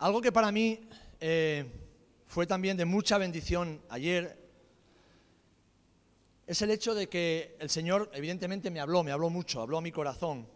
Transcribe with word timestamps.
Algo 0.00 0.22
que 0.22 0.32
para 0.32 0.50
mí 0.50 0.80
eh, 1.20 1.70
fue 2.26 2.46
también 2.46 2.74
de 2.74 2.86
mucha 2.86 3.18
bendición 3.18 3.82
ayer 3.90 4.40
es 6.46 6.62
el 6.62 6.70
hecho 6.70 6.94
de 6.94 7.10
que 7.10 7.54
el 7.60 7.68
Señor 7.68 8.10
evidentemente 8.14 8.70
me 8.70 8.80
habló, 8.80 9.04
me 9.04 9.12
habló 9.12 9.28
mucho, 9.28 9.60
habló 9.60 9.76
a 9.76 9.82
mi 9.82 9.92
corazón, 9.92 10.48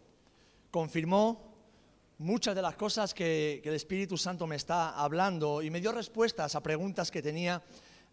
confirmó 0.70 1.54
muchas 2.16 2.54
de 2.54 2.62
las 2.62 2.74
cosas 2.76 3.12
que, 3.12 3.60
que 3.62 3.68
el 3.68 3.74
Espíritu 3.74 4.16
Santo 4.16 4.46
me 4.46 4.56
está 4.56 4.98
hablando 4.98 5.60
y 5.60 5.68
me 5.68 5.82
dio 5.82 5.92
respuestas 5.92 6.54
a 6.54 6.62
preguntas 6.62 7.10
que 7.10 7.20
tenía 7.20 7.62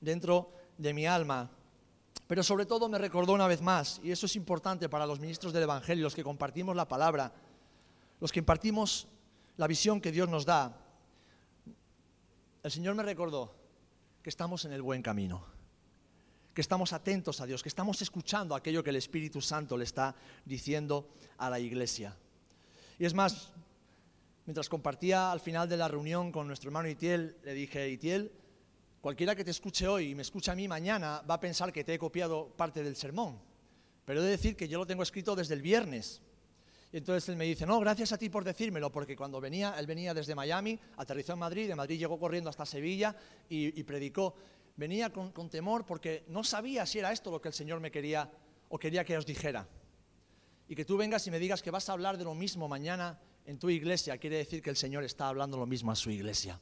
dentro 0.02 0.52
de 0.78 0.94
mi 0.94 1.08
alma. 1.08 1.50
Pero 2.28 2.44
sobre 2.44 2.66
todo 2.66 2.90
me 2.90 2.98
recordó 2.98 3.32
una 3.32 3.48
vez 3.48 3.62
más, 3.62 4.02
y 4.04 4.12
eso 4.12 4.26
es 4.26 4.36
importante 4.36 4.90
para 4.90 5.06
los 5.06 5.22
ministros 5.22 5.54
del 5.54 5.64
Evangelio, 5.64 6.04
los 6.04 6.16
que 6.16 6.26
compartimos 6.26 6.76
la 6.76 6.90
palabra, 6.90 7.32
los 8.20 8.34
que 8.34 8.40
impartimos 8.40 9.08
la 9.56 9.68
visión 9.68 10.02
que 10.02 10.12
Dios 10.12 10.28
nos 10.28 10.46
da. 10.46 10.78
El 12.64 12.72
Señor 12.72 12.96
me 12.96 13.04
recordó 13.04 13.54
que 14.22 14.30
estamos 14.30 14.66
en 14.66 14.74
el 14.74 14.82
buen 14.82 15.02
camino, 15.02 15.46
que 16.54 16.62
estamos 16.62 16.94
atentos 16.94 17.42
a 17.42 17.46
Dios, 17.46 17.64
que 17.64 17.70
estamos 17.70 18.02
escuchando 18.02 18.56
aquello 18.56 18.84
que 18.84 18.92
el 18.92 18.98
Espíritu 18.98 19.42
Santo 19.42 19.78
le 19.78 19.84
está 19.84 20.16
diciendo 20.46 21.10
a 21.38 21.50
la 21.50 21.60
iglesia. 21.60 22.16
Y 23.00 23.06
es 23.06 23.14
más, 23.14 23.52
mientras 24.46 24.70
compartía 24.70 25.32
al 25.32 25.40
final 25.40 25.68
de 25.68 25.78
la 25.78 25.88
reunión 25.88 26.32
con 26.32 26.48
nuestro 26.48 26.70
hermano 26.70 26.88
Itiel, 26.88 27.38
le 27.44 27.54
dije, 27.54 27.90
Itiel, 27.90 28.32
Cualquiera 29.02 29.36
que 29.36 29.44
te 29.44 29.50
escuche 29.50 29.88
hoy 29.88 30.12
y 30.12 30.16
me 30.16 30.22
escuche 30.22 30.52
a 30.52 30.56
mí 30.56 30.68
mañana 30.68 31.24
va 31.28 31.34
a 31.34 31.40
pensar 31.40 31.74
que 31.74 31.84
te 31.84 31.96
he 31.96 32.00
copiado 32.00 32.50
parte 32.56 32.84
del 32.84 32.96
sermón. 32.96 33.40
Pero 34.06 34.22
he 34.22 34.24
de 34.24 34.30
decir 34.30 34.56
que 34.56 34.68
yo 34.68 34.78
lo 34.78 34.86
tengo 34.86 35.02
escrito 35.02 35.36
desde 35.36 35.56
el 35.56 35.64
viernes. 35.64 36.22
Y 36.94 36.98
entonces 36.98 37.30
él 37.30 37.38
me 37.38 37.46
dice, 37.46 37.66
no, 37.66 37.80
gracias 37.80 38.12
a 38.12 38.18
ti 38.18 38.30
por 38.30 38.44
decírmelo, 38.44 38.92
porque 38.92 39.16
cuando 39.16 39.40
venía, 39.40 39.76
él 39.80 39.88
venía 39.88 40.14
desde 40.14 40.36
Miami, 40.36 40.78
aterrizó 40.98 41.34
en 41.34 41.40
Madrid, 41.40 41.68
de 41.68 41.76
Madrid 41.76 41.98
llegó 41.98 42.20
corriendo 42.20 42.50
hasta 42.50 42.66
Sevilla 42.66 43.16
y, 43.48 43.82
predicó. 43.84 44.36
Venía 44.76 45.12
con, 45.12 45.50
temor 45.50 45.86
porque 45.86 46.26
no 46.28 46.44
sabía 46.44 46.86
si 46.86 47.00
era 47.00 47.12
esto 47.12 47.32
lo 47.32 47.42
que 47.42 47.48
el 47.48 47.54
Señor 47.54 47.80
me 47.80 47.92
quería 47.92 48.30
o 48.70 48.78
quería 48.78 49.06
que 49.06 49.18
os 49.18 49.26
dijera. 49.26 49.68
Y 50.68 50.76
que 50.76 50.86
tú 50.86 50.98
vengas 50.98 51.26
y 51.28 51.32
me 51.32 51.40
digas 51.40 51.62
que 51.62 51.72
vas 51.72 51.88
a 51.90 51.94
hablar 51.94 52.18
de 52.18 52.24
lo 52.24 52.36
mismo 52.36 52.68
mañana 52.68 53.20
en 53.46 53.58
tu 53.58 53.70
iglesia, 53.70 54.18
quiere 54.18 54.38
decir 54.38 54.62
que 54.62 54.70
el 54.70 54.78
Señor 54.78 55.04
está 55.04 55.28
hablando 55.28 55.58
lo 55.58 55.66
mismo 55.66 55.92
a 55.92 55.96
su 55.96 56.10
iglesia. 56.10 56.60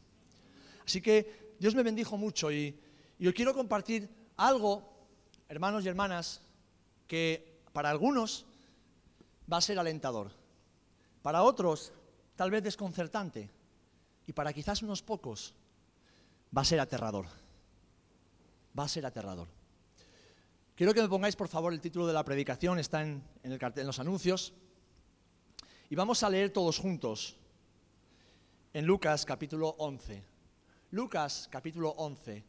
Así 0.85 1.01
que 1.01 1.55
Dios 1.59 1.75
me 1.75 1.83
bendijo 1.83 2.17
mucho 2.17 2.51
y, 2.51 2.79
yo 3.19 3.33
quiero 3.33 3.53
compartir 3.53 4.09
algo, 4.37 4.81
hermanos 5.49 5.83
y 5.83 5.89
hermanas, 5.89 6.41
que 7.05 7.59
para 7.73 7.89
algunos 7.89 8.45
va 9.51 9.57
a 9.57 9.61
ser 9.61 9.79
alentador, 9.79 10.31
para 11.21 11.43
otros 11.43 11.91
tal 12.35 12.51
vez 12.51 12.63
desconcertante 12.63 13.49
y 14.25 14.33
para 14.33 14.53
quizás 14.53 14.81
unos 14.83 15.01
pocos 15.01 15.55
va 16.55 16.61
a 16.61 16.65
ser 16.65 16.79
aterrador. 16.79 17.25
Va 18.77 18.83
a 18.83 18.87
ser 18.87 19.05
aterrador. 19.05 19.47
Quiero 20.75 20.93
que 20.93 21.01
me 21.01 21.09
pongáis 21.09 21.35
por 21.35 21.47
favor 21.47 21.73
el 21.73 21.81
título 21.81 22.07
de 22.07 22.13
la 22.13 22.23
predicación, 22.23 22.79
está 22.79 23.01
en, 23.01 23.23
el 23.43 23.59
cartel, 23.59 23.81
en 23.81 23.87
los 23.87 23.99
anuncios, 23.99 24.53
y 25.89 25.95
vamos 25.95 26.23
a 26.23 26.29
leer 26.29 26.53
todos 26.53 26.77
juntos 26.77 27.35
en 28.71 28.85
Lucas 28.85 29.25
capítulo 29.25 29.75
11. 29.79 30.23
Lucas 30.91 31.49
capítulo 31.51 31.89
11. 31.97 32.43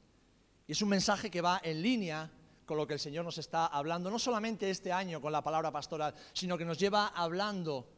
Y 0.69 0.73
es 0.73 0.83
un 0.83 0.91
mensaje 0.91 1.31
que 1.31 1.41
va 1.41 1.61
en 1.65 1.83
línea 1.83 2.31
con 2.71 2.77
lo 2.77 2.87
que 2.87 2.95
el 2.95 3.01
Señor 3.01 3.25
nos 3.25 3.37
está 3.37 3.67
hablando, 3.67 4.13
no 4.13 4.19
solamente 4.21 4.71
este 4.71 4.93
año 4.93 5.21
con 5.21 5.33
la 5.33 5.43
palabra 5.43 5.73
pastoral, 5.73 6.15
sino 6.33 6.57
que 6.57 6.65
nos 6.65 6.79
lleva 6.79 7.09
hablando 7.09 7.89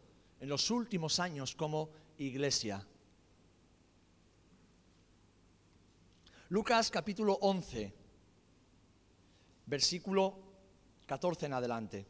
en 0.40 0.48
los 0.48 0.70
últimos 0.70 1.20
años 1.20 1.54
como 1.54 1.90
iglesia. 2.16 2.82
Lucas 6.48 6.90
capítulo 6.90 7.34
11, 7.42 7.94
versículo 9.66 10.38
14 11.04 11.44
en 11.44 11.52
adelante. 11.52 12.06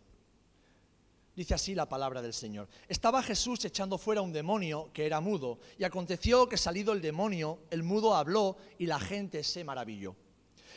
Dice 1.34 1.54
así 1.54 1.74
la 1.74 1.88
palabra 1.88 2.22
del 2.22 2.32
Señor. 2.32 2.68
Estaba 2.86 3.24
Jesús 3.24 3.64
echando 3.64 3.98
fuera 3.98 4.22
un 4.22 4.32
demonio 4.32 4.92
que 4.92 5.04
era 5.04 5.20
mudo, 5.20 5.58
y 5.78 5.82
aconteció 5.82 6.48
que 6.48 6.56
salido 6.56 6.92
el 6.92 7.02
demonio, 7.02 7.64
el 7.70 7.82
mudo 7.82 8.14
habló 8.14 8.56
y 8.78 8.86
la 8.86 9.00
gente 9.00 9.42
se 9.42 9.64
maravilló. 9.64 10.14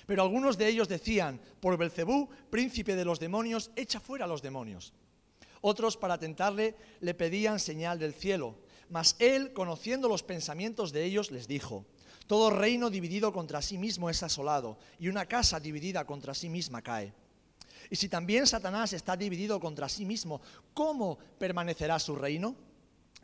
Pero 0.05 0.21
algunos 0.21 0.57
de 0.57 0.67
ellos 0.67 0.88
decían, 0.88 1.39
por 1.59 1.77
Belcebú, 1.77 2.29
príncipe 2.49 2.95
de 2.95 3.05
los 3.05 3.19
demonios, 3.19 3.71
echa 3.75 3.99
fuera 3.99 4.25
a 4.25 4.27
los 4.27 4.41
demonios. 4.41 4.93
Otros, 5.61 5.97
para 5.97 6.19
tentarle, 6.19 6.75
le 6.99 7.13
pedían 7.13 7.59
señal 7.59 7.97
del 7.97 8.13
cielo. 8.13 8.55
Mas 8.89 9.16
él, 9.17 9.51
conociendo 9.53 10.07
los 10.07 10.21
pensamientos 10.21 10.91
de 10.91 11.05
ellos, 11.05 11.31
les 11.31 11.47
dijo, 11.47 11.85
todo 12.27 12.49
reino 12.49 12.89
dividido 12.89 13.33
contra 13.33 13.61
sí 13.61 13.77
mismo 13.77 14.09
es 14.09 14.21
asolado, 14.21 14.77
y 14.99 15.07
una 15.07 15.25
casa 15.25 15.59
dividida 15.59 16.05
contra 16.05 16.33
sí 16.33 16.49
misma 16.49 16.81
cae. 16.81 17.13
Y 17.89 17.95
si 17.95 18.09
también 18.09 18.47
Satanás 18.47 18.93
está 18.93 19.16
dividido 19.16 19.59
contra 19.59 19.89
sí 19.89 20.05
mismo, 20.05 20.41
¿cómo 20.73 21.17
permanecerá 21.37 21.99
su 21.99 22.16
reino? 22.16 22.55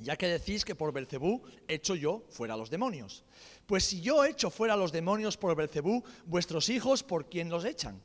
Ya 0.01 0.15
que 0.15 0.27
decís 0.27 0.65
que 0.65 0.75
por 0.75 0.91
Belcebú 0.91 1.43
echo 1.67 1.95
yo 1.95 2.23
fuera 2.29 2.57
los 2.57 2.69
demonios. 2.69 3.23
Pues 3.67 3.85
si 3.85 4.01
yo 4.01 4.25
echo 4.25 4.49
fuera 4.49 4.75
los 4.75 4.91
demonios 4.91 5.37
por 5.37 5.55
Belcebú, 5.55 6.03
vuestros 6.25 6.69
hijos, 6.69 7.03
¿por 7.03 7.29
quién 7.29 7.49
los 7.49 7.65
echan? 7.65 8.01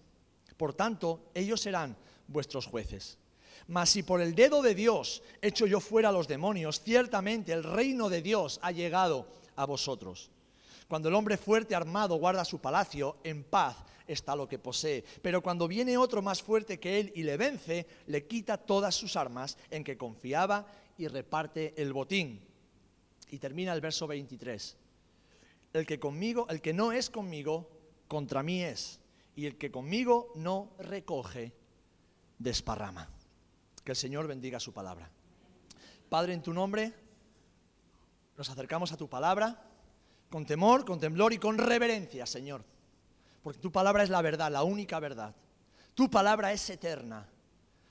Por 0.57 0.75
tanto, 0.75 1.31
ellos 1.35 1.61
serán 1.61 1.97
vuestros 2.29 2.67
jueces. 2.67 3.19
Mas 3.69 3.91
si 3.91 4.03
por 4.03 4.21
el 4.21 4.35
dedo 4.35 4.63
de 4.63 4.75
Dios 4.75 5.23
echo 5.41 5.67
yo 5.67 5.81
fuera 5.81 6.13
los 6.13 6.29
demonios, 6.29 6.83
ciertamente 6.83 7.53
el 7.53 7.65
reino 7.65 8.09
de 8.09 8.23
Dios 8.23 8.61
ha 8.63 8.71
llegado 8.71 9.27
a 9.57 9.65
vosotros. 9.65 10.31
Cuando 10.89 11.09
el 11.09 11.15
hombre 11.15 11.37
fuerte 11.37 11.75
armado 11.75 12.17
guarda 12.17 12.45
su 12.45 12.61
palacio, 12.61 13.17
en 13.25 13.43
paz 13.43 13.77
está 14.07 14.37
lo 14.37 14.49
que 14.49 14.59
posee. 14.59 15.05
Pero 15.21 15.43
cuando 15.43 15.67
viene 15.67 15.97
otro 15.97 16.23
más 16.23 16.43
fuerte 16.43 16.79
que 16.79 17.01
él 17.01 17.13
y 17.17 17.25
le 17.25 17.37
vence, 17.37 17.87
le 18.07 18.27
quita 18.27 18.57
todas 18.57 18.95
sus 18.95 19.17
armas 19.17 19.59
en 19.71 19.83
que 19.83 19.97
confiaba 19.97 20.67
y 20.97 21.09
reparte 21.09 21.75
el 21.81 21.93
botín. 21.93 22.47
Y 23.29 23.39
termina 23.39 23.73
el 23.73 23.81
verso 23.81 24.07
23. 24.07 24.77
El 25.73 25.87
que 25.87 25.99
conmigo, 25.99 26.47
el 26.49 26.61
que 26.61 26.73
no 26.73 26.93
es 26.93 27.11
conmigo, 27.11 27.71
contra 28.09 28.43
mí 28.43 28.63
es. 28.63 29.01
Y 29.35 29.47
el 29.47 29.57
que 29.59 29.71
conmigo 29.71 30.33
no 30.37 30.73
recoge, 30.79 31.53
desparrama. 32.39 33.11
Que 33.85 33.93
el 33.93 33.97
Señor 33.97 34.27
bendiga 34.27 34.59
su 34.61 34.73
palabra. 34.73 35.11
Padre, 36.09 36.35
en 36.35 36.43
tu 36.43 36.53
nombre, 36.53 36.93
nos 38.37 38.49
acercamos 38.49 38.93
a 38.93 38.97
tu 38.97 39.09
palabra 39.09 39.63
con 40.31 40.47
temor, 40.47 40.85
con 40.85 41.01
temblor 41.01 41.33
y 41.33 41.39
con 41.39 41.59
reverencia, 41.59 42.27
Señor 42.27 42.65
porque 43.47 43.61
tu 43.61 43.71
palabra 43.71 44.03
es 44.03 44.11
la 44.11 44.23
verdad, 44.23 44.51
la 44.51 44.65
única 44.65 44.99
verdad. 44.99 45.33
Tu 45.95 46.11
palabra 46.11 46.53
es 46.53 46.69
eterna. 46.69 47.29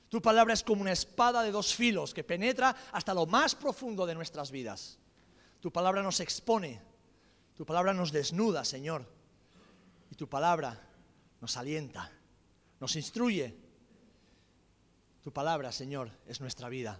Tu 0.10 0.22
palabra 0.22 0.54
es 0.54 0.64
como 0.64 0.82
una 0.82 0.92
espada 0.92 1.42
de 1.42 1.52
dos 1.52 1.74
filos 1.76 2.14
que 2.14 2.24
penetra 2.24 2.76
hasta 2.92 3.14
lo 3.14 3.26
más 3.26 3.56
profundo 3.56 4.06
de 4.06 4.16
nuestras 4.16 4.52
vidas. 4.52 5.00
Tu 5.60 5.72
palabra 5.72 6.04
nos 6.04 6.20
expone, 6.20 6.82
tu 7.56 7.66
palabra 7.66 7.94
nos 7.94 8.12
desnuda, 8.12 8.64
Señor. 8.64 9.12
Y 10.12 10.16
tu 10.16 10.30
palabra 10.30 10.80
nos 11.42 11.58
alienta, 11.58 12.12
nos 12.80 12.96
instruye. 12.96 13.58
Tu 15.22 15.34
palabra, 15.34 15.72
Señor, 15.72 16.12
es 16.28 16.40
nuestra 16.40 16.70
vida. 16.70 17.00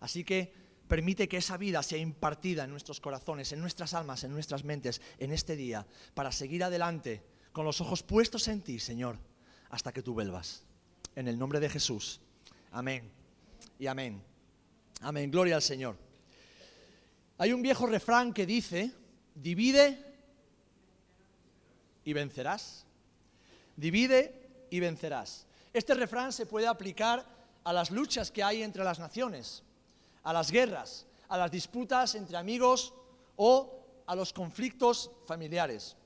Así 0.00 0.24
que 0.24 0.54
permite 0.88 1.28
que 1.28 1.36
esa 1.36 1.58
vida 1.58 1.82
sea 1.82 1.98
impartida 1.98 2.64
en 2.64 2.70
nuestros 2.70 3.00
corazones, 3.00 3.52
en 3.52 3.60
nuestras 3.60 3.92
almas, 3.92 4.24
en 4.24 4.32
nuestras 4.32 4.64
mentes, 4.64 5.02
en 5.18 5.32
este 5.32 5.54
día, 5.54 5.86
para 6.14 6.32
seguir 6.32 6.64
adelante 6.64 7.22
con 7.52 7.66
los 7.66 7.80
ojos 7.80 8.02
puestos 8.02 8.48
en 8.48 8.62
ti, 8.62 8.78
Señor, 8.78 9.18
hasta 9.68 9.92
que 9.92 10.02
tú 10.02 10.14
vuelvas. 10.14 10.64
En 11.14 11.28
el 11.28 11.38
nombre 11.38 11.60
de 11.60 11.68
Jesús. 11.68 12.20
Amén. 12.70 13.10
Y 13.78 13.86
amén. 13.86 14.22
Amén. 15.00 15.30
Gloria 15.30 15.56
al 15.56 15.62
Señor. 15.62 15.96
Hay 17.38 17.52
un 17.52 17.60
viejo 17.60 17.86
refrán 17.86 18.32
que 18.32 18.46
dice, 18.46 18.92
divide 19.34 19.98
y 22.04 22.12
vencerás. 22.12 22.86
Divide 23.76 24.66
y 24.70 24.80
vencerás. 24.80 25.46
Este 25.72 25.94
refrán 25.94 26.32
se 26.32 26.46
puede 26.46 26.66
aplicar 26.66 27.24
a 27.64 27.72
las 27.72 27.90
luchas 27.90 28.30
que 28.30 28.42
hay 28.42 28.62
entre 28.62 28.84
las 28.84 28.98
naciones, 28.98 29.62
a 30.22 30.32
las 30.32 30.50
guerras, 30.50 31.06
a 31.28 31.36
las 31.36 31.50
disputas 31.50 32.14
entre 32.14 32.36
amigos 32.36 32.94
o 33.36 33.82
a 34.06 34.14
los 34.14 34.32
conflictos 34.32 35.10
familiares. 35.26 35.96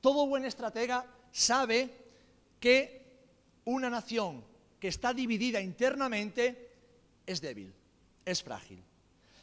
Todo 0.00 0.26
buen 0.26 0.44
estratega 0.44 1.06
sabe 1.30 1.90
que 2.60 3.05
una 3.66 3.90
nación 3.90 4.44
que 4.80 4.88
está 4.88 5.12
dividida 5.12 5.60
internamente 5.60 6.72
es 7.26 7.40
débil, 7.40 7.74
es 8.24 8.42
frágil. 8.42 8.82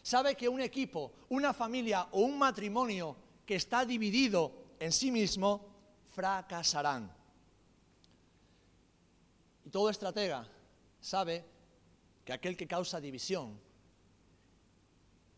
Sabe 0.02 0.36
que 0.36 0.50
un 0.50 0.60
equipo, 0.60 1.14
una 1.30 1.54
familia 1.54 2.08
o 2.12 2.22
un 2.22 2.38
matrimonio 2.38 3.16
que 3.46 3.56
está 3.56 3.86
dividido 3.86 4.76
en 4.80 4.92
sí 4.92 5.12
mismo 5.12 5.66
fracasarán. 6.14 7.12
Y 9.66 9.70
todo 9.70 9.90
estratega 9.90 10.48
sabe 11.00 11.46
que 12.26 12.34
aquel 12.34 12.58
que 12.58 12.68
causa 12.68 13.00
división 13.00 13.60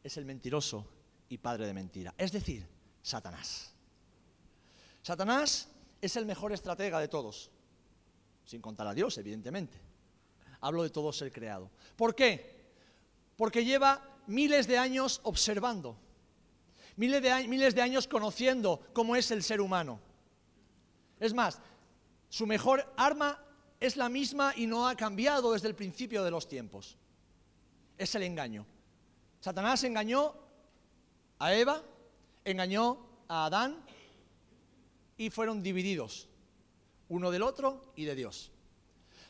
es 0.04 0.18
el 0.18 0.26
mentiroso 0.26 0.88
y 1.30 1.38
padre 1.38 1.66
de 1.66 1.74
mentira. 1.74 2.14
Es 2.18 2.32
decir, 2.32 2.68
Satanás. 3.02 3.72
Satanás 5.02 5.68
es 6.02 6.16
el 6.16 6.26
mejor 6.26 6.52
estratega 6.52 7.00
de 7.00 7.08
todos, 7.08 7.52
sin 8.46 8.62
contar 8.62 8.88
a 8.88 8.94
Dios, 8.94 9.18
evidentemente. 9.18 9.78
Hablo 10.62 10.84
de 10.84 10.90
todo 10.90 11.12
ser 11.12 11.32
creado. 11.32 11.70
¿Por 11.96 12.16
qué? 12.16 12.56
Porque 13.36 13.66
lleva 13.66 14.02
miles 14.28 14.68
de 14.68 14.78
años 14.78 15.20
observando, 15.24 15.98
miles 16.96 17.22
de, 17.22 17.48
miles 17.48 17.76
de 17.76 17.82
años 17.82 18.08
conociendo 18.08 18.82
cómo 18.94 19.16
es 19.16 19.32
el 19.32 19.44
ser 19.44 19.62
humano. 19.62 20.00
Es 21.20 21.34
más, 21.34 21.60
su 22.30 22.48
mejor 22.48 22.92
arma 22.98 23.40
es 23.80 23.98
la 23.98 24.10
misma 24.10 24.54
y 24.56 24.68
no 24.68 24.88
ha 24.88 24.96
cambiado 24.96 25.54
desde 25.54 25.68
el 25.68 25.76
principio 25.76 26.24
de 26.24 26.32
los 26.32 26.48
tiempos. 26.48 26.98
Es 27.98 28.16
el 28.16 28.24
engaño. 28.24 28.66
Satanás 29.40 29.84
engañó 29.84 30.34
a 31.40 31.54
Eva, 31.54 31.84
engañó 32.44 33.06
a 33.28 33.46
Adán 33.46 33.84
y 35.18 35.30
fueron 35.30 35.62
divididos, 35.62 36.28
uno 37.10 37.32
del 37.32 37.44
otro 37.44 37.82
y 37.96 38.06
de 38.06 38.16
Dios. 38.16 38.52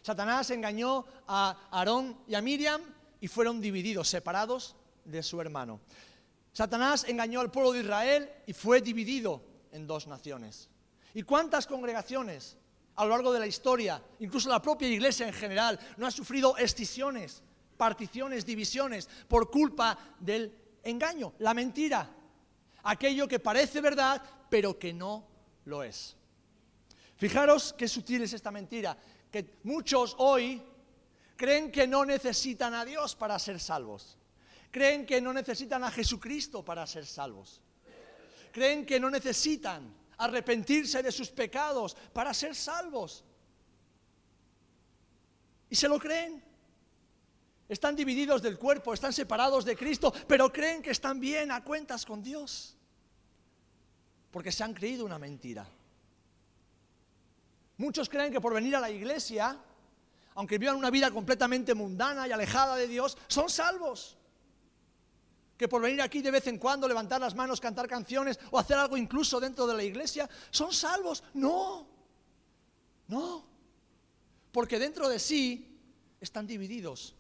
Satanás 0.01 0.49
engañó 0.51 1.05
a 1.27 1.69
Aarón 1.71 2.17
y 2.27 2.35
a 2.35 2.41
Miriam 2.41 2.81
y 3.19 3.27
fueron 3.27 3.59
divididos, 3.59 4.07
separados 4.07 4.75
de 5.03 5.23
su 5.23 5.41
hermano. 5.41 5.79
Satanás 6.53 7.05
engañó 7.07 7.41
al 7.41 7.51
pueblo 7.51 7.71
de 7.71 7.81
Israel 7.81 8.29
y 8.45 8.53
fue 8.53 8.81
dividido 8.81 9.41
en 9.71 9.87
dos 9.87 10.07
naciones. 10.07 10.69
¿Y 11.13 11.23
cuántas 11.23 11.67
congregaciones 11.67 12.57
a 12.95 13.03
lo 13.03 13.09
largo 13.09 13.33
de 13.33 13.39
la 13.39 13.47
historia, 13.47 14.01
incluso 14.19 14.49
la 14.49 14.61
propia 14.61 14.87
iglesia 14.87 15.27
en 15.27 15.33
general, 15.33 15.79
no 15.97 16.07
ha 16.07 16.11
sufrido 16.11 16.55
escisiones, 16.57 17.41
particiones, 17.77 18.45
divisiones 18.45 19.09
por 19.27 19.49
culpa 19.49 19.97
del 20.19 20.53
engaño, 20.83 21.33
la 21.39 21.53
mentira, 21.53 22.09
aquello 22.83 23.27
que 23.27 23.39
parece 23.39 23.81
verdad, 23.81 24.21
pero 24.49 24.79
que 24.79 24.93
no 24.93 25.27
lo 25.65 25.83
es. 25.83 26.15
Fijaros 27.17 27.73
qué 27.73 27.87
sutil 27.87 28.23
es 28.23 28.33
esta 28.33 28.51
mentira, 28.51 28.97
que 29.31 29.57
muchos 29.63 30.15
hoy 30.19 30.61
creen 31.35 31.71
que 31.71 31.87
no 31.87 32.05
necesitan 32.05 32.73
a 32.73 32.83
Dios 32.83 33.15
para 33.15 33.39
ser 33.39 33.59
salvos, 33.59 34.17
creen 34.71 35.05
que 35.05 35.21
no 35.21 35.33
necesitan 35.33 35.83
a 35.83 35.91
Jesucristo 35.91 36.63
para 36.63 36.85
ser 36.85 37.05
salvos, 37.05 37.61
creen 38.51 38.85
que 38.85 38.99
no 38.99 39.09
necesitan 39.09 39.93
arrepentirse 40.17 41.01
de 41.01 41.11
sus 41.11 41.29
pecados 41.29 41.95
para 42.13 42.33
ser 42.33 42.55
salvos. 42.55 43.23
Y 45.69 45.75
se 45.75 45.87
lo 45.87 45.99
creen. 45.99 46.43
Están 47.67 47.95
divididos 47.95 48.41
del 48.43 48.59
cuerpo, 48.59 48.93
están 48.93 49.11
separados 49.11 49.65
de 49.65 49.75
Cristo, 49.75 50.13
pero 50.27 50.53
creen 50.53 50.83
que 50.83 50.91
están 50.91 51.19
bien 51.19 51.51
a 51.51 51.63
cuentas 51.63 52.05
con 52.05 52.21
Dios. 52.21 52.77
Porque 54.29 54.51
se 54.51 54.63
han 54.63 54.73
creído 54.73 55.03
una 55.03 55.17
mentira. 55.17 55.67
Muchos 57.77 58.09
creen 58.09 58.31
que 58.31 58.41
por 58.41 58.53
venir 58.53 58.75
a 58.75 58.79
la 58.79 58.89
iglesia, 58.89 59.57
aunque 60.35 60.57
vivan 60.57 60.75
una 60.75 60.89
vida 60.89 61.11
completamente 61.11 61.73
mundana 61.73 62.27
y 62.27 62.31
alejada 62.31 62.75
de 62.75 62.87
Dios, 62.87 63.17
son 63.27 63.49
salvos 63.49 64.17
que 65.57 65.67
por 65.67 65.81
venir 65.81 66.01
aquí 66.01 66.21
de 66.21 66.31
vez 66.31 66.47
en 66.47 66.57
cuando, 66.57 66.87
levantar 66.87 67.21
las 67.21 67.35
manos, 67.35 67.61
cantar 67.61 67.87
canciones 67.87 68.39
o 68.51 68.59
hacer 68.59 68.77
algo 68.77 68.97
incluso 68.97 69.39
dentro 69.39 69.65
de 69.67 69.73
la 69.73 69.83
iglesia, 69.83 70.29
son 70.51 70.73
salvos. 70.73 71.23
No, 71.33 71.87
no, 73.07 73.45
porque 74.51 74.79
dentro 74.79 75.07
de 75.07 75.19
sí 75.19 75.79
están 76.19 76.45
divididos, 76.45 77.15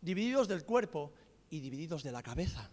divididos 0.00 0.48
del 0.48 0.64
cuerpo 0.64 1.12
y 1.50 1.60
divididos 1.60 2.02
de 2.02 2.12
la 2.12 2.22
cabeza. 2.22 2.70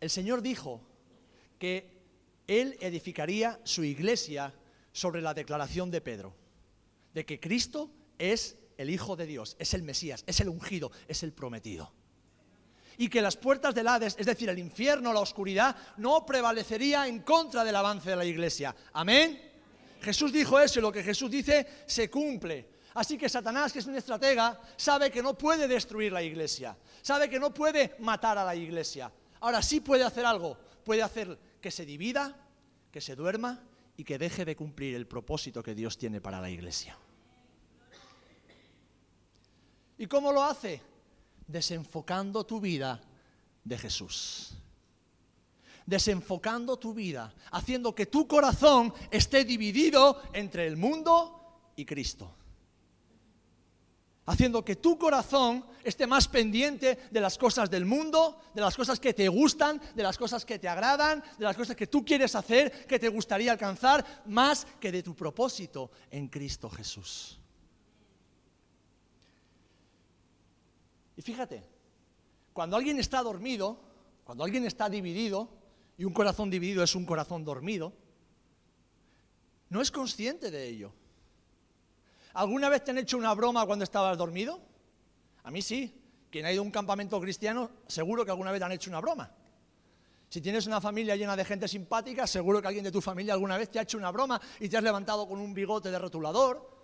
El 0.00 0.10
Señor 0.10 0.42
dijo 0.42 0.80
que 1.58 1.90
Él 2.46 2.76
edificaría 2.80 3.60
su 3.64 3.84
iglesia 3.84 4.54
sobre 4.92 5.20
la 5.20 5.34
declaración 5.34 5.90
de 5.90 6.00
Pedro 6.00 6.34
de 7.14 7.24
que 7.24 7.40
Cristo 7.40 7.90
es 8.18 8.56
el 8.76 8.90
Hijo 8.90 9.16
de 9.16 9.26
Dios, 9.26 9.56
es 9.58 9.74
el 9.74 9.82
Mesías, 9.82 10.22
es 10.26 10.40
el 10.40 10.48
ungido, 10.48 10.92
es 11.08 11.22
el 11.22 11.32
prometido. 11.32 11.92
Y 12.96 13.08
que 13.08 13.22
las 13.22 13.36
puertas 13.36 13.74
del 13.74 13.88
Hades, 13.88 14.16
es 14.18 14.26
decir, 14.26 14.48
el 14.48 14.58
infierno, 14.58 15.12
la 15.12 15.20
oscuridad, 15.20 15.76
no 15.96 16.26
prevalecería 16.26 17.06
en 17.06 17.22
contra 17.22 17.64
del 17.64 17.76
avance 17.76 18.10
de 18.10 18.16
la 18.16 18.24
iglesia. 18.24 18.74
Amén. 18.92 19.40
Jesús 20.00 20.32
dijo 20.32 20.58
eso 20.60 20.78
y 20.78 20.82
lo 20.82 20.92
que 20.92 21.02
Jesús 21.02 21.30
dice 21.30 21.66
se 21.86 22.08
cumple. 22.10 22.68
Así 22.94 23.16
que 23.16 23.28
Satanás, 23.28 23.72
que 23.72 23.80
es 23.80 23.86
un 23.86 23.96
estratega, 23.96 24.60
sabe 24.76 25.10
que 25.10 25.22
no 25.22 25.36
puede 25.36 25.68
destruir 25.68 26.12
la 26.12 26.22
iglesia, 26.22 26.76
sabe 27.02 27.28
que 27.28 27.38
no 27.38 27.52
puede 27.52 27.94
matar 28.00 28.38
a 28.38 28.44
la 28.44 28.54
iglesia. 28.54 29.12
Ahora 29.40 29.62
sí 29.62 29.80
puede 29.80 30.04
hacer 30.04 30.26
algo, 30.26 30.56
puede 30.84 31.02
hacer 31.02 31.38
que 31.60 31.70
se 31.70 31.84
divida, 31.84 32.36
que 32.90 33.00
se 33.00 33.14
duerma 33.14 33.62
y 33.96 34.04
que 34.04 34.18
deje 34.18 34.44
de 34.44 34.56
cumplir 34.56 34.94
el 34.94 35.06
propósito 35.06 35.62
que 35.62 35.74
Dios 35.74 35.98
tiene 35.98 36.20
para 36.20 36.40
la 36.40 36.50
iglesia. 36.50 36.96
¿Y 39.98 40.06
cómo 40.06 40.32
lo 40.32 40.42
hace? 40.44 40.80
Desenfocando 41.46 42.44
tu 42.44 42.60
vida 42.60 43.00
de 43.64 43.78
Jesús. 43.78 44.54
Desenfocando 45.86 46.76
tu 46.76 46.94
vida, 46.94 47.34
haciendo 47.50 47.94
que 47.94 48.06
tu 48.06 48.28
corazón 48.28 48.92
esté 49.10 49.44
dividido 49.44 50.22
entre 50.32 50.66
el 50.66 50.76
mundo 50.76 51.72
y 51.76 51.84
Cristo 51.84 52.37
haciendo 54.28 54.62
que 54.62 54.76
tu 54.76 54.98
corazón 54.98 55.64
esté 55.82 56.06
más 56.06 56.28
pendiente 56.28 56.98
de 57.10 57.20
las 57.20 57.38
cosas 57.38 57.70
del 57.70 57.86
mundo, 57.86 58.38
de 58.54 58.60
las 58.60 58.76
cosas 58.76 59.00
que 59.00 59.14
te 59.14 59.26
gustan, 59.26 59.80
de 59.94 60.02
las 60.02 60.18
cosas 60.18 60.44
que 60.44 60.58
te 60.58 60.68
agradan, 60.68 61.24
de 61.38 61.44
las 61.46 61.56
cosas 61.56 61.74
que 61.74 61.86
tú 61.86 62.04
quieres 62.04 62.34
hacer, 62.34 62.86
que 62.86 62.98
te 62.98 63.08
gustaría 63.08 63.52
alcanzar, 63.52 64.22
más 64.26 64.66
que 64.78 64.92
de 64.92 65.02
tu 65.02 65.16
propósito 65.16 65.90
en 66.10 66.28
Cristo 66.28 66.68
Jesús. 66.68 67.40
Y 71.16 71.22
fíjate, 71.22 71.64
cuando 72.52 72.76
alguien 72.76 72.98
está 72.98 73.22
dormido, 73.22 73.80
cuando 74.24 74.44
alguien 74.44 74.66
está 74.66 74.90
dividido, 74.90 75.48
y 75.96 76.04
un 76.04 76.12
corazón 76.12 76.50
dividido 76.50 76.82
es 76.82 76.94
un 76.94 77.06
corazón 77.06 77.46
dormido, 77.46 77.94
no 79.70 79.80
es 79.80 79.90
consciente 79.90 80.50
de 80.50 80.68
ello. 80.68 80.92
¿Alguna 82.34 82.68
vez 82.68 82.84
te 82.84 82.90
han 82.90 82.98
hecho 82.98 83.16
una 83.16 83.34
broma 83.34 83.66
cuando 83.66 83.84
estabas 83.84 84.16
dormido? 84.16 84.60
A 85.44 85.50
mí 85.50 85.62
sí. 85.62 85.94
Quien 86.30 86.44
ha 86.44 86.52
ido 86.52 86.60
a 86.60 86.64
un 86.64 86.70
campamento 86.70 87.18
cristiano, 87.20 87.70
seguro 87.86 88.24
que 88.24 88.30
alguna 88.30 88.52
vez 88.52 88.60
te 88.60 88.64
han 88.66 88.72
hecho 88.72 88.90
una 88.90 89.00
broma. 89.00 89.30
Si 90.28 90.42
tienes 90.42 90.66
una 90.66 90.78
familia 90.78 91.16
llena 91.16 91.34
de 91.34 91.44
gente 91.44 91.66
simpática, 91.66 92.26
seguro 92.26 92.60
que 92.60 92.68
alguien 92.68 92.84
de 92.84 92.92
tu 92.92 93.00
familia 93.00 93.32
alguna 93.32 93.56
vez 93.56 93.70
te 93.70 93.78
ha 93.78 93.82
hecho 93.82 93.96
una 93.96 94.10
broma 94.10 94.38
y 94.60 94.68
te 94.68 94.76
has 94.76 94.82
levantado 94.82 95.26
con 95.26 95.40
un 95.40 95.54
bigote 95.54 95.90
de 95.90 95.98
rotulador, 95.98 96.78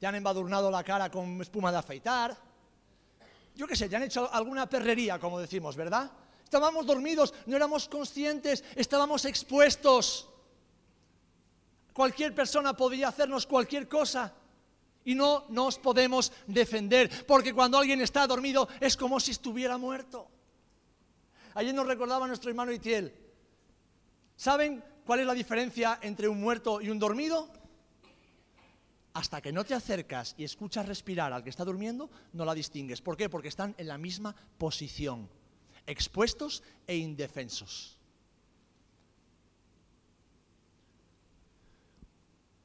te 0.00 0.06
han 0.08 0.16
embadurnado 0.16 0.70
la 0.72 0.82
cara 0.82 1.08
con 1.08 1.40
espuma 1.40 1.70
de 1.70 1.78
afeitar. 1.78 2.36
Yo 3.54 3.68
qué 3.68 3.76
sé, 3.76 3.88
te 3.88 3.94
han 3.94 4.02
hecho 4.02 4.28
alguna 4.32 4.68
perrería, 4.68 5.20
como 5.20 5.38
decimos, 5.38 5.76
¿verdad? 5.76 6.10
Estábamos 6.42 6.84
dormidos, 6.84 7.32
no 7.46 7.54
éramos 7.54 7.88
conscientes, 7.88 8.64
estábamos 8.74 9.24
expuestos. 9.24 10.28
Cualquier 11.92 12.34
persona 12.34 12.76
podía 12.76 13.06
hacernos 13.06 13.46
cualquier 13.46 13.86
cosa. 13.88 14.34
Y 15.04 15.14
no 15.14 15.46
nos 15.48 15.78
podemos 15.78 16.32
defender, 16.46 17.26
porque 17.26 17.54
cuando 17.54 17.78
alguien 17.78 18.00
está 18.00 18.26
dormido 18.26 18.68
es 18.80 18.96
como 18.96 19.18
si 19.18 19.30
estuviera 19.30 19.78
muerto. 19.78 20.28
Ayer 21.54 21.74
nos 21.74 21.86
recordaba 21.86 22.26
nuestro 22.26 22.50
hermano 22.50 22.72
Itiel. 22.72 23.12
¿Saben 24.36 24.82
cuál 25.04 25.20
es 25.20 25.26
la 25.26 25.34
diferencia 25.34 25.98
entre 26.02 26.28
un 26.28 26.40
muerto 26.40 26.80
y 26.80 26.90
un 26.90 26.98
dormido? 26.98 27.50
Hasta 29.12 29.40
que 29.40 29.52
no 29.52 29.64
te 29.64 29.74
acercas 29.74 30.34
y 30.38 30.44
escuchas 30.44 30.86
respirar 30.86 31.32
al 31.32 31.42
que 31.42 31.50
está 31.50 31.64
durmiendo, 31.64 32.08
no 32.32 32.44
la 32.44 32.54
distingues. 32.54 33.02
¿Por 33.02 33.16
qué? 33.16 33.28
Porque 33.28 33.48
están 33.48 33.74
en 33.76 33.88
la 33.88 33.98
misma 33.98 34.36
posición, 34.56 35.28
expuestos 35.86 36.62
e 36.86 36.96
indefensos. 36.96 37.98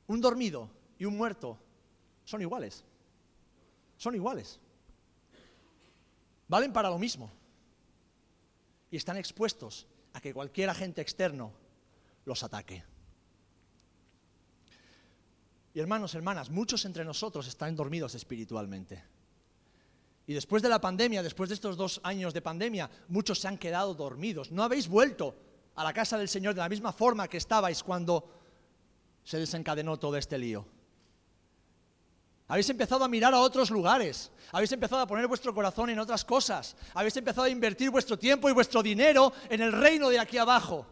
Un 0.08 0.22
dormido 0.22 0.70
y 1.00 1.06
un 1.06 1.18
muerto 1.18 1.58
son 2.26 2.42
iguales. 2.42 2.84
Son 3.98 4.14
iguales. 4.14 4.60
Valen 6.48 6.74
para 6.74 6.90
lo 6.90 7.00
mismo. 7.00 7.32
Y 8.92 8.98
están 8.98 9.18
expuestos 9.18 9.88
a 10.14 10.20
que 10.20 10.34
cualquier 10.34 10.70
agente 10.70 11.02
externo 11.02 11.54
los 12.26 12.44
ataque. 12.44 12.84
Y 15.74 15.80
hermanos, 15.80 16.16
hermanas, 16.16 16.50
muchos 16.50 16.86
entre 16.86 17.04
nosotros 17.04 17.48
están 17.48 17.76
dormidos 17.76 18.16
espiritualmente. 18.16 19.04
Y 20.28 20.34
después 20.34 20.64
de 20.64 20.70
la 20.70 20.82
pandemia, 20.82 21.22
después 21.22 21.50
de 21.50 21.56
estos 21.56 21.78
dos 21.78 22.00
años 22.04 22.34
de 22.34 22.42
pandemia, 22.42 22.90
muchos 23.10 23.40
se 23.40 23.48
han 23.48 23.58
quedado 23.58 23.94
dormidos. 23.94 24.52
No 24.52 24.64
habéis 24.64 24.88
vuelto 24.88 25.36
a 25.76 25.84
la 25.84 25.94
casa 25.94 26.18
del 26.18 26.30
Señor 26.30 26.56
de 26.56 26.62
la 26.62 26.70
misma 26.70 26.94
forma 26.94 27.28
que 27.28 27.38
estabais 27.38 27.84
cuando 27.84 28.32
se 29.24 29.38
desencadenó 29.38 30.00
todo 30.00 30.18
este 30.18 30.38
lío. 30.38 30.66
Habéis 32.48 32.70
empezado 32.70 33.04
a 33.04 33.08
mirar 33.08 33.34
a 33.34 33.40
otros 33.40 33.72
lugares. 33.72 34.32
Habéis 34.52 34.72
empezado 34.72 35.02
a 35.02 35.08
poner 35.08 35.28
vuestro 35.28 35.54
corazón 35.54 35.90
en 35.90 36.00
otras 36.00 36.24
cosas. 36.24 36.76
Habéis 36.94 37.18
empezado 37.18 37.44
a 37.44 37.50
invertir 37.50 37.90
vuestro 37.90 38.20
tiempo 38.20 38.48
y 38.50 38.54
vuestro 38.54 38.84
dinero 38.84 39.34
en 39.50 39.62
el 39.62 39.72
reino 39.72 40.10
de 40.10 40.20
aquí 40.20 40.38
abajo. 40.38 40.86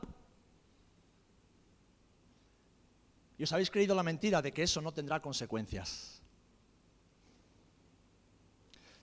Y 3.37 3.43
os 3.43 3.51
habéis 3.51 3.69
creído 3.69 3.93
la 3.93 4.03
mentira 4.03 4.41
de 4.41 4.51
que 4.51 4.63
eso 4.63 4.81
no 4.81 4.91
tendrá 4.91 5.19
consecuencias. 5.19 6.21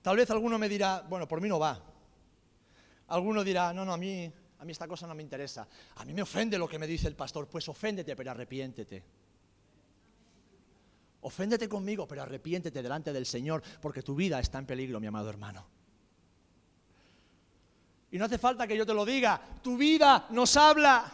Tal 0.03 0.17
vez 0.17 0.31
alguno 0.31 0.59
me 0.59 0.69
dirá, 0.69 1.05
bueno, 1.09 1.29
por 1.29 1.41
mí 1.41 1.49
no 1.49 1.59
va. 1.59 1.81
Alguno 3.09 3.45
dirá, 3.45 3.73
no, 3.73 3.85
no, 3.85 3.93
a 3.93 3.97
mí, 3.97 4.33
a 4.59 4.65
mí 4.65 4.73
esta 4.73 4.89
cosa 4.89 5.07
no 5.07 5.15
me 5.15 5.23
interesa. 5.23 5.69
A 5.97 6.05
mí 6.05 6.15
me 6.15 6.23
ofende 6.23 6.59
lo 6.59 6.69
que 6.69 6.79
me 6.79 6.87
dice 6.87 7.07
el 7.07 7.15
pastor. 7.15 7.47
Pues 7.47 7.69
oféndete, 7.69 8.17
pero 8.17 8.31
arrepiéntete. 8.33 9.20
Oféndete 11.23 11.69
conmigo, 11.69 12.09
pero 12.09 12.23
arrepiéntete 12.23 12.83
delante 12.83 13.13
del 13.13 13.27
Señor, 13.27 13.63
porque 13.81 14.03
tu 14.03 14.15
vida 14.15 14.41
está 14.41 14.59
en 14.59 14.67
peligro, 14.67 15.01
mi 15.01 15.07
amado 15.07 15.29
hermano. 15.29 15.67
Y 18.11 18.19
no 18.19 18.25
hace 18.25 18.39
falta 18.39 18.67
que 18.67 18.77
yo 18.77 18.87
te 18.87 18.95
lo 18.95 19.05
diga, 19.05 19.41
tu 19.63 19.77
vida 19.77 20.27
nos 20.31 20.57
habla. 20.57 21.05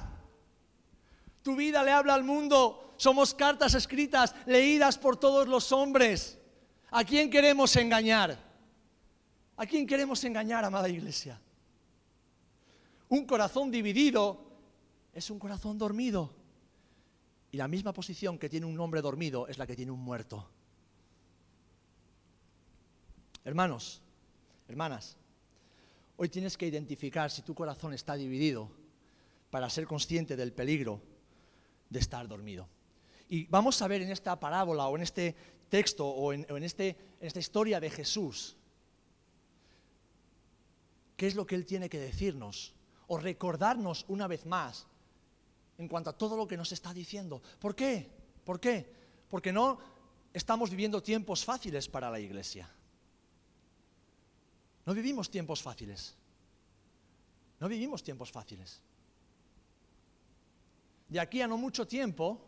Tu 1.43 1.55
vida 1.55 1.83
le 1.83 1.93
habla 1.93 2.15
al 2.15 2.25
mundo. 2.25 2.95
Somos 2.97 3.35
cartas 3.35 3.75
escritas, 3.75 4.35
leídas 4.47 4.97
por 4.97 5.17
todos 5.17 5.47
los 5.47 5.73
hombres. 5.73 6.39
¿A 6.91 7.05
quién 7.05 7.29
queremos 7.29 7.77
engañar? 7.77 8.39
¿A 9.57 9.67
quién 9.67 9.87
queremos 9.87 10.23
engañar, 10.25 10.65
amada 10.65 10.89
iglesia? 10.89 11.41
Un 13.09 13.27
corazón 13.27 13.71
dividido 13.71 14.47
es 15.13 15.31
un 15.31 15.39
corazón 15.39 15.79
dormido. 15.79 16.31
Y 17.53 17.57
la 17.57 17.69
misma 17.69 17.93
posición 17.93 18.39
que 18.39 18.49
tiene 18.49 18.67
un 18.67 18.79
hombre 18.81 19.03
dormido 19.03 19.49
es 19.49 19.59
la 19.59 19.67
que 19.67 19.77
tiene 19.77 19.93
un 19.93 20.01
muerto. 20.01 20.49
Hermanos, 23.45 24.03
hermanas, 24.69 25.17
hoy 26.17 26.29
tienes 26.29 26.57
que 26.57 26.67
identificar 26.67 27.31
si 27.31 27.43
tu 27.43 27.55
corazón 27.55 27.93
está 27.93 28.15
dividido 28.15 28.71
para 29.51 29.71
ser 29.71 29.87
consciente 29.87 30.37
del 30.37 30.53
peligro 30.53 31.01
de 31.89 32.01
estar 32.01 32.27
dormido. 32.27 32.69
Y 33.29 33.47
vamos 33.47 33.81
a 33.83 33.89
ver 33.89 34.03
en 34.03 34.11
esta 34.11 34.39
parábola 34.39 34.87
o 34.89 34.97
en 34.97 35.03
este 35.03 35.35
texto 35.69 36.07
o 36.07 36.33
en, 36.33 36.63
este, 36.63 36.89
en 37.21 37.27
esta 37.27 37.41
historia 37.41 37.81
de 37.81 37.91
Jesús 37.91 38.57
qué 41.17 41.27
es 41.27 41.35
lo 41.35 41.47
que 41.47 41.55
Él 41.55 41.65
tiene 41.65 41.89
que 41.89 41.99
decirnos 41.99 42.75
o 43.07 43.19
recordarnos 43.19 44.05
una 44.09 44.27
vez 44.27 44.47
más 44.47 44.87
en 45.79 45.89
cuanto 45.89 46.11
a 46.11 46.17
todo 46.17 46.37
lo 46.37 46.47
que 46.47 46.57
nos 46.57 46.73
está 46.73 46.93
diciendo. 46.93 47.43
¿Por 47.59 47.75
qué? 47.75 48.11
¿Por 48.45 48.61
qué? 48.61 48.93
Porque 49.29 49.53
no 49.53 49.79
estamos 50.33 50.71
viviendo 50.71 51.03
tiempos 51.03 51.45
fáciles 51.45 51.89
para 51.89 52.11
la 52.11 52.21
iglesia. 52.21 52.69
No 54.85 54.95
vivimos 54.95 55.31
tiempos 55.31 55.63
fáciles. 55.63 56.15
No 57.59 57.69
vivimos 57.69 58.03
tiempos 58.03 58.31
fáciles. 58.31 58.81
De 61.09 61.21
aquí 61.21 61.41
a 61.41 61.49
no 61.49 61.57
mucho 61.57 61.87
tiempo, 61.87 62.41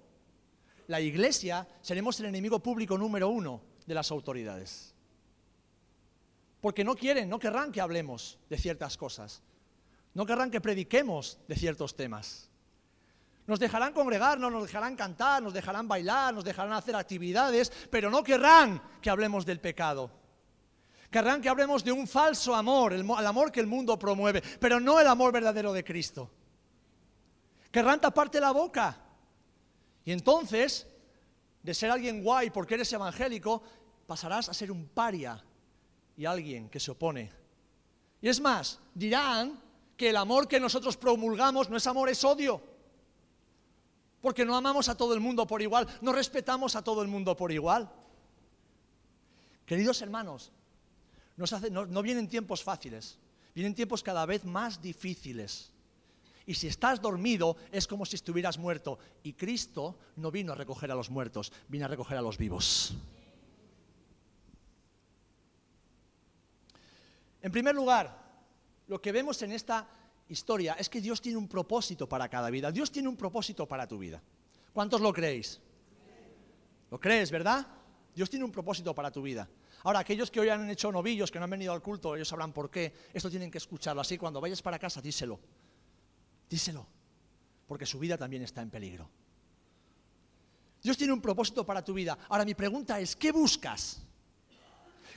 la 0.86 1.00
iglesia 1.00 1.66
seremos 1.80 2.18
el 2.20 2.26
enemigo 2.26 2.60
público 2.60 2.98
número 2.98 3.28
uno 3.28 3.62
de 3.86 3.94
las 3.94 4.10
autoridades. 4.10 4.94
Porque 6.60 6.84
no 6.84 6.94
quieren, 6.94 7.28
no 7.28 7.38
querrán 7.38 7.72
que 7.72 7.80
hablemos 7.80 8.38
de 8.50 8.58
ciertas 8.58 8.96
cosas. 8.96 9.42
No 10.14 10.26
querrán 10.26 10.50
que 10.50 10.60
prediquemos 10.60 11.38
de 11.46 11.56
ciertos 11.56 11.94
temas. 11.94 12.47
Nos 13.48 13.58
dejarán 13.58 13.94
congregarnos, 13.94 14.52
nos 14.52 14.64
dejarán 14.64 14.94
cantar, 14.94 15.42
nos 15.42 15.54
dejarán 15.54 15.88
bailar, 15.88 16.34
nos 16.34 16.44
dejarán 16.44 16.74
hacer 16.74 16.94
actividades, 16.94 17.72
pero 17.90 18.10
no 18.10 18.22
querrán 18.22 18.80
que 19.00 19.08
hablemos 19.08 19.46
del 19.46 19.58
pecado. 19.58 20.10
Querrán 21.10 21.40
que 21.40 21.48
hablemos 21.48 21.82
de 21.82 21.90
un 21.90 22.06
falso 22.06 22.54
amor, 22.54 22.92
el, 22.92 23.10
amor 23.10 23.50
que 23.50 23.60
el 23.60 23.66
mundo 23.66 23.98
promueve, 23.98 24.42
pero 24.60 24.78
no 24.78 25.00
el 25.00 25.06
amor 25.06 25.32
verdadero 25.32 25.72
de 25.72 25.82
Cristo. 25.82 26.30
Querrán 27.70 28.02
taparte 28.02 28.38
la 28.38 28.50
boca. 28.50 29.00
Y 30.04 30.12
entonces, 30.12 30.86
de 31.62 31.72
ser 31.72 31.90
alguien 31.90 32.22
guay 32.22 32.50
porque 32.50 32.74
eres 32.74 32.92
evangélico, 32.92 33.62
pasarás 34.06 34.50
a 34.50 34.54
ser 34.54 34.70
un 34.70 34.88
paria 34.88 35.42
y 36.18 36.26
alguien 36.26 36.68
que 36.68 36.80
se 36.80 36.90
opone. 36.90 37.32
Y 38.20 38.28
es 38.28 38.42
más, 38.42 38.78
dirán 38.92 39.58
que 39.96 40.10
el 40.10 40.18
amor 40.18 40.46
que 40.46 40.60
nosotros 40.60 40.98
promulgamos 40.98 41.70
no 41.70 41.78
es 41.78 41.86
amor, 41.86 42.10
es 42.10 42.22
odio. 42.24 42.76
Porque 44.20 44.44
no 44.44 44.56
amamos 44.56 44.88
a 44.88 44.96
todo 44.96 45.14
el 45.14 45.20
mundo 45.20 45.46
por 45.46 45.62
igual, 45.62 45.86
no 46.00 46.12
respetamos 46.12 46.74
a 46.76 46.82
todo 46.82 47.02
el 47.02 47.08
mundo 47.08 47.36
por 47.36 47.52
igual. 47.52 47.90
Queridos 49.64 50.00
hermanos, 50.02 50.50
no, 51.36 52.02
vienen 52.02 52.28
tiempos 52.28 52.64
fáciles, 52.64 53.18
vienen 53.54 53.74
tiempos 53.74 54.02
cada 54.02 54.26
vez 54.26 54.44
más 54.44 54.82
difíciles. 54.82 55.70
Y 56.46 56.54
si 56.54 56.66
estás 56.66 57.00
dormido 57.00 57.56
es 57.70 57.86
como 57.86 58.06
si 58.06 58.16
estuvieras 58.16 58.58
muerto. 58.58 58.98
Y 59.22 59.34
Cristo 59.34 59.98
no 60.16 60.30
vino 60.30 60.52
a 60.52 60.56
recoger 60.56 60.90
a 60.90 60.94
los 60.94 61.10
muertos, 61.10 61.52
vino 61.68 61.84
a 61.84 61.88
recoger 61.88 62.16
a 62.16 62.22
los 62.22 62.38
vivos. 62.38 62.94
En 67.42 67.52
primer 67.52 67.74
lugar, 67.74 68.18
lo 68.88 69.00
que 69.00 69.12
vemos 69.12 69.40
en 69.42 69.52
esta 69.52 69.86
historia 70.28 70.74
es 70.74 70.88
que 70.88 71.00
Dios 71.00 71.20
tiene 71.20 71.38
un 71.38 71.48
propósito 71.48 72.08
para 72.08 72.28
cada 72.28 72.50
vida. 72.50 72.70
Dios 72.70 72.90
tiene 72.90 73.08
un 73.08 73.16
propósito 73.16 73.66
para 73.66 73.86
tu 73.86 73.98
vida. 73.98 74.22
¿Cuántos 74.72 75.00
lo 75.00 75.12
creéis? 75.12 75.60
¿Lo 76.90 77.00
crees, 77.00 77.30
verdad? 77.30 77.66
Dios 78.14 78.30
tiene 78.30 78.44
un 78.44 78.52
propósito 78.52 78.94
para 78.94 79.10
tu 79.10 79.22
vida. 79.22 79.48
Ahora, 79.84 80.00
aquellos 80.00 80.30
que 80.30 80.40
hoy 80.40 80.48
han 80.48 80.68
hecho 80.70 80.90
novillos, 80.90 81.30
que 81.30 81.38
no 81.38 81.44
han 81.44 81.50
venido 81.50 81.72
al 81.72 81.82
culto, 81.82 82.16
ellos 82.16 82.28
sabrán 82.28 82.52
por 82.52 82.70
qué. 82.70 82.92
Esto 83.12 83.30
tienen 83.30 83.50
que 83.50 83.58
escucharlo. 83.58 84.00
Así, 84.00 84.18
cuando 84.18 84.40
vayas 84.40 84.60
para 84.60 84.78
casa, 84.78 85.00
díselo. 85.00 85.38
Díselo. 86.48 86.86
Porque 87.66 87.86
su 87.86 87.98
vida 87.98 88.18
también 88.18 88.42
está 88.42 88.62
en 88.62 88.70
peligro. 88.70 89.08
Dios 90.82 90.96
tiene 90.96 91.12
un 91.12 91.20
propósito 91.20 91.64
para 91.64 91.84
tu 91.84 91.92
vida. 91.94 92.18
Ahora, 92.28 92.44
mi 92.44 92.54
pregunta 92.54 92.98
es, 92.98 93.14
¿qué 93.14 93.30
buscas? 93.30 94.02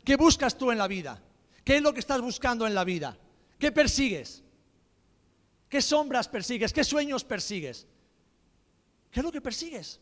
¿Qué 0.04 0.16
buscas 0.16 0.58
tú 0.58 0.72
en 0.72 0.78
la 0.78 0.88
vida? 0.88 1.22
¿Qué 1.64 1.78
es 1.78 1.82
lo 1.82 1.94
que 1.94 2.00
estás 2.00 2.22
buscando 2.22 2.66
en 2.68 2.74
la 2.74 2.84
vida? 2.84 3.18
¿Qué 3.58 3.72
persigues? 3.72 4.44
¿Qué 5.72 5.82
sombras 5.82 6.28
persigues? 6.28 6.74
¿Qué 6.74 6.84
sueños 6.84 7.24
persigues? 7.24 7.88
¿Qué 9.10 9.22
es 9.22 9.24
lo 9.24 9.32
que 9.32 9.40
persigues? 9.40 10.02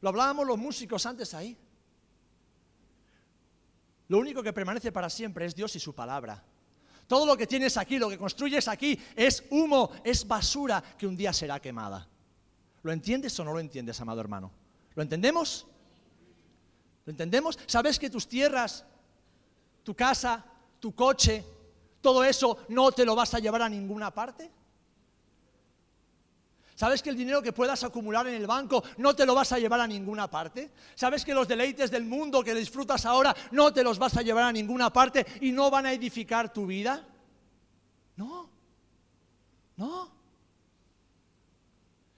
Lo 0.00 0.10
hablábamos 0.10 0.46
los 0.46 0.56
músicos 0.56 1.04
antes 1.06 1.34
ahí. 1.34 1.58
Lo 4.06 4.18
único 4.18 4.44
que 4.44 4.52
permanece 4.52 4.92
para 4.92 5.10
siempre 5.10 5.44
es 5.44 5.56
Dios 5.56 5.74
y 5.74 5.80
su 5.80 5.92
palabra. 5.92 6.44
Todo 7.08 7.26
lo 7.26 7.36
que 7.36 7.48
tienes 7.48 7.76
aquí, 7.76 7.98
lo 7.98 8.08
que 8.08 8.16
construyes 8.16 8.68
aquí, 8.68 8.96
es 9.16 9.42
humo, 9.50 9.90
es 10.04 10.24
basura 10.24 10.80
que 10.96 11.08
un 11.08 11.16
día 11.16 11.32
será 11.32 11.58
quemada. 11.58 12.06
¿Lo 12.84 12.92
entiendes 12.92 13.36
o 13.40 13.44
no 13.44 13.52
lo 13.52 13.58
entiendes, 13.58 14.00
amado 14.00 14.20
hermano? 14.20 14.52
¿Lo 14.94 15.02
entendemos? 15.02 15.66
¿Lo 17.06 17.10
entendemos? 17.10 17.58
¿Sabes 17.66 17.98
que 17.98 18.08
tus 18.08 18.28
tierras, 18.28 18.84
tu 19.82 19.96
casa, 19.96 20.44
tu 20.78 20.94
coche, 20.94 21.44
todo 22.00 22.22
eso 22.22 22.58
no 22.68 22.92
te 22.92 23.04
lo 23.04 23.16
vas 23.16 23.34
a 23.34 23.40
llevar 23.40 23.62
a 23.62 23.68
ninguna 23.68 24.14
parte? 24.14 24.59
¿Sabes 26.80 27.02
que 27.02 27.10
el 27.10 27.16
dinero 27.18 27.42
que 27.42 27.52
puedas 27.52 27.84
acumular 27.84 28.26
en 28.26 28.32
el 28.32 28.46
banco 28.46 28.82
no 28.96 29.14
te 29.14 29.26
lo 29.26 29.34
vas 29.34 29.52
a 29.52 29.58
llevar 29.58 29.80
a 29.80 29.86
ninguna 29.86 30.30
parte? 30.30 30.70
¿Sabes 30.94 31.26
que 31.26 31.34
los 31.34 31.46
deleites 31.46 31.90
del 31.90 32.06
mundo 32.06 32.42
que 32.42 32.54
disfrutas 32.54 33.04
ahora 33.04 33.36
no 33.50 33.70
te 33.70 33.84
los 33.84 33.98
vas 33.98 34.16
a 34.16 34.22
llevar 34.22 34.44
a 34.44 34.52
ninguna 34.52 34.90
parte 34.90 35.26
y 35.42 35.52
no 35.52 35.70
van 35.70 35.84
a 35.84 35.92
edificar 35.92 36.50
tu 36.50 36.64
vida? 36.64 37.06
No, 38.16 38.48
no. 39.76 40.10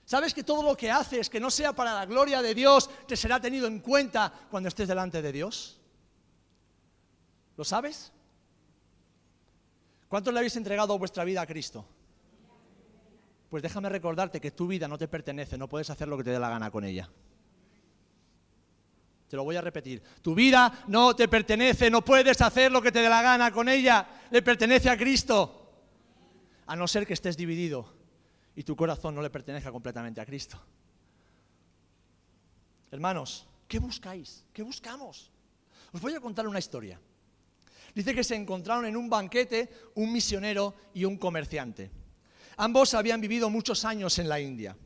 ¿Sabes 0.04 0.32
que 0.32 0.44
todo 0.44 0.62
lo 0.62 0.76
que 0.76 0.92
haces 0.92 1.28
que 1.28 1.40
no 1.40 1.50
sea 1.50 1.72
para 1.72 1.94
la 1.94 2.06
gloria 2.06 2.40
de 2.40 2.54
Dios 2.54 2.88
te 3.08 3.16
será 3.16 3.40
tenido 3.40 3.66
en 3.66 3.80
cuenta 3.80 4.32
cuando 4.48 4.68
estés 4.68 4.86
delante 4.86 5.20
de 5.20 5.32
Dios? 5.32 5.80
¿Lo 7.56 7.64
sabes? 7.64 8.12
¿Cuántos 10.08 10.32
le 10.32 10.38
habéis 10.38 10.54
entregado 10.54 10.96
vuestra 11.00 11.24
vida 11.24 11.42
a 11.42 11.46
Cristo? 11.48 11.84
Pues 13.52 13.62
déjame 13.62 13.90
recordarte 13.90 14.40
que 14.40 14.50
tu 14.50 14.66
vida 14.66 14.88
no 14.88 14.96
te 14.96 15.08
pertenece, 15.08 15.58
no 15.58 15.68
puedes 15.68 15.90
hacer 15.90 16.08
lo 16.08 16.16
que 16.16 16.24
te 16.24 16.30
dé 16.30 16.38
la 16.38 16.48
gana 16.48 16.70
con 16.70 16.84
ella. 16.84 17.10
Te 19.28 19.36
lo 19.36 19.44
voy 19.44 19.56
a 19.56 19.60
repetir. 19.60 20.02
Tu 20.22 20.34
vida 20.34 20.84
no 20.88 21.14
te 21.14 21.28
pertenece, 21.28 21.90
no 21.90 22.02
puedes 22.02 22.40
hacer 22.40 22.72
lo 22.72 22.80
que 22.80 22.90
te 22.90 23.00
dé 23.00 23.10
la 23.10 23.20
gana 23.20 23.52
con 23.52 23.68
ella. 23.68 24.08
Le 24.30 24.40
pertenece 24.40 24.88
a 24.88 24.96
Cristo. 24.96 25.70
A 26.64 26.74
no 26.74 26.88
ser 26.88 27.06
que 27.06 27.12
estés 27.12 27.36
dividido 27.36 27.92
y 28.56 28.62
tu 28.62 28.74
corazón 28.74 29.14
no 29.14 29.20
le 29.20 29.28
pertenezca 29.28 29.70
completamente 29.70 30.22
a 30.22 30.24
Cristo. 30.24 30.58
Hermanos, 32.90 33.46
¿qué 33.68 33.78
buscáis? 33.78 34.46
¿Qué 34.50 34.62
buscamos? 34.62 35.30
Os 35.92 36.00
voy 36.00 36.14
a 36.14 36.20
contar 36.20 36.48
una 36.48 36.58
historia. 36.58 36.98
Dice 37.94 38.14
que 38.14 38.24
se 38.24 38.34
encontraron 38.34 38.86
en 38.86 38.96
un 38.96 39.10
banquete 39.10 39.68
un 39.96 40.10
misionero 40.10 40.74
y 40.94 41.04
un 41.04 41.18
comerciante. 41.18 42.00
Ambos 42.62 42.94
habían 42.94 43.20
vivido 43.20 43.50
muchos 43.50 43.84
años 43.84 44.20
en 44.20 44.28
la 44.28 44.38
India. 44.38 44.76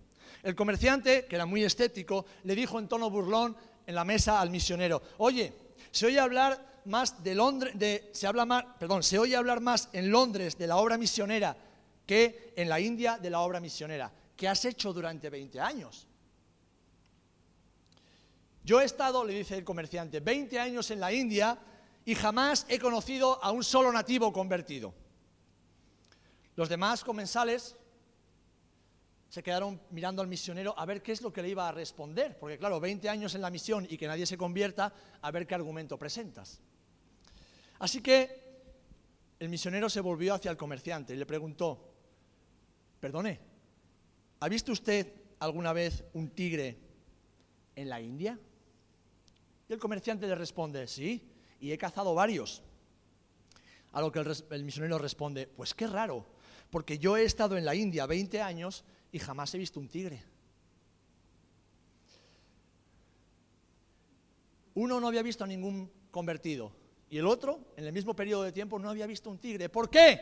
El 0.42 0.54
comerciante, 0.54 1.26
que 1.26 1.37
era 1.37 1.45
muy 1.45 1.62
estético, 1.62 2.25
le 2.45 2.54
dijo 2.54 2.78
en 2.78 2.88
tono 2.88 3.11
burlón, 3.11 3.54
en 3.87 3.95
la 3.95 4.02
mesa 4.02 4.40
al 4.40 4.49
misionero, 4.49 5.02
oye, 5.18 5.52
se 5.90 6.06
oye 6.06 6.18
hablar 6.18 6.80
más 6.87 7.23
de 7.23 7.35
Londres, 7.35 7.78
de, 7.78 8.09
se 8.14 8.26
habla 8.26 8.47
más, 8.47 8.64
se 9.02 9.18
oye 9.18 9.37
hablar 9.37 9.61
más 9.61 9.90
en 9.92 10.11
Londres 10.11 10.56
de 10.56 10.66
la 10.66 10.78
obra 10.78 10.97
misionera 10.97 11.54
que 12.06 12.54
en 12.56 12.71
la 12.71 12.80
India 12.80 13.18
de 13.18 13.28
la 13.28 13.40
obra 13.40 13.61
misionera. 13.61 14.11
¿Qué 14.35 14.49
has 14.49 14.64
hecho 14.64 14.95
durante 14.95 15.28
20 15.28 15.61
años? 15.61 16.06
Yo 18.64 18.80
he 18.80 18.87
estado, 18.87 19.23
le 19.23 19.35
dice 19.35 19.54
el 19.54 19.64
comerciante, 19.64 20.21
20 20.21 20.59
años 20.59 20.90
en 20.90 20.99
la 20.99 21.12
India 21.12 21.59
y 22.06 22.14
jamás 22.14 22.64
he 22.71 22.78
conocido 22.78 23.38
a 23.45 23.50
un 23.50 23.62
solo 23.62 23.92
nativo 23.92 24.33
convertido. 24.33 24.95
Los 26.56 26.68
demás 26.68 27.04
comensales 27.04 27.76
se 29.28 29.42
quedaron 29.42 29.80
mirando 29.90 30.22
al 30.22 30.28
misionero 30.28 30.75
a 30.78 30.86
ver 30.86 31.02
qué 31.02 31.12
es 31.12 31.20
lo 31.20 31.32
que 31.32 31.42
le 31.42 31.50
iba 31.50 31.68
a 31.68 31.72
responder, 31.72 32.38
porque 32.38 32.58
claro, 32.58 32.80
20 32.80 33.08
años 33.08 33.34
en 33.34 33.42
la 33.42 33.50
misión 33.50 33.86
y 33.88 33.98
que 33.98 34.06
nadie 34.06 34.26
se 34.26 34.38
convierta, 34.38 34.92
a 35.20 35.30
ver 35.30 35.46
qué 35.46 35.54
argumento 35.54 35.98
presentas. 35.98 36.60
Así 37.78 38.00
que 38.00 38.46
el 39.38 39.48
misionero 39.48 39.90
se 39.90 40.00
volvió 40.00 40.34
hacia 40.34 40.50
el 40.50 40.56
comerciante 40.56 41.14
y 41.14 41.16
le 41.18 41.26
preguntó, 41.26 41.92
perdone, 43.00 43.38
¿ha 44.40 44.48
visto 44.48 44.72
usted 44.72 45.12
alguna 45.40 45.72
vez 45.72 46.04
un 46.14 46.30
tigre 46.30 46.78
en 47.75 47.88
la 47.90 48.00
India? 48.00 48.38
Y 49.68 49.72
el 49.72 49.78
comerciante 49.78 50.26
le 50.26 50.34
responde, 50.34 50.86
sí, 50.86 51.30
y 51.60 51.72
he 51.72 51.78
cazado 51.78 52.14
varios. 52.14 52.62
A 53.92 54.00
lo 54.00 54.12
que 54.12 54.20
el, 54.50 54.64
misionero 54.64 54.98
responde, 54.98 55.46
pues 55.46 55.75
qué 55.75 55.86
raro, 55.86 56.25
porque 56.70 56.99
yo 56.99 57.16
he 57.16 57.25
estado 57.25 57.56
en 57.56 57.64
la 57.64 57.75
India 57.75 58.06
20 58.06 58.40
años 58.40 58.85
y 59.12 59.18
jamás 59.18 59.54
he 59.54 59.58
visto 59.58 59.80
un 59.80 59.88
tigre. 59.88 60.23
Uno 64.75 65.00
no 65.00 65.08
había 65.08 65.23
visto 65.23 65.44
a 65.44 65.46
ningún 65.46 65.90
convertido 66.11 66.73
y 67.08 67.18
el 67.18 67.26
otro, 67.26 67.61
en 67.76 67.85
el 67.85 67.92
mismo 67.92 68.14
periodo 68.14 68.42
de 68.42 68.52
tiempo, 68.52 68.78
no 68.78 68.90
había 68.90 69.06
visto 69.06 69.30
un 69.30 69.38
tigre. 69.38 69.68
¿Por 69.68 69.88
qué? 69.88 70.18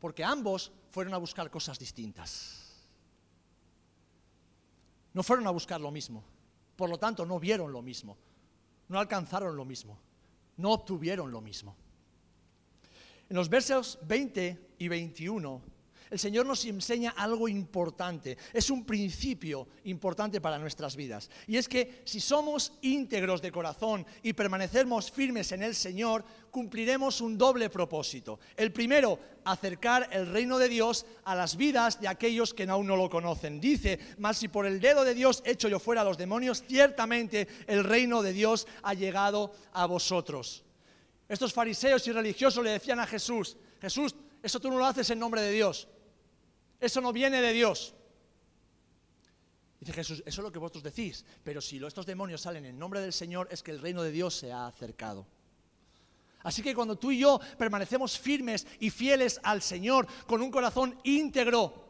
Porque 0.00 0.24
ambos 0.24 0.72
fueron 0.90 1.12
a 1.14 1.18
buscar 1.18 1.50
cosas 1.50 1.78
distintas. 1.78 2.88
No 5.12 5.22
fueron 5.22 5.46
a 5.46 5.50
buscar 5.50 5.80
lo 5.80 5.90
mismo. 5.90 6.24
Por 6.76 6.88
lo 6.88 6.98
tanto, 6.98 7.26
no 7.26 7.38
vieron 7.38 7.72
lo 7.72 7.82
mismo. 7.82 8.16
No 8.88 8.98
alcanzaron 8.98 9.56
lo 9.56 9.64
mismo. 9.64 9.98
No 10.56 10.72
obtuvieron 10.72 11.30
lo 11.30 11.40
mismo. 11.40 11.76
En 13.28 13.36
los 13.36 13.48
versos 13.48 13.98
20 14.06 14.58
y 14.78 14.88
21 14.88 15.62
el 16.10 16.18
Señor 16.18 16.46
nos 16.46 16.64
enseña 16.64 17.10
algo 17.16 17.48
importante, 17.48 18.38
es 18.52 18.70
un 18.70 18.84
principio 18.84 19.68
importante 19.84 20.40
para 20.40 20.58
nuestras 20.58 20.96
vidas. 20.96 21.30
Y 21.46 21.56
es 21.56 21.68
que 21.68 22.02
si 22.04 22.20
somos 22.20 22.72
íntegros 22.82 23.42
de 23.42 23.52
corazón 23.52 24.06
y 24.22 24.32
permanecemos 24.32 25.10
firmes 25.10 25.52
en 25.52 25.62
el 25.62 25.74
Señor, 25.74 26.24
cumpliremos 26.50 27.20
un 27.20 27.36
doble 27.36 27.68
propósito. 27.68 28.40
El 28.56 28.72
primero, 28.72 29.18
acercar 29.44 30.08
el 30.12 30.26
reino 30.26 30.58
de 30.58 30.68
Dios 30.68 31.04
a 31.24 31.34
las 31.34 31.56
vidas 31.56 32.00
de 32.00 32.08
aquellos 32.08 32.54
que 32.54 32.64
aún 32.64 32.86
no 32.86 32.96
lo 32.96 33.10
conocen. 33.10 33.60
Dice, 33.60 33.98
mas 34.18 34.38
si 34.38 34.48
por 34.48 34.66
el 34.66 34.80
dedo 34.80 35.04
de 35.04 35.14
Dios 35.14 35.42
echo 35.44 35.68
yo 35.68 35.78
fuera 35.78 36.00
a 36.00 36.04
los 36.04 36.18
demonios, 36.18 36.64
ciertamente 36.66 37.48
el 37.66 37.84
reino 37.84 38.22
de 38.22 38.32
Dios 38.32 38.66
ha 38.82 38.94
llegado 38.94 39.52
a 39.72 39.86
vosotros. 39.86 40.64
Estos 41.28 41.52
fariseos 41.52 42.06
y 42.06 42.12
religiosos 42.12 42.64
le 42.64 42.70
decían 42.70 43.00
a 43.00 43.06
Jesús, 43.06 43.56
Jesús, 43.80 44.14
eso 44.42 44.58
tú 44.58 44.70
no 44.70 44.78
lo 44.78 44.86
haces 44.86 45.10
en 45.10 45.18
nombre 45.18 45.42
de 45.42 45.52
Dios. 45.52 45.88
Eso 46.80 47.00
no 47.00 47.12
viene 47.12 47.42
de 47.42 47.52
Dios. 47.52 47.94
Dice 49.80 49.92
Jesús, 49.92 50.22
eso 50.24 50.40
es 50.40 50.44
lo 50.44 50.50
que 50.50 50.58
vosotros 50.58 50.82
decís, 50.82 51.24
pero 51.44 51.60
si 51.60 51.84
estos 51.84 52.06
demonios 52.06 52.40
salen 52.40 52.64
en 52.66 52.78
nombre 52.78 53.00
del 53.00 53.12
Señor 53.12 53.48
es 53.50 53.62
que 53.62 53.70
el 53.70 53.80
reino 53.80 54.02
de 54.02 54.10
Dios 54.10 54.34
se 54.34 54.50
ha 54.50 54.66
acercado. 54.66 55.26
Así 56.42 56.62
que 56.62 56.74
cuando 56.74 56.96
tú 56.96 57.10
y 57.10 57.18
yo 57.18 57.40
permanecemos 57.56 58.18
firmes 58.18 58.66
y 58.80 58.90
fieles 58.90 59.40
al 59.42 59.60
Señor 59.60 60.06
con 60.26 60.40
un 60.40 60.50
corazón 60.50 60.98
íntegro, 61.04 61.86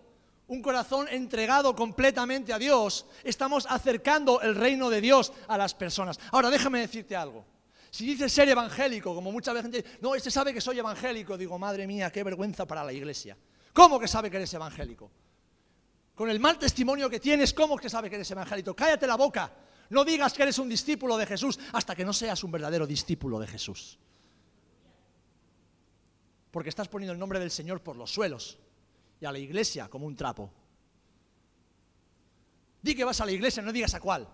un 0.49 0.63
corazón 0.63 1.07
entregado 1.09 1.75
completamente 1.77 2.53
a 2.53 2.59
Dios, 2.59 3.07
estamos 3.23 3.67
acercando 3.69 4.41
el 4.41 4.55
reino 4.55 4.91
de 4.91 5.01
Dios 5.01 5.33
a 5.47 5.57
las 5.57 5.75
personas. 5.75 6.19
Ahora 6.33 6.51
déjame 6.51 6.81
decirte 6.81 7.15
algo. 7.15 7.45
Si 7.91 8.07
dices 8.07 8.33
ser 8.33 8.49
evangélico, 8.49 9.15
como 9.15 9.33
veces 9.33 9.63
gente 9.63 9.85
no, 10.01 10.15
este 10.15 10.31
sabe 10.31 10.53
que 10.53 10.61
soy 10.61 10.79
evangélico, 10.79 11.37
digo, 11.37 11.59
madre 11.59 11.87
mía, 11.87 12.11
qué 12.11 12.23
vergüenza 12.23 12.67
para 12.67 12.85
la 12.85 12.93
iglesia. 12.93 13.37
¿Cómo 13.73 13.99
que 13.99 14.09
sabe 14.09 14.31
que 14.31 14.37
eres 14.37 14.53
evangélico? 14.53 15.11
Con 16.15 16.29
el 16.29 16.41
mal 16.41 16.59
testimonio 16.59 17.09
que 17.09 17.21
tienes, 17.21 17.55
¿cómo 17.55 17.77
que 17.77 17.89
sabe 17.89 18.11
que 18.11 18.17
eres 18.17 18.31
evangélico? 18.31 18.75
Cállate 18.75 19.07
la 19.07 19.17
boca. 19.17 19.53
No 19.91 20.05
digas 20.05 20.35
que 20.35 20.43
eres 20.43 20.59
un 20.59 20.69
discípulo 20.69 21.17
de 21.17 21.27
Jesús 21.27 21.59
hasta 21.73 21.95
que 21.95 22.05
no 22.05 22.13
seas 22.13 22.43
un 22.45 22.51
verdadero 22.51 22.87
discípulo 22.87 23.39
de 23.39 23.47
Jesús. 23.47 23.99
Porque 26.51 26.69
estás 26.69 26.89
poniendo 26.89 27.13
el 27.13 27.19
nombre 27.19 27.39
del 27.39 27.51
Señor 27.51 27.83
por 27.83 27.97
los 27.97 28.13
suelos 28.13 28.59
y 29.21 29.25
a 29.25 29.33
la 29.33 29.39
iglesia 29.39 29.89
como 29.89 30.07
un 30.07 30.17
trapo. 30.17 30.53
Di 32.83 32.95
que 32.95 33.05
vas 33.05 33.21
a 33.21 33.27
la 33.27 33.33
iglesia, 33.33 33.63
no 33.63 33.73
digas 33.73 33.95
a 33.95 34.01
cuál. 34.01 34.29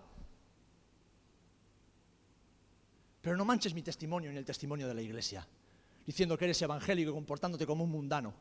Pero 3.25 3.37
no 3.37 3.43
manches 3.43 3.73
mi 3.73 3.81
testimonio 3.81 4.29
ni 4.31 4.37
el 4.37 4.45
testimonio 4.45 4.87
de 4.87 4.93
la 4.93 5.01
iglesia, 5.01 5.47
diciendo 6.05 6.37
que 6.37 6.45
eres 6.45 6.61
evangélico 6.61 7.09
y 7.09 7.13
comportándote 7.15 7.65
como 7.65 7.83
un 7.83 7.89
mundano 7.89 8.35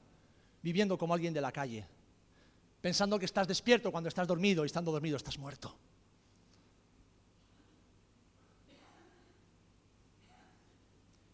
viviendo 0.60 0.98
como 0.98 1.14
alguien 1.14 1.32
de 1.32 1.40
la 1.40 1.50
calle, 1.50 1.86
pensando 2.82 3.18
que 3.18 3.24
estás 3.24 3.48
despierto 3.48 3.90
cuando 3.90 4.08
estás 4.08 4.28
dormido 4.28 4.62
y 4.62 4.66
estando 4.66 4.92
dormido 4.92 5.16
estás 5.16 5.38
muerto. 5.38 5.74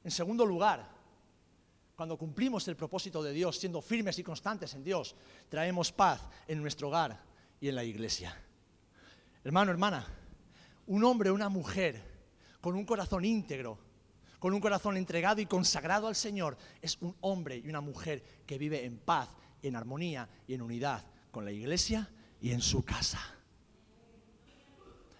En 0.04 0.12
segundo 0.12 0.46
lugar, 0.46 0.88
cuando 1.96 2.16
cumplimos 2.16 2.68
el 2.68 2.76
propósito 2.76 3.20
de 3.20 3.32
Dios, 3.32 3.58
siendo 3.58 3.82
firmes 3.82 4.16
y 4.20 4.22
constantes 4.22 4.74
en 4.74 4.84
Dios, 4.84 5.16
traemos 5.48 5.90
paz 5.90 6.20
en 6.46 6.62
nuestro 6.62 6.86
hogar 6.86 7.20
y 7.60 7.68
en 7.68 7.74
la 7.74 7.82
iglesia. 7.82 8.32
Hermano, 9.42 9.72
hermana, 9.72 10.06
un 10.86 11.02
hombre 11.02 11.32
una 11.32 11.48
mujer 11.48 12.10
con 12.61 12.75
un 12.75 12.85
corazón 12.85 13.25
íntegro, 13.25 13.79
con 14.38 14.55
un 14.55 14.61
corazón 14.61 14.96
entregado 14.96 15.40
y 15.40 15.46
consagrado 15.46 16.07
al 16.07 16.16
Señor, 16.16 16.57
es 16.81 16.99
un 17.01 17.14
hombre 17.20 17.59
y 17.59 17.68
una 17.68 17.81
mujer 17.81 18.23
que 18.46 18.59
vive 18.59 18.85
en 18.85 18.99
paz, 18.99 19.29
en 19.62 19.77
armonía 19.77 20.29
y 20.46 20.55
en 20.55 20.62
unidad 20.62 21.05
con 21.31 21.44
la 21.44 21.53
iglesia 21.53 22.11
y 22.40 22.53
en 22.53 22.61
su 22.61 22.85
casa. 22.85 23.20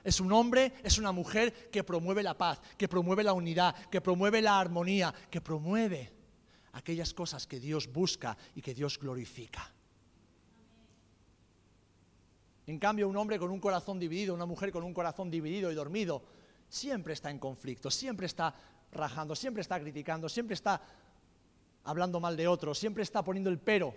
Es 0.03 0.21
un 0.21 0.33
hombre, 0.33 0.73
es 0.83 0.97
una 0.99 1.13
mujer 1.13 1.71
que 1.71 1.85
promueve 1.85 2.23
la 2.23 2.37
paz, 2.37 2.61
que 2.79 2.89
promueve 2.89 3.23
la 3.23 3.35
unidad, 3.35 3.75
que 3.89 4.01
promueve 4.01 4.41
la 4.41 4.59
armonía, 4.59 5.13
que 5.31 5.43
promueve 5.43 6.13
aquellas 6.73 7.13
cosas 7.13 7.47
que 7.47 7.61
Dios 7.61 7.93
busca 7.93 8.37
y 8.55 8.63
que 8.63 8.73
Dios 8.73 8.99
glorifica. 8.99 9.71
En 12.67 12.79
cambio, 12.79 13.09
un 13.09 13.17
hombre 13.17 13.39
con 13.39 13.51
un 13.51 13.61
corazón 13.61 13.99
dividido, 13.99 14.35
una 14.35 14.47
mujer 14.47 14.71
con 14.71 14.85
un 14.85 14.95
corazón 14.95 15.31
dividido 15.31 15.71
y 15.71 15.75
dormido, 15.75 16.23
siempre 16.71 17.13
está 17.13 17.31
en 17.31 17.39
conflicto, 17.39 17.91
siempre 17.91 18.27
está 18.27 18.55
rajando, 18.93 19.35
siempre 19.35 19.61
está 19.61 19.79
criticando, 19.79 20.29
siempre 20.29 20.55
está 20.55 20.81
hablando 21.85 22.21
mal 22.21 22.37
de 22.37 22.49
otros, 22.49 22.79
siempre 22.79 23.03
está 23.03 23.23
poniendo 23.23 23.51
el 23.51 23.59
pero, 23.59 23.95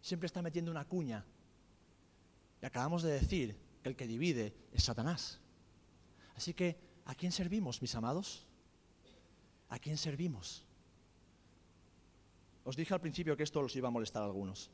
siempre 0.00 0.26
está 0.26 0.42
metiendo 0.42 0.70
una 0.70 0.84
cuña. 0.84 1.24
Y 2.62 2.66
acabamos 2.66 3.02
de 3.02 3.12
decir 3.12 3.56
que 3.82 3.88
el 3.88 3.96
que 3.96 4.06
divide 4.06 4.54
es 4.72 4.84
Satanás. 4.84 5.40
Así 6.36 6.52
que, 6.52 6.78
¿a 7.06 7.14
quién 7.14 7.32
servimos, 7.32 7.80
mis 7.80 7.94
amados? 7.94 8.46
¿A 9.70 9.78
quién 9.78 9.96
servimos? 9.96 10.64
Os 12.64 12.76
dije 12.76 12.92
al 12.92 13.00
principio 13.00 13.36
que 13.36 13.42
esto 13.42 13.62
los 13.62 13.74
iba 13.74 13.88
a 13.88 13.90
molestar 13.90 14.22
a 14.22 14.26
algunos. 14.26 14.70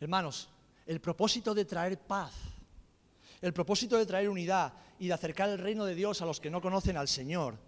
Hermanos, 0.00 0.48
el 0.86 1.00
propósito 1.00 1.54
de 1.54 1.64
traer 1.64 1.98
paz 1.98 2.32
el 3.42 3.52
propósito 3.52 3.98
de 3.98 4.06
traer 4.06 4.28
unidad 4.28 4.72
y 4.98 5.08
de 5.08 5.12
acercar 5.12 5.50
el 5.50 5.58
reino 5.58 5.84
de 5.84 5.94
Dios 5.94 6.22
a 6.22 6.26
los 6.26 6.40
que 6.40 6.50
no 6.50 6.62
conocen 6.62 6.96
al 6.96 7.08
Señor 7.08 7.58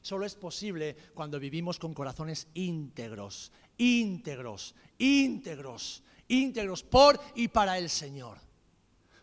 solo 0.00 0.24
es 0.24 0.34
posible 0.34 0.96
cuando 1.14 1.38
vivimos 1.38 1.78
con 1.78 1.94
corazones 1.94 2.48
íntegros, 2.54 3.52
íntegros, 3.76 4.74
íntegros, 4.98 6.02
íntegros 6.28 6.82
por 6.82 7.20
y 7.34 7.48
para 7.48 7.78
el 7.78 7.90
Señor. 7.90 8.38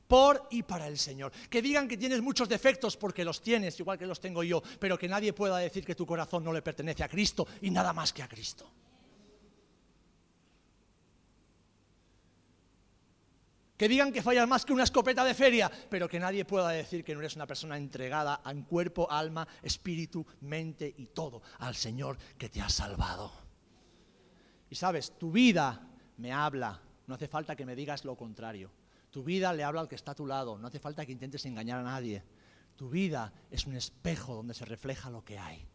Por 0.08 0.48
y 0.52 0.62
para 0.62 0.88
el 0.88 1.00
Señor. 1.00 1.32
Que 1.50 1.64
digan 1.64 1.88
que 1.88 1.98
tienes 1.98 2.22
muchos 2.22 2.48
defectos 2.48 2.96
porque 2.96 3.26
los 3.26 3.42
tienes, 3.42 3.80
igual 3.80 3.98
que 3.98 4.06
los 4.06 4.20
tengo 4.20 4.44
yo, 4.44 4.62
pero 4.80 5.00
que 5.00 5.08
nadie 5.08 5.34
pueda 5.34 5.58
decir 5.58 5.84
que 5.84 5.96
tu 5.96 6.06
corazón 6.06 6.44
no 6.44 6.54
le 6.54 6.62
pertenece 6.62 7.04
a 7.04 7.10
Cristo 7.10 7.48
y 7.62 7.72
nada 7.72 7.92
más 7.92 8.14
que 8.14 8.22
a 8.22 8.28
Cristo. 8.28 8.70
Que 13.78 13.90
digan 13.90 14.14
que 14.14 14.22
fallas 14.22 14.48
más 14.48 14.66
que 14.66 14.72
una 14.72 14.84
escopeta 14.84 15.26
de 15.26 15.34
feria, 15.34 15.70
pero 15.90 16.08
que 16.08 16.20
nadie 16.20 16.46
pueda 16.46 16.70
decir 16.70 17.04
que 17.04 17.14
no 17.14 17.20
eres 17.20 17.36
una 17.36 17.46
persona 17.46 17.78
entregada 17.78 18.42
en 18.46 18.64
cuerpo, 18.64 19.12
alma, 19.12 19.48
espíritu, 19.62 20.26
mente 20.42 20.94
y 20.98 21.08
todo 21.08 21.42
al 21.60 21.76
Señor 21.76 22.18
que 22.38 22.50
te 22.50 22.62
ha 22.62 22.70
salvado. 22.70 23.32
Y 24.70 24.76
sabes, 24.76 25.18
tu 25.18 25.32
vida 25.32 25.88
me 26.18 26.32
habla, 26.32 26.82
no 27.08 27.16
hace 27.16 27.28
falta 27.28 27.56
que 27.56 27.66
me 27.66 27.76
digas 27.76 28.06
lo 28.06 28.16
contrario. 28.16 28.72
Tu 29.12 29.24
vida 29.24 29.54
le 29.54 29.64
habla 29.64 29.82
al 29.82 29.88
que 29.88 29.96
está 29.96 30.12
a 30.12 30.16
tu 30.16 30.26
lado. 30.26 30.58
No 30.58 30.68
hace 30.68 30.80
falta 30.80 31.06
que 31.06 31.12
intentes 31.12 31.46
engañar 31.46 31.80
a 31.80 31.84
nadie. 31.84 32.24
Tu 32.76 32.90
vida 32.90 33.32
es 33.50 33.66
un 33.66 33.76
espejo 33.76 34.36
donde 34.36 34.54
se 34.54 34.66
refleja 34.66 35.10
lo 35.10 35.24
que 35.24 35.40
hay. 35.40 35.66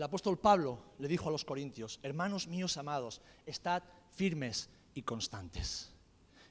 El 0.00 0.04
apóstol 0.04 0.38
Pablo 0.38 0.78
le 0.98 1.08
dijo 1.08 1.28
a 1.28 1.30
los 1.30 1.44
corintios, 1.44 2.00
hermanos 2.02 2.48
míos 2.48 2.78
amados, 2.78 3.20
estad 3.44 3.82
firmes 4.10 4.70
y 4.94 5.02
constantes. 5.02 5.92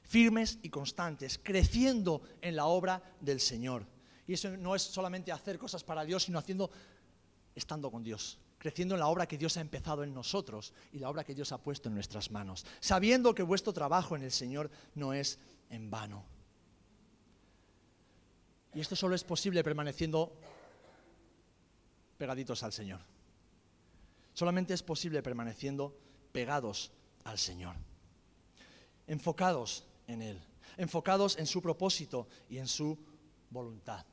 Firmes 0.04 0.60
y 0.62 0.68
constantes, 0.68 1.36
creciendo 1.42 2.22
en 2.42 2.54
la 2.54 2.66
obra 2.66 3.02
del 3.20 3.40
Señor. 3.40 3.84
Y 4.28 4.34
eso 4.34 4.56
no 4.56 4.76
es 4.76 4.82
solamente 4.82 5.32
hacer 5.32 5.58
cosas 5.58 5.82
para 5.82 6.04
Dios, 6.04 6.22
sino 6.22 6.38
haciendo, 6.38 6.70
estando 7.56 7.90
con 7.90 8.04
Dios, 8.04 8.38
creciendo 8.56 8.94
en 8.94 9.00
la 9.00 9.08
obra 9.08 9.26
que 9.26 9.36
Dios 9.36 9.56
ha 9.56 9.62
empezado 9.62 10.04
en 10.04 10.14
nosotros 10.14 10.72
y 10.92 11.00
la 11.00 11.10
obra 11.10 11.24
que 11.24 11.34
Dios 11.34 11.50
ha 11.50 11.58
puesto 11.58 11.88
en 11.88 11.96
nuestras 11.96 12.30
manos, 12.30 12.64
sabiendo 12.78 13.34
que 13.34 13.42
vuestro 13.42 13.72
trabajo 13.72 14.14
en 14.14 14.22
el 14.22 14.30
Señor 14.30 14.70
no 14.94 15.12
es 15.12 15.40
en 15.70 15.90
vano. 15.90 16.24
Y 18.74 18.80
esto 18.80 18.94
solo 18.94 19.16
es 19.16 19.24
posible 19.24 19.64
permaneciendo 19.64 20.38
pegaditos 22.16 22.62
al 22.62 22.72
Señor. 22.72 23.00
Solamente 24.40 24.72
es 24.72 24.82
posible 24.82 25.22
permaneciendo 25.22 25.94
pegados 26.32 26.92
al 27.24 27.36
Señor, 27.36 27.76
enfocados 29.06 29.84
en 30.06 30.22
Él, 30.22 30.42
enfocados 30.78 31.36
en 31.36 31.44
su 31.44 31.60
propósito 31.60 32.26
y 32.48 32.56
en 32.56 32.66
su 32.66 32.98
voluntad. 33.50 34.06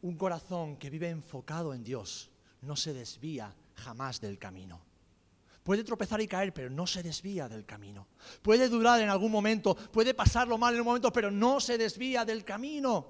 Un 0.00 0.16
corazón 0.16 0.76
que 0.76 0.90
vive 0.90 1.08
enfocado 1.08 1.74
en 1.74 1.82
Dios 1.82 2.30
no 2.60 2.76
se 2.76 2.92
desvía 2.92 3.52
jamás 3.74 4.20
del 4.20 4.38
camino. 4.38 4.80
Puede 5.64 5.82
tropezar 5.82 6.20
y 6.20 6.28
caer, 6.28 6.54
pero 6.54 6.70
no 6.70 6.86
se 6.86 7.02
desvía 7.02 7.48
del 7.48 7.66
camino. 7.66 8.06
Puede 8.42 8.68
durar 8.68 9.00
en 9.00 9.08
algún 9.08 9.32
momento, 9.32 9.74
puede 9.74 10.14
pasarlo 10.14 10.56
mal 10.56 10.74
en 10.74 10.82
un 10.82 10.86
momento, 10.86 11.12
pero 11.12 11.32
no 11.32 11.58
se 11.58 11.76
desvía 11.78 12.24
del 12.24 12.44
camino. 12.44 13.08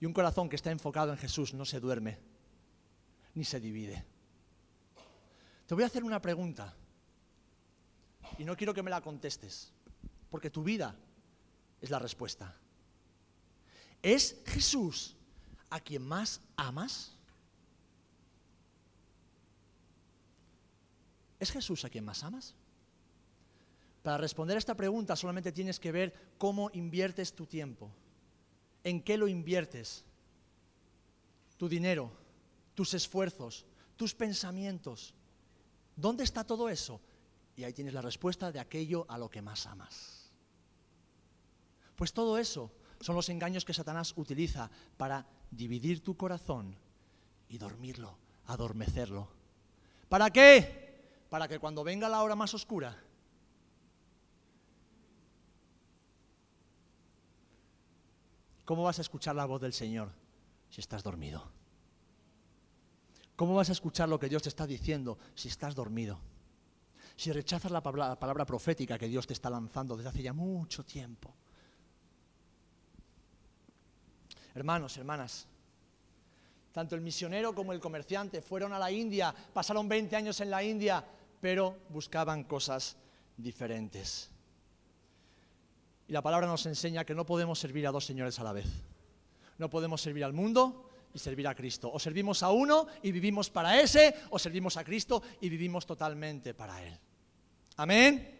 Y 0.00 0.06
un 0.06 0.12
corazón 0.12 0.48
que 0.48 0.56
está 0.56 0.72
enfocado 0.72 1.12
en 1.12 1.18
Jesús 1.18 1.54
no 1.54 1.64
se 1.64 1.78
duerme 1.78 2.18
ni 3.34 3.44
se 3.44 3.60
divide. 3.60 4.04
Te 5.70 5.74
voy 5.74 5.84
a 5.84 5.86
hacer 5.86 6.02
una 6.02 6.20
pregunta 6.20 6.74
y 8.38 8.42
no 8.42 8.56
quiero 8.56 8.74
que 8.74 8.82
me 8.82 8.90
la 8.90 9.00
contestes, 9.00 9.72
porque 10.28 10.50
tu 10.50 10.64
vida 10.64 10.96
es 11.80 11.90
la 11.90 12.00
respuesta. 12.00 12.56
¿Es 14.02 14.42
Jesús 14.46 15.14
a 15.70 15.78
quien 15.78 16.02
más 16.02 16.40
amas? 16.56 17.16
¿Es 21.38 21.52
Jesús 21.52 21.84
a 21.84 21.88
quien 21.88 22.04
más 22.04 22.24
amas? 22.24 22.56
Para 24.02 24.18
responder 24.18 24.56
a 24.56 24.58
esta 24.58 24.74
pregunta 24.74 25.14
solamente 25.14 25.52
tienes 25.52 25.78
que 25.78 25.92
ver 25.92 26.32
cómo 26.36 26.70
inviertes 26.72 27.32
tu 27.32 27.46
tiempo, 27.46 27.92
en 28.82 29.04
qué 29.04 29.16
lo 29.16 29.28
inviertes, 29.28 30.04
tu 31.56 31.68
dinero, 31.68 32.10
tus 32.74 32.92
esfuerzos, 32.92 33.64
tus 33.94 34.16
pensamientos, 34.16 35.14
¿Dónde 36.00 36.24
está 36.24 36.44
todo 36.44 36.68
eso? 36.68 37.00
Y 37.56 37.64
ahí 37.64 37.72
tienes 37.74 37.92
la 37.92 38.00
respuesta 38.00 38.50
de 38.50 38.58
aquello 38.58 39.04
a 39.08 39.18
lo 39.18 39.30
que 39.30 39.42
más 39.42 39.66
amas. 39.66 40.32
Pues 41.94 42.12
todo 42.14 42.38
eso 42.38 42.72
son 43.00 43.16
los 43.16 43.28
engaños 43.28 43.64
que 43.64 43.74
Satanás 43.74 44.14
utiliza 44.16 44.70
para 44.96 45.26
dividir 45.50 46.02
tu 46.02 46.16
corazón 46.16 46.74
y 47.48 47.58
dormirlo, 47.58 48.16
adormecerlo. 48.46 49.28
¿Para 50.08 50.30
qué? 50.30 51.26
Para 51.28 51.46
que 51.48 51.58
cuando 51.58 51.84
venga 51.84 52.08
la 52.08 52.22
hora 52.22 52.34
más 52.34 52.54
oscura, 52.54 52.96
¿cómo 58.64 58.84
vas 58.84 58.98
a 58.98 59.02
escuchar 59.02 59.36
la 59.36 59.44
voz 59.44 59.60
del 59.60 59.74
Señor 59.74 60.10
si 60.70 60.80
estás 60.80 61.02
dormido? 61.02 61.59
¿Cómo 63.40 63.54
vas 63.54 63.70
a 63.70 63.72
escuchar 63.72 64.06
lo 64.06 64.20
que 64.20 64.28
Dios 64.28 64.42
te 64.42 64.50
está 64.50 64.66
diciendo 64.66 65.16
si 65.34 65.48
estás 65.48 65.74
dormido? 65.74 66.20
Si 67.16 67.32
rechazas 67.32 67.72
la 67.72 67.80
palabra, 67.80 68.44
profética 68.44 68.98
que 68.98 69.08
Dios 69.08 69.26
te 69.26 69.32
está 69.32 69.48
lanzando 69.48 69.96
desde 69.96 70.10
hace 70.10 70.22
ya 70.22 70.34
mucho 70.34 70.84
tiempo. 70.84 71.32
Hermanos, 74.54 74.94
hermanas, 74.98 75.46
tanto 76.70 76.94
el 76.94 77.00
misionero 77.00 77.54
como 77.54 77.72
el 77.72 77.80
comerciante 77.80 78.42
fueron 78.42 78.74
a 78.74 78.78
la 78.78 78.90
India, 78.90 79.34
pasaron 79.54 79.88
20 79.88 80.16
años 80.16 80.38
en 80.42 80.50
la 80.50 80.62
India, 80.62 81.02
pero 81.40 81.78
buscaban 81.88 82.44
cosas 82.44 82.94
diferentes. 83.38 84.28
Y 86.08 86.12
la 86.12 86.20
palabra 86.20 86.46
nos 86.46 86.66
enseña 86.66 87.06
que 87.06 87.14
no 87.14 87.24
podemos 87.24 87.58
servir 87.58 87.86
a 87.86 87.90
dos 87.90 88.04
señores 88.04 88.38
a 88.38 88.44
la 88.44 88.52
vez. 88.52 88.66
No 89.56 89.70
podemos 89.70 90.02
servir 90.02 90.24
al 90.24 90.34
mundo 90.34 90.89
y 91.12 91.18
servir 91.18 91.46
a 91.48 91.54
Cristo. 91.54 91.90
O 91.92 91.98
servimos 91.98 92.42
a 92.42 92.50
uno 92.50 92.86
y 93.02 93.12
vivimos 93.12 93.50
para 93.50 93.80
ese, 93.80 94.14
o 94.30 94.38
servimos 94.38 94.76
a 94.76 94.84
Cristo 94.84 95.22
y 95.40 95.48
vivimos 95.48 95.86
totalmente 95.86 96.54
para 96.54 96.82
Él. 96.82 96.98
Amén. 97.76 98.38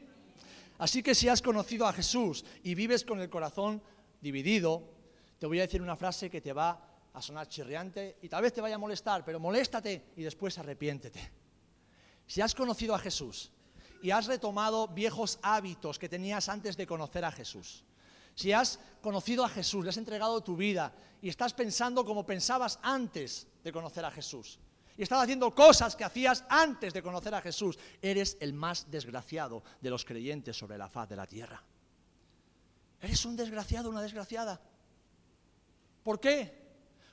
Así 0.78 1.02
que 1.02 1.14
si 1.14 1.28
has 1.28 1.42
conocido 1.42 1.86
a 1.86 1.92
Jesús 1.92 2.44
y 2.62 2.74
vives 2.74 3.04
con 3.04 3.20
el 3.20 3.28
corazón 3.28 3.82
dividido, 4.20 4.82
te 5.38 5.46
voy 5.46 5.58
a 5.58 5.62
decir 5.62 5.82
una 5.82 5.96
frase 5.96 6.30
que 6.30 6.40
te 6.40 6.52
va 6.52 6.90
a 7.12 7.22
sonar 7.22 7.48
chirriante 7.48 8.18
y 8.22 8.28
tal 8.28 8.42
vez 8.42 8.52
te 8.52 8.60
vaya 8.60 8.76
a 8.76 8.78
molestar, 8.78 9.24
pero 9.24 9.40
moléstate 9.40 10.12
y 10.16 10.22
después 10.22 10.58
arrepiéntete. 10.58 11.32
Si 12.26 12.40
has 12.40 12.54
conocido 12.54 12.94
a 12.94 12.98
Jesús 12.98 13.50
y 14.02 14.10
has 14.10 14.26
retomado 14.26 14.88
viejos 14.88 15.38
hábitos 15.42 15.98
que 15.98 16.08
tenías 16.08 16.48
antes 16.48 16.76
de 16.76 16.86
conocer 16.86 17.24
a 17.24 17.32
Jesús, 17.32 17.84
si 18.34 18.52
has 18.52 18.78
conocido 19.00 19.44
a 19.44 19.48
Jesús, 19.48 19.84
le 19.84 19.90
has 19.90 19.96
entregado 19.96 20.42
tu 20.42 20.56
vida 20.56 20.92
y 21.22 21.28
estás 21.28 21.52
pensando 21.52 22.04
como 22.04 22.24
pensabas 22.24 22.78
antes 22.82 23.46
de 23.62 23.72
conocer 23.72 24.04
a 24.04 24.10
Jesús, 24.10 24.58
y 24.96 25.02
estás 25.02 25.22
haciendo 25.22 25.54
cosas 25.54 25.96
que 25.96 26.04
hacías 26.04 26.44
antes 26.48 26.92
de 26.92 27.02
conocer 27.02 27.34
a 27.34 27.40
Jesús, 27.40 27.78
eres 28.02 28.36
el 28.40 28.52
más 28.52 28.90
desgraciado 28.90 29.62
de 29.80 29.88
los 29.88 30.04
creyentes 30.04 30.56
sobre 30.56 30.76
la 30.76 30.90
faz 30.90 31.08
de 31.08 31.16
la 31.16 31.26
tierra. 31.26 31.62
Eres 33.00 33.24
un 33.24 33.34
desgraciado, 33.34 33.88
una 33.88 34.02
desgraciada. 34.02 34.60
¿Por 36.02 36.20
qué? 36.20 36.52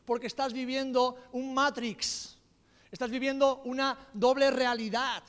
Porque 0.05 0.27
estás 0.27 0.51
viviendo 0.51 1.15
un 1.31 1.53
Matrix, 1.53 2.37
estás 2.91 3.09
viviendo 3.09 3.61
una 3.63 3.97
doble 4.13 4.51
realidad. 4.51 5.23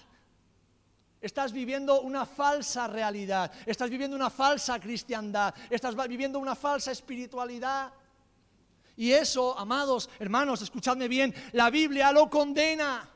Estás 1.21 1.53
viviendo 1.53 2.01
una 2.03 2.25
falsa 2.25 2.87
realidad, 2.87 3.51
estás 3.67 3.91
viviendo 3.91 4.15
una 4.15 4.31
falsa 4.31 4.79
cristiandad, 4.79 5.53
estás 5.69 5.97
viviendo 6.09 6.39
una 6.39 6.55
falsa 6.55 6.93
espiritualidad. 6.93 7.93
Y 8.97 9.13
eso, 9.13 9.59
amados 9.59 10.09
hermanos, 10.19 10.63
escuchadme 10.63 11.09
bien, 11.09 11.35
la 11.53 11.71
Biblia 11.71 12.13
lo 12.13 12.31
condena. 12.31 13.09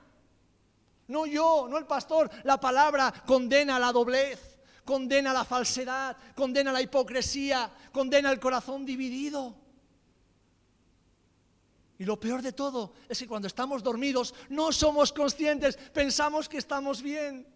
No 1.09 1.27
yo, 1.27 1.67
no 1.69 1.79
el 1.79 1.87
pastor, 1.87 2.31
la 2.45 2.59
palabra 2.59 3.13
condena 3.27 3.79
la 3.79 3.93
doblez, 3.93 4.59
condena 4.85 5.33
la 5.33 5.45
falsedad, 5.45 6.17
condena 6.35 6.73
la 6.73 6.83
hipocresía, 6.83 7.71
condena 7.93 8.33
el 8.33 8.41
corazón 8.41 8.85
dividido. 8.85 9.55
Y 11.99 12.05
lo 12.05 12.19
peor 12.19 12.43
de 12.43 12.53
todo 12.53 12.95
es 13.09 13.19
que 13.21 13.29
cuando 13.29 13.47
estamos 13.47 13.81
dormidos 13.81 14.35
no 14.49 14.73
somos 14.73 15.13
conscientes, 15.13 15.77
pensamos 15.77 16.49
que 16.49 16.59
estamos 16.59 17.01
bien. 17.01 17.47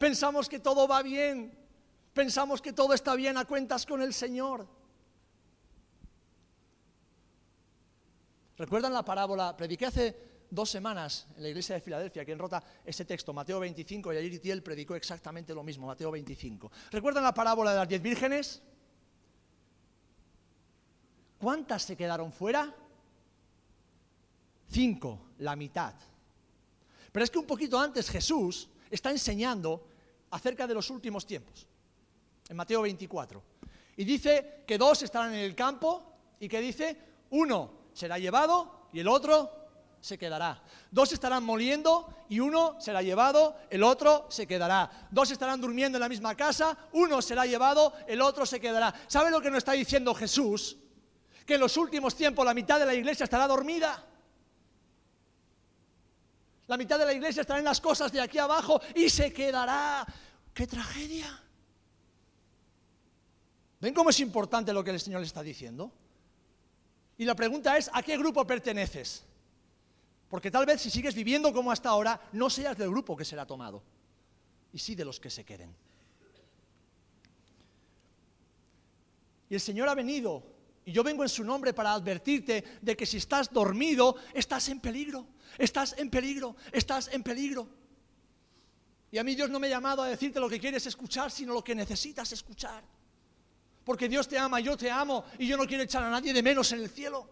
Pensamos 0.00 0.48
que 0.48 0.60
todo 0.60 0.88
va 0.88 1.02
bien. 1.02 1.52
Pensamos 2.14 2.62
que 2.62 2.72
todo 2.72 2.94
está 2.94 3.14
bien 3.14 3.36
a 3.36 3.44
cuentas 3.44 3.84
con 3.84 4.00
el 4.00 4.14
Señor. 4.14 4.66
¿Recuerdan 8.56 8.94
la 8.94 9.04
parábola? 9.04 9.54
Prediqué 9.54 9.84
hace 9.84 10.16
dos 10.48 10.70
semanas 10.70 11.26
en 11.36 11.42
la 11.42 11.50
iglesia 11.50 11.74
de 11.74 11.82
Filadelfia, 11.82 12.24
que 12.24 12.32
enrota 12.32 12.64
ese 12.82 13.04
texto, 13.04 13.34
Mateo 13.34 13.60
25, 13.60 14.14
y 14.14 14.16
ayer 14.16 14.32
Itiel 14.32 14.62
predicó 14.62 14.94
exactamente 14.94 15.52
lo 15.52 15.62
mismo, 15.62 15.86
Mateo 15.86 16.10
25. 16.10 16.72
¿Recuerdan 16.92 17.22
la 17.22 17.34
parábola 17.34 17.72
de 17.72 17.76
las 17.80 17.88
diez 17.88 18.00
vírgenes? 18.00 18.62
¿Cuántas 21.38 21.82
se 21.82 21.94
quedaron 21.94 22.32
fuera? 22.32 22.74
Cinco, 24.66 25.26
la 25.40 25.56
mitad. 25.56 25.92
Pero 27.12 27.22
es 27.22 27.30
que 27.30 27.38
un 27.38 27.46
poquito 27.46 27.78
antes 27.78 28.08
Jesús 28.08 28.70
está 28.90 29.10
enseñando 29.10 29.89
acerca 30.30 30.66
de 30.66 30.74
los 30.74 30.90
últimos 30.90 31.26
tiempos, 31.26 31.66
en 32.48 32.56
Mateo 32.56 32.82
24. 32.82 33.42
Y 33.96 34.04
dice 34.04 34.64
que 34.66 34.78
dos 34.78 35.02
estarán 35.02 35.34
en 35.34 35.40
el 35.40 35.54
campo 35.54 36.14
y 36.38 36.48
que 36.48 36.60
dice, 36.60 36.96
uno 37.30 37.72
será 37.92 38.18
llevado 38.18 38.88
y 38.92 39.00
el 39.00 39.08
otro 39.08 39.60
se 40.00 40.16
quedará. 40.16 40.62
Dos 40.90 41.12
estarán 41.12 41.44
moliendo 41.44 42.24
y 42.28 42.40
uno 42.40 42.80
será 42.80 43.02
llevado, 43.02 43.56
el 43.68 43.82
otro 43.82 44.26
se 44.30 44.46
quedará. 44.46 45.08
Dos 45.10 45.30
estarán 45.30 45.60
durmiendo 45.60 45.98
en 45.98 46.00
la 46.00 46.08
misma 46.08 46.34
casa, 46.34 46.76
uno 46.92 47.20
será 47.20 47.44
llevado, 47.44 47.92
el 48.06 48.20
otro 48.22 48.46
se 48.46 48.60
quedará. 48.60 48.94
¿Sabe 49.06 49.30
lo 49.30 49.40
que 49.40 49.50
nos 49.50 49.58
está 49.58 49.72
diciendo 49.72 50.14
Jesús? 50.14 50.76
Que 51.44 51.54
en 51.54 51.60
los 51.60 51.76
últimos 51.76 52.14
tiempos 52.14 52.44
la 52.44 52.54
mitad 52.54 52.78
de 52.78 52.86
la 52.86 52.94
iglesia 52.94 53.24
estará 53.24 53.46
dormida. 53.46 54.06
La 56.70 56.76
mitad 56.76 57.00
de 57.00 57.04
la 57.04 57.12
iglesia 57.12 57.40
estará 57.40 57.58
en 57.58 57.64
las 57.64 57.80
cosas 57.80 58.12
de 58.12 58.20
aquí 58.20 58.38
abajo 58.38 58.80
y 58.94 59.10
se 59.10 59.32
quedará. 59.32 60.06
¡Qué 60.54 60.68
tragedia! 60.68 61.42
¿Ven 63.80 63.92
cómo 63.92 64.10
es 64.10 64.20
importante 64.20 64.72
lo 64.72 64.84
que 64.84 64.92
el 64.92 65.00
Señor 65.00 65.20
le 65.20 65.26
está 65.26 65.42
diciendo? 65.42 65.90
Y 67.18 67.24
la 67.24 67.34
pregunta 67.34 67.76
es, 67.76 67.90
¿a 67.92 68.04
qué 68.04 68.16
grupo 68.16 68.46
perteneces? 68.46 69.24
Porque 70.28 70.48
tal 70.48 70.64
vez 70.64 70.80
si 70.80 70.90
sigues 70.90 71.12
viviendo 71.12 71.52
como 71.52 71.72
hasta 71.72 71.88
ahora, 71.88 72.20
no 72.34 72.48
seas 72.48 72.78
del 72.78 72.90
grupo 72.90 73.16
que 73.16 73.24
será 73.24 73.44
tomado, 73.44 73.82
y 74.72 74.78
sí 74.78 74.94
de 74.94 75.04
los 75.04 75.18
que 75.18 75.28
se 75.28 75.44
queden. 75.44 75.74
Y 79.48 79.54
el 79.54 79.60
Señor 79.60 79.88
ha 79.88 79.94
venido, 79.96 80.44
y 80.84 80.92
yo 80.92 81.02
vengo 81.02 81.24
en 81.24 81.28
su 81.28 81.42
nombre 81.42 81.74
para 81.74 81.94
advertirte 81.94 82.62
de 82.80 82.96
que 82.96 83.06
si 83.06 83.16
estás 83.16 83.52
dormido, 83.52 84.14
estás 84.32 84.68
en 84.68 84.78
peligro, 84.78 85.26
estás 85.58 85.94
en 85.98 86.10
peligro, 86.10 86.56
estás 86.72 87.08
en 87.12 87.22
peligro. 87.22 87.68
Y 89.12 89.18
a 89.18 89.24
mí 89.24 89.34
Dios 89.34 89.50
no 89.50 89.58
me 89.58 89.66
ha 89.66 89.70
llamado 89.70 90.02
a 90.02 90.08
decirte 90.08 90.38
lo 90.38 90.48
que 90.48 90.60
quieres 90.60 90.86
escuchar, 90.86 91.30
sino 91.30 91.52
lo 91.52 91.64
que 91.64 91.74
necesitas 91.74 92.30
escuchar. 92.32 92.82
Porque 93.84 94.08
Dios 94.08 94.28
te 94.28 94.38
ama, 94.38 94.60
yo 94.60 94.76
te 94.76 94.90
amo, 94.90 95.24
y 95.38 95.46
yo 95.46 95.56
no 95.56 95.66
quiero 95.66 95.82
echar 95.82 96.04
a 96.04 96.10
nadie 96.10 96.32
de 96.32 96.42
menos 96.42 96.70
en 96.72 96.80
el 96.80 96.90
cielo. 96.90 97.28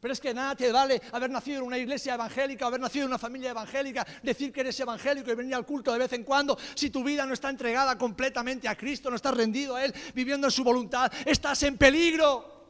Pero 0.00 0.14
es 0.14 0.20
que 0.20 0.32
nada 0.32 0.56
te 0.56 0.72
vale 0.72 1.00
haber 1.12 1.30
nacido 1.30 1.58
en 1.58 1.64
una 1.64 1.76
iglesia 1.76 2.14
evangélica, 2.14 2.66
haber 2.66 2.80
nacido 2.80 3.04
en 3.04 3.10
una 3.10 3.18
familia 3.18 3.50
evangélica, 3.50 4.06
decir 4.22 4.50
que 4.50 4.62
eres 4.62 4.80
evangélico 4.80 5.30
y 5.30 5.34
venir 5.34 5.54
al 5.54 5.66
culto 5.66 5.92
de 5.92 5.98
vez 5.98 6.12
en 6.14 6.24
cuando, 6.24 6.58
si 6.74 6.88
tu 6.88 7.04
vida 7.04 7.26
no 7.26 7.34
está 7.34 7.50
entregada 7.50 7.98
completamente 7.98 8.66
a 8.66 8.76
Cristo, 8.76 9.10
no 9.10 9.16
estás 9.16 9.34
rendido 9.34 9.76
a 9.76 9.84
Él, 9.84 9.94
viviendo 10.14 10.46
en 10.46 10.50
su 10.50 10.64
voluntad, 10.64 11.12
estás 11.26 11.62
en 11.64 11.76
peligro. 11.76 12.60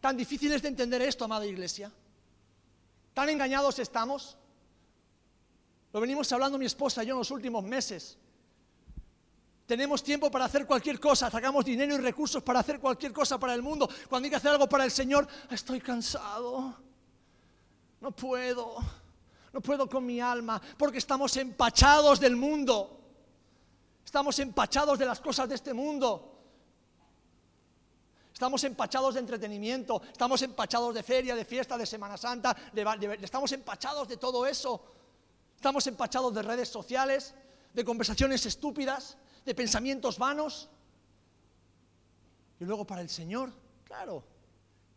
Tan 0.00 0.16
difícil 0.16 0.50
es 0.52 0.62
de 0.62 0.68
entender 0.68 1.02
esto, 1.02 1.26
amada 1.26 1.46
iglesia. 1.46 1.92
Tan 3.14 3.28
engañados 3.28 3.78
estamos. 3.78 4.36
Lo 5.92 6.00
venimos 6.00 6.32
hablando 6.32 6.58
mi 6.58 6.66
esposa 6.66 7.02
y 7.02 7.06
yo 7.06 7.12
en 7.12 7.18
los 7.18 7.30
últimos 7.30 7.62
meses. 7.64 8.18
Tenemos 9.66 10.02
tiempo 10.02 10.30
para 10.30 10.46
hacer 10.46 10.66
cualquier 10.66 10.98
cosa, 10.98 11.30
sacamos 11.30 11.64
dinero 11.64 11.94
y 11.94 11.98
recursos 11.98 12.42
para 12.42 12.60
hacer 12.60 12.80
cualquier 12.80 13.12
cosa 13.12 13.38
para 13.38 13.54
el 13.54 13.62
mundo. 13.62 13.88
Cuando 14.08 14.26
hay 14.26 14.30
que 14.30 14.36
hacer 14.36 14.50
algo 14.50 14.68
para 14.68 14.84
el 14.84 14.90
Señor, 14.90 15.26
estoy 15.50 15.80
cansado. 15.80 16.74
No 18.00 18.10
puedo. 18.10 18.76
No 19.52 19.60
puedo 19.60 19.88
con 19.88 20.04
mi 20.04 20.20
alma 20.20 20.60
porque 20.78 20.98
estamos 20.98 21.36
empachados 21.36 22.18
del 22.18 22.36
mundo. 22.36 23.00
Estamos 24.04 24.38
empachados 24.38 24.98
de 24.98 25.06
las 25.06 25.20
cosas 25.20 25.48
de 25.48 25.54
este 25.54 25.72
mundo. 25.72 26.31
Estamos 28.42 28.64
empachados 28.64 29.14
de 29.14 29.20
entretenimiento, 29.20 30.02
estamos 30.02 30.42
empachados 30.42 30.92
de 30.92 31.04
feria, 31.04 31.36
de 31.36 31.44
fiesta, 31.44 31.78
de 31.78 31.86
Semana 31.86 32.16
Santa, 32.16 32.56
estamos 33.20 33.52
empachados 33.52 34.08
de 34.08 34.16
todo 34.16 34.44
eso. 34.44 34.84
Estamos 35.54 35.86
empachados 35.86 36.34
de 36.34 36.42
redes 36.42 36.68
sociales, 36.68 37.36
de 37.72 37.84
conversaciones 37.84 38.44
estúpidas, 38.44 39.16
de 39.44 39.54
pensamientos 39.54 40.18
vanos. 40.18 40.68
Y 42.58 42.64
luego 42.64 42.84
para 42.84 43.00
el 43.02 43.08
Señor, 43.08 43.52
claro, 43.84 44.24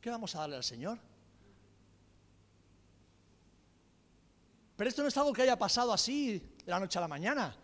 ¿qué 0.01 0.09
vamos 0.09 0.33
a 0.33 0.39
darle 0.39 0.55
al 0.55 0.63
Señor? 0.63 0.97
Pero 4.75 4.89
esto 4.89 5.03
no 5.03 5.09
es 5.09 5.17
algo 5.17 5.31
que 5.33 5.43
haya 5.43 5.59
pasado 5.59 5.93
así 5.93 6.39
de 6.65 6.71
la 6.71 6.79
noche 6.79 6.97
a 6.97 7.01
la 7.01 7.07
mañana. 7.07 7.55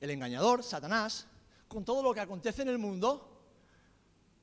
El 0.00 0.08
engañador, 0.08 0.62
Satanás, 0.62 1.26
con 1.68 1.84
todo 1.84 2.02
lo 2.02 2.14
que 2.14 2.20
acontece 2.20 2.62
en 2.62 2.68
el 2.68 2.78
mundo, 2.78 3.33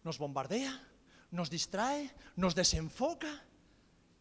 nos 0.04 0.18
bombardea, 0.18 0.82
nos 1.32 1.50
distrae, 1.50 2.12
nos 2.36 2.56
desenfoca 2.56 3.44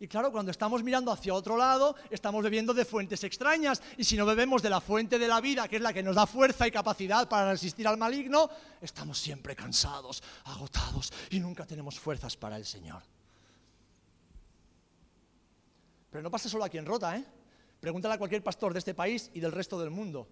y 0.02 0.08
claro, 0.08 0.32
cuando 0.32 0.50
estamos 0.50 0.82
mirando 0.82 1.12
hacia 1.12 1.34
otro 1.34 1.58
lado, 1.58 1.94
estamos 2.08 2.42
bebiendo 2.42 2.72
de 2.72 2.86
fuentes 2.86 3.22
extrañas. 3.22 3.82
Y 3.98 4.04
si 4.04 4.16
no 4.16 4.24
bebemos 4.24 4.62
de 4.62 4.70
la 4.70 4.80
fuente 4.80 5.18
de 5.18 5.28
la 5.28 5.42
vida, 5.42 5.68
que 5.68 5.76
es 5.76 5.82
la 5.82 5.92
que 5.92 6.02
nos 6.02 6.16
da 6.16 6.26
fuerza 6.26 6.66
y 6.66 6.70
capacidad 6.70 7.28
para 7.28 7.50
resistir 7.50 7.86
al 7.86 7.98
maligno, 7.98 8.48
estamos 8.80 9.18
siempre 9.18 9.54
cansados, 9.54 10.22
agotados 10.44 11.12
y 11.28 11.38
nunca 11.38 11.66
tenemos 11.66 12.00
fuerzas 12.00 12.34
para 12.34 12.56
el 12.56 12.64
Señor. 12.64 13.02
Pero 16.08 16.22
no 16.22 16.30
pasa 16.30 16.48
solo 16.48 16.64
aquí 16.64 16.78
en 16.78 16.86
Rota, 16.86 17.18
¿eh? 17.18 17.24
Pregúntale 17.78 18.14
a 18.14 18.18
cualquier 18.18 18.42
pastor 18.42 18.72
de 18.72 18.78
este 18.78 18.94
país 18.94 19.30
y 19.34 19.40
del 19.40 19.52
resto 19.52 19.78
del 19.78 19.90
mundo. 19.90 20.26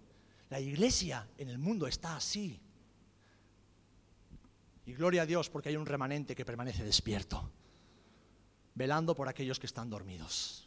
La 0.48 0.60
iglesia 0.60 1.28
en 1.36 1.50
el 1.50 1.58
mundo 1.58 1.86
está 1.86 2.16
así. 2.16 2.58
Y 4.88 4.94
gloria 4.94 5.20
a 5.20 5.26
Dios 5.26 5.50
porque 5.50 5.68
hay 5.68 5.76
un 5.76 5.84
remanente 5.84 6.34
que 6.34 6.46
permanece 6.46 6.82
despierto 6.82 7.52
velando 8.74 9.14
por 9.14 9.28
aquellos 9.28 9.58
que 9.58 9.66
están 9.66 9.90
dormidos. 9.90 10.66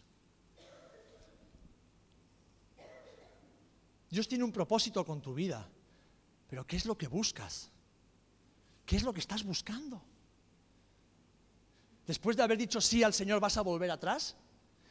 Dios 4.11 4.27
tiene 4.27 4.43
un 4.43 4.51
propósito 4.51 5.03
con 5.03 5.23
tu 5.23 5.33
vida, 5.33 5.67
pero 6.47 6.67
¿qué 6.67 6.75
es 6.75 6.85
lo 6.85 6.95
que 6.95 7.07
buscas? 7.07 7.71
¿Qué 8.85 8.95
es 8.95 9.01
lo 9.01 9.11
que 9.11 9.21
estás 9.21 9.43
buscando? 9.43 9.99
Después 12.05 12.37
de 12.37 12.43
haber 12.43 12.59
dicho 12.59 12.79
sí 12.79 13.01
al 13.01 13.15
Señor, 13.15 13.39
¿vas 13.39 13.57
a 13.57 13.61
volver 13.61 13.89
atrás? 13.89 14.35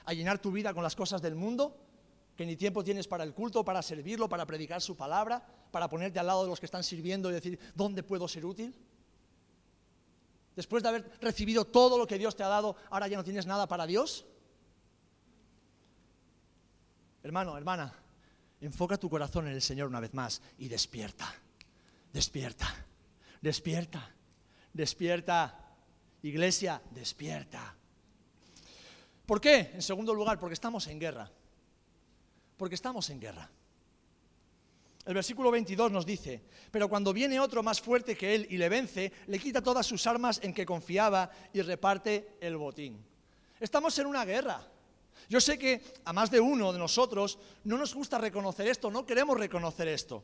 ¿A 0.06 0.12
llenar 0.12 0.40
tu 0.40 0.50
vida 0.50 0.74
con 0.74 0.82
las 0.82 0.96
cosas 0.96 1.22
del 1.22 1.36
mundo? 1.36 1.78
¿Que 2.36 2.44
ni 2.44 2.56
tiempo 2.56 2.82
tienes 2.82 3.06
para 3.06 3.22
el 3.22 3.32
culto, 3.32 3.64
para 3.64 3.80
servirlo, 3.80 4.28
para 4.28 4.44
predicar 4.44 4.82
su 4.82 4.96
palabra, 4.96 5.46
para 5.70 5.88
ponerte 5.88 6.18
al 6.18 6.26
lado 6.26 6.42
de 6.42 6.48
los 6.48 6.58
que 6.58 6.66
están 6.66 6.82
sirviendo 6.82 7.30
y 7.30 7.34
decir, 7.34 7.60
¿dónde 7.76 8.02
puedo 8.02 8.26
ser 8.26 8.44
útil? 8.44 8.74
Después 10.56 10.82
de 10.82 10.88
haber 10.88 11.10
recibido 11.20 11.64
todo 11.64 11.96
lo 11.96 12.06
que 12.06 12.18
Dios 12.18 12.36
te 12.36 12.42
ha 12.42 12.48
dado, 12.48 12.76
ahora 12.90 13.08
ya 13.08 13.16
no 13.16 13.24
tienes 13.24 13.46
nada 13.46 13.66
para 13.66 13.86
Dios. 13.86 14.26
Hermano, 17.22 17.56
hermana, 17.56 17.92
enfoca 18.60 18.96
tu 18.96 19.08
corazón 19.08 19.46
en 19.46 19.54
el 19.54 19.62
Señor 19.62 19.88
una 19.88 20.00
vez 20.00 20.14
más 20.14 20.42
y 20.58 20.68
despierta, 20.68 21.32
despierta, 22.12 22.66
despierta, 23.40 24.10
despierta. 24.72 25.56
Iglesia, 26.22 26.82
despierta. 26.90 27.74
¿Por 29.24 29.40
qué? 29.40 29.70
En 29.72 29.80
segundo 29.80 30.12
lugar, 30.12 30.38
porque 30.38 30.54
estamos 30.54 30.86
en 30.86 31.00
guerra. 31.00 31.30
Porque 32.58 32.74
estamos 32.74 33.08
en 33.08 33.20
guerra. 33.20 33.48
El 35.10 35.14
versículo 35.14 35.50
22 35.50 35.90
nos 35.90 36.06
dice, 36.06 36.40
pero 36.70 36.88
cuando 36.88 37.12
viene 37.12 37.40
otro 37.40 37.64
más 37.64 37.80
fuerte 37.80 38.16
que 38.16 38.32
él 38.32 38.46
y 38.48 38.56
le 38.56 38.68
vence, 38.68 39.12
le 39.26 39.40
quita 39.40 39.60
todas 39.60 39.84
sus 39.84 40.06
armas 40.06 40.38
en 40.40 40.54
que 40.54 40.64
confiaba 40.64 41.28
y 41.52 41.62
reparte 41.62 42.36
el 42.40 42.56
botín. 42.56 43.04
Estamos 43.58 43.98
en 43.98 44.06
una 44.06 44.24
guerra. 44.24 44.64
Yo 45.28 45.40
sé 45.40 45.58
que 45.58 45.82
a 46.04 46.12
más 46.12 46.30
de 46.30 46.38
uno 46.38 46.72
de 46.72 46.78
nosotros 46.78 47.40
no 47.64 47.76
nos 47.76 47.92
gusta 47.92 48.18
reconocer 48.18 48.68
esto, 48.68 48.88
no 48.88 49.04
queremos 49.04 49.36
reconocer 49.36 49.88
esto. 49.88 50.22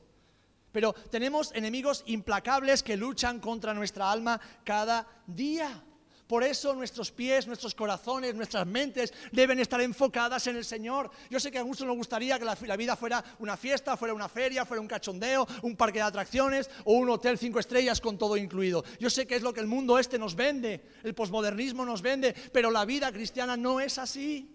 Pero 0.71 0.93
tenemos 0.93 1.51
enemigos 1.57 2.05
implacables 2.07 2.85
que 2.85 2.97
luchan 2.97 3.41
contra 3.41 3.75
nuestra 3.75 4.13
alma 4.13 4.41
cada 4.63 5.05
día. 5.27 5.83
Por 6.27 6.43
eso 6.43 6.75
nuestros 6.75 7.13
pies, 7.13 7.47
nuestros 7.47 7.75
corazones, 7.75 8.35
nuestras 8.35 8.67
mentes 8.67 9.15
deben 9.31 9.61
estar 9.61 9.81
enfocadas 9.81 10.47
en 10.49 10.57
el 10.57 10.65
Señor. 10.65 11.11
Yo 11.31 11.39
sé 11.39 11.53
que 11.53 11.59
a 11.59 11.65
muchos 11.65 11.87
nos 11.87 11.97
gustaría 11.97 12.39
que 12.39 12.45
la, 12.45 12.77
vida 12.77 12.97
fuera 12.97 13.25
una 13.39 13.57
fiesta, 13.57 13.97
fuera 13.97 14.13
una 14.13 14.29
feria, 14.29 14.67
fuera 14.67 14.81
un 14.81 14.89
cachondeo, 14.89 15.47
un 15.63 15.77
parque 15.77 16.01
de 16.01 16.05
atracciones 16.05 16.69
o 16.85 16.95
un 16.95 17.11
hotel 17.11 17.39
cinco 17.39 17.61
estrellas 17.61 18.01
con 18.01 18.19
todo 18.19 18.37
incluido. 18.37 18.85
Yo 18.99 19.09
sé 19.09 19.27
que 19.27 19.37
es 19.37 19.43
lo 19.43 19.53
que 19.53 19.61
el 19.61 19.69
mundo 19.69 20.01
este 20.01 20.19
nos 20.19 20.35
vende, 20.35 20.83
el 21.05 21.15
posmodernismo 21.15 21.85
nos 21.85 22.03
vende, 22.03 22.35
pero 22.53 22.73
la 22.73 22.85
vida 22.85 23.13
cristiana 23.13 23.57
no 23.57 23.79
es 23.79 23.97
así. 23.99 24.53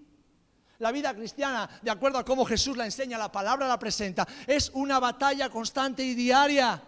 La 0.79 0.91
vida 0.91 1.13
cristiana, 1.13 1.69
de 1.81 1.91
acuerdo 1.91 2.17
a 2.17 2.25
cómo 2.25 2.43
Jesús 2.43 2.75
la 2.75 2.85
enseña, 2.85 3.17
la 3.17 3.31
palabra 3.31 3.67
la 3.67 3.79
presenta, 3.79 4.27
es 4.47 4.71
una 4.73 4.99
batalla 4.99 5.49
constante 5.49 6.03
y 6.03 6.15
diaria. 6.15 6.81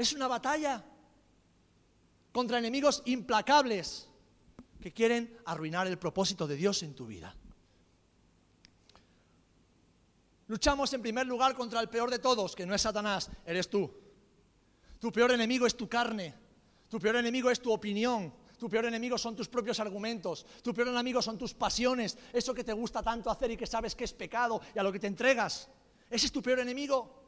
Es 0.00 0.14
una 0.14 0.28
batalla 0.28 0.82
contra 2.32 2.58
enemigos 2.58 3.02
implacables 3.04 4.08
que 4.80 4.94
quieren 4.94 5.36
arruinar 5.44 5.86
el 5.88 5.98
propósito 5.98 6.46
de 6.46 6.56
Dios 6.56 6.82
en 6.82 6.94
tu 6.94 7.06
vida. 7.06 7.36
Luchamos 10.46 10.90
en 10.94 11.02
primer 11.02 11.26
lugar 11.26 11.54
contra 11.54 11.82
el 11.82 11.90
peor 11.90 12.10
de 12.10 12.18
todos, 12.18 12.56
que 12.56 12.64
no 12.64 12.74
es 12.74 12.80
Satanás, 12.80 13.30
eres 13.44 13.68
tú. 13.68 13.92
Tu 14.98 15.12
peor 15.12 15.32
enemigo 15.32 15.66
es 15.66 15.76
tu 15.76 15.86
carne, 15.86 16.34
tu 16.88 16.98
peor 16.98 17.16
enemigo 17.16 17.50
es 17.50 17.60
tu 17.60 17.70
opinión, 17.70 18.32
tu 18.58 18.70
peor 18.70 18.86
enemigo 18.86 19.18
son 19.18 19.36
tus 19.36 19.48
propios 19.48 19.80
argumentos, 19.80 20.46
tu 20.62 20.72
peor 20.72 20.88
enemigo 20.88 21.20
son 21.20 21.36
tus 21.36 21.52
pasiones, 21.52 22.16
eso 22.32 22.54
que 22.54 22.64
te 22.64 22.72
gusta 22.72 23.02
tanto 23.02 23.28
hacer 23.28 23.50
y 23.50 23.56
que 23.58 23.66
sabes 23.66 23.94
que 23.94 24.04
es 24.04 24.14
pecado 24.14 24.62
y 24.74 24.78
a 24.78 24.82
lo 24.82 24.92
que 24.92 24.98
te 24.98 25.08
entregas. 25.08 25.68
Ese 26.08 26.24
es 26.24 26.32
tu 26.32 26.40
peor 26.40 26.60
enemigo. 26.60 27.19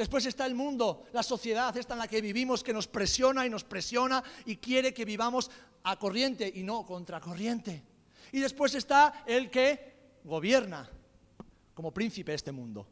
Después 0.00 0.24
está 0.24 0.46
el 0.46 0.54
mundo, 0.54 1.04
la 1.12 1.22
sociedad 1.22 1.76
esta 1.76 1.92
en 1.92 1.98
la 1.98 2.08
que 2.08 2.22
vivimos 2.22 2.64
que 2.64 2.72
nos 2.72 2.88
presiona 2.88 3.44
y 3.44 3.50
nos 3.50 3.64
presiona 3.64 4.24
y 4.46 4.56
quiere 4.56 4.94
que 4.94 5.04
vivamos 5.04 5.50
a 5.82 5.98
corriente 5.98 6.50
y 6.54 6.62
no 6.62 6.86
contracorriente. 6.86 7.82
Y 8.32 8.40
después 8.40 8.74
está 8.74 9.24
el 9.26 9.50
que 9.50 10.20
gobierna 10.24 10.88
como 11.74 11.92
príncipe 11.92 12.32
este 12.32 12.50
mundo, 12.50 12.86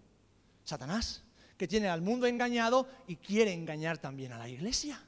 Satanás, 0.64 1.22
que 1.56 1.66
tiene 1.66 1.88
al 1.88 2.02
mundo 2.02 2.26
engañado 2.26 2.86
y 3.06 3.16
quiere 3.16 3.54
engañar 3.54 3.96
también 3.96 4.32
a 4.32 4.38
la 4.38 4.50
iglesia. 4.50 5.02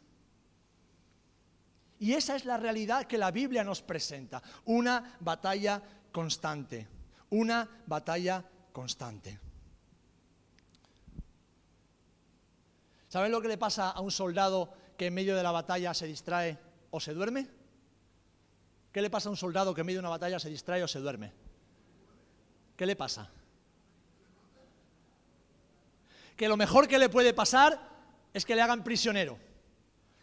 Y 1.98 2.14
esa 2.14 2.34
es 2.34 2.46
la 2.46 2.56
realidad 2.56 3.04
que 3.04 3.18
la 3.18 3.30
Biblia 3.30 3.62
nos 3.62 3.82
presenta. 3.82 4.42
Una 4.64 5.18
batalla 5.20 5.82
constante. 6.10 6.88
Una 7.28 7.68
batalla 7.86 8.42
constante. 8.72 9.49
¿Saben 13.10 13.32
lo 13.32 13.42
que 13.42 13.48
le 13.48 13.58
pasa 13.58 13.90
a 13.90 14.00
un 14.00 14.12
soldado 14.12 14.72
que 14.96 15.06
en 15.06 15.14
medio 15.14 15.34
de 15.34 15.42
la 15.42 15.50
batalla 15.50 15.92
se 15.94 16.06
distrae 16.06 16.56
o 16.92 17.00
se 17.00 17.12
duerme? 17.12 17.48
¿Qué 18.92 19.02
le 19.02 19.10
pasa 19.10 19.28
a 19.28 19.32
un 19.32 19.36
soldado 19.36 19.74
que 19.74 19.80
en 19.80 19.88
medio 19.88 19.98
de 19.98 20.06
una 20.06 20.10
batalla 20.10 20.38
se 20.38 20.48
distrae 20.48 20.84
o 20.84 20.86
se 20.86 21.00
duerme? 21.00 21.32
¿Qué 22.76 22.86
le 22.86 22.94
pasa? 22.94 23.28
Que 26.36 26.46
lo 26.46 26.56
mejor 26.56 26.86
que 26.86 27.00
le 27.00 27.08
puede 27.08 27.34
pasar 27.34 27.80
es 28.32 28.44
que 28.46 28.54
le 28.54 28.62
hagan 28.62 28.84
prisionero. 28.84 29.40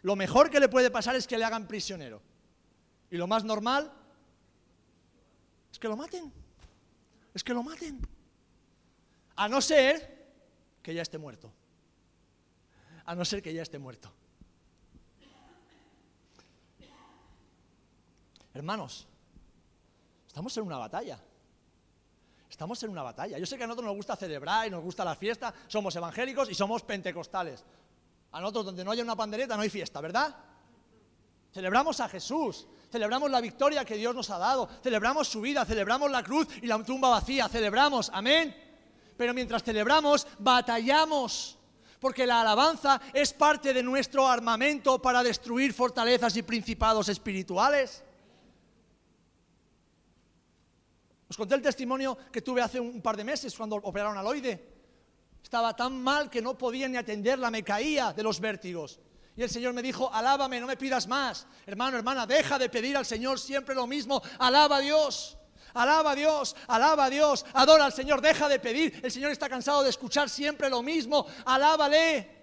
Lo 0.00 0.16
mejor 0.16 0.48
que 0.48 0.58
le 0.58 0.70
puede 0.70 0.90
pasar 0.90 1.14
es 1.14 1.26
que 1.26 1.36
le 1.36 1.44
hagan 1.44 1.68
prisionero. 1.68 2.22
Y 3.10 3.18
lo 3.18 3.26
más 3.26 3.44
normal 3.44 3.92
es 5.70 5.78
que 5.78 5.88
lo 5.88 5.96
maten. 5.98 6.32
Es 7.34 7.44
que 7.44 7.52
lo 7.52 7.62
maten. 7.62 8.00
A 9.36 9.46
no 9.46 9.60
ser 9.60 10.26
que 10.82 10.94
ya 10.94 11.02
esté 11.02 11.18
muerto 11.18 11.52
a 13.08 13.14
no 13.14 13.24
ser 13.24 13.42
que 13.42 13.54
ya 13.54 13.62
esté 13.62 13.78
muerto. 13.78 14.12
Hermanos, 18.52 19.06
estamos 20.26 20.54
en 20.58 20.64
una 20.64 20.76
batalla. 20.76 21.18
Estamos 22.50 22.82
en 22.82 22.90
una 22.90 23.02
batalla. 23.02 23.38
Yo 23.38 23.46
sé 23.46 23.56
que 23.56 23.64
a 23.64 23.66
nosotros 23.66 23.86
nos 23.86 23.96
gusta 23.96 24.14
celebrar 24.14 24.66
y 24.66 24.70
nos 24.70 24.82
gusta 24.82 25.06
la 25.06 25.16
fiesta, 25.16 25.54
somos 25.68 25.96
evangélicos 25.96 26.50
y 26.50 26.54
somos 26.54 26.82
pentecostales. 26.82 27.64
A 28.32 28.42
nosotros 28.42 28.66
donde 28.66 28.84
no 28.84 28.90
haya 28.90 29.04
una 29.04 29.16
pandereta 29.16 29.56
no 29.56 29.62
hay 29.62 29.70
fiesta, 29.70 30.02
¿verdad? 30.02 30.36
Celebramos 31.50 32.00
a 32.00 32.10
Jesús, 32.10 32.66
celebramos 32.92 33.30
la 33.30 33.40
victoria 33.40 33.86
que 33.86 33.96
Dios 33.96 34.14
nos 34.14 34.28
ha 34.28 34.36
dado, 34.36 34.68
celebramos 34.82 35.28
su 35.28 35.40
vida, 35.40 35.64
celebramos 35.64 36.10
la 36.10 36.22
cruz 36.22 36.46
y 36.60 36.66
la 36.66 36.84
tumba 36.84 37.08
vacía, 37.08 37.48
celebramos, 37.48 38.10
amén. 38.12 38.54
Pero 39.16 39.32
mientras 39.32 39.62
celebramos, 39.62 40.26
batallamos 40.38 41.57
porque 42.00 42.26
la 42.26 42.40
alabanza 42.40 43.00
es 43.12 43.32
parte 43.32 43.72
de 43.72 43.82
nuestro 43.82 44.26
armamento 44.26 45.00
para 45.00 45.22
destruir 45.22 45.72
fortalezas 45.72 46.36
y 46.36 46.42
principados 46.42 47.08
espirituales. 47.08 48.04
Os 51.28 51.36
conté 51.36 51.54
el 51.54 51.62
testimonio 51.62 52.16
que 52.32 52.42
tuve 52.42 52.62
hace 52.62 52.80
un 52.80 53.02
par 53.02 53.16
de 53.16 53.24
meses 53.24 53.54
cuando 53.54 53.76
operaron 53.76 54.16
al 54.16 54.26
oide. 54.26 54.78
Estaba 55.42 55.74
tan 55.74 56.02
mal 56.02 56.28
que 56.28 56.42
no 56.42 56.56
podía 56.56 56.88
ni 56.88 56.96
atenderla, 56.96 57.50
me 57.50 57.62
caía 57.62 58.12
de 58.12 58.22
los 58.22 58.40
vértigos. 58.40 59.00
Y 59.36 59.42
el 59.42 59.50
Señor 59.50 59.72
me 59.72 59.82
dijo, 59.82 60.12
alábame, 60.12 60.58
no 60.60 60.66
me 60.66 60.76
pidas 60.76 61.06
más. 61.06 61.46
Hermano, 61.64 61.96
hermana, 61.96 62.26
deja 62.26 62.58
de 62.58 62.68
pedir 62.68 62.96
al 62.96 63.06
Señor 63.06 63.38
siempre 63.38 63.74
lo 63.74 63.86
mismo, 63.86 64.20
alaba 64.38 64.78
a 64.78 64.80
Dios. 64.80 65.37
Alaba 65.74 66.12
a 66.12 66.14
Dios, 66.14 66.56
alaba 66.66 67.04
a 67.06 67.10
Dios, 67.10 67.44
adora 67.52 67.84
al 67.86 67.92
Señor, 67.92 68.20
deja 68.20 68.48
de 68.48 68.58
pedir. 68.58 69.00
El 69.02 69.10
Señor 69.10 69.30
está 69.30 69.48
cansado 69.48 69.82
de 69.82 69.90
escuchar 69.90 70.28
siempre 70.28 70.68
lo 70.70 70.82
mismo. 70.82 71.26
Alábale. 71.44 72.36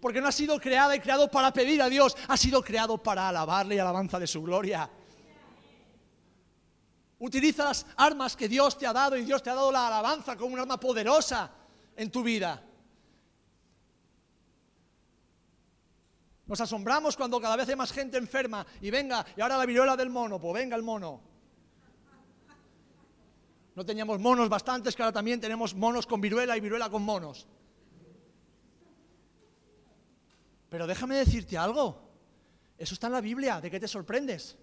Porque 0.00 0.20
no 0.20 0.28
ha 0.28 0.32
sido 0.32 0.60
creada 0.60 0.94
y 0.94 1.00
creado 1.00 1.30
para 1.30 1.52
pedir 1.52 1.82
a 1.82 1.88
Dios, 1.88 2.16
ha 2.28 2.36
sido 2.36 2.62
creado 2.62 2.98
para 2.98 3.28
alabarle 3.28 3.76
y 3.76 3.78
alabanza 3.78 4.18
de 4.18 4.26
su 4.26 4.42
gloria. 4.42 4.88
Utiliza 7.18 7.64
las 7.64 7.86
armas 7.96 8.36
que 8.36 8.48
Dios 8.48 8.76
te 8.76 8.86
ha 8.86 8.92
dado 8.92 9.16
y 9.16 9.24
Dios 9.24 9.42
te 9.42 9.50
ha 9.50 9.54
dado 9.54 9.72
la 9.72 9.86
alabanza 9.86 10.36
como 10.36 10.54
un 10.54 10.60
arma 10.60 10.78
poderosa 10.78 11.50
en 11.96 12.10
tu 12.10 12.22
vida. 12.22 12.62
Nos 16.46 16.60
asombramos 16.60 17.16
cuando 17.16 17.40
cada 17.40 17.56
vez 17.56 17.68
hay 17.68 17.76
más 17.76 17.90
gente 17.90 18.18
enferma 18.18 18.64
y 18.80 18.90
venga, 18.90 19.26
y 19.36 19.40
ahora 19.40 19.56
la 19.56 19.66
viruela 19.66 19.96
del 19.96 20.10
mono, 20.10 20.38
pues 20.38 20.54
venga 20.54 20.76
el 20.76 20.82
mono. 20.82 21.20
No 23.76 23.84
teníamos 23.84 24.18
monos 24.18 24.48
bastantes, 24.48 24.96
que 24.96 25.02
ahora 25.02 25.12
también 25.12 25.38
tenemos 25.38 25.74
monos 25.74 26.06
con 26.06 26.20
viruela 26.20 26.56
y 26.56 26.60
viruela 26.60 26.88
con 26.88 27.02
monos. 27.02 27.46
Pero 30.70 30.86
déjame 30.86 31.16
decirte 31.16 31.58
algo. 31.58 32.02
Eso 32.78 32.94
está 32.94 33.08
en 33.08 33.12
la 33.12 33.20
Biblia. 33.20 33.60
¿De 33.60 33.70
qué 33.70 33.78
te 33.78 33.86
sorprendes? 33.86 34.56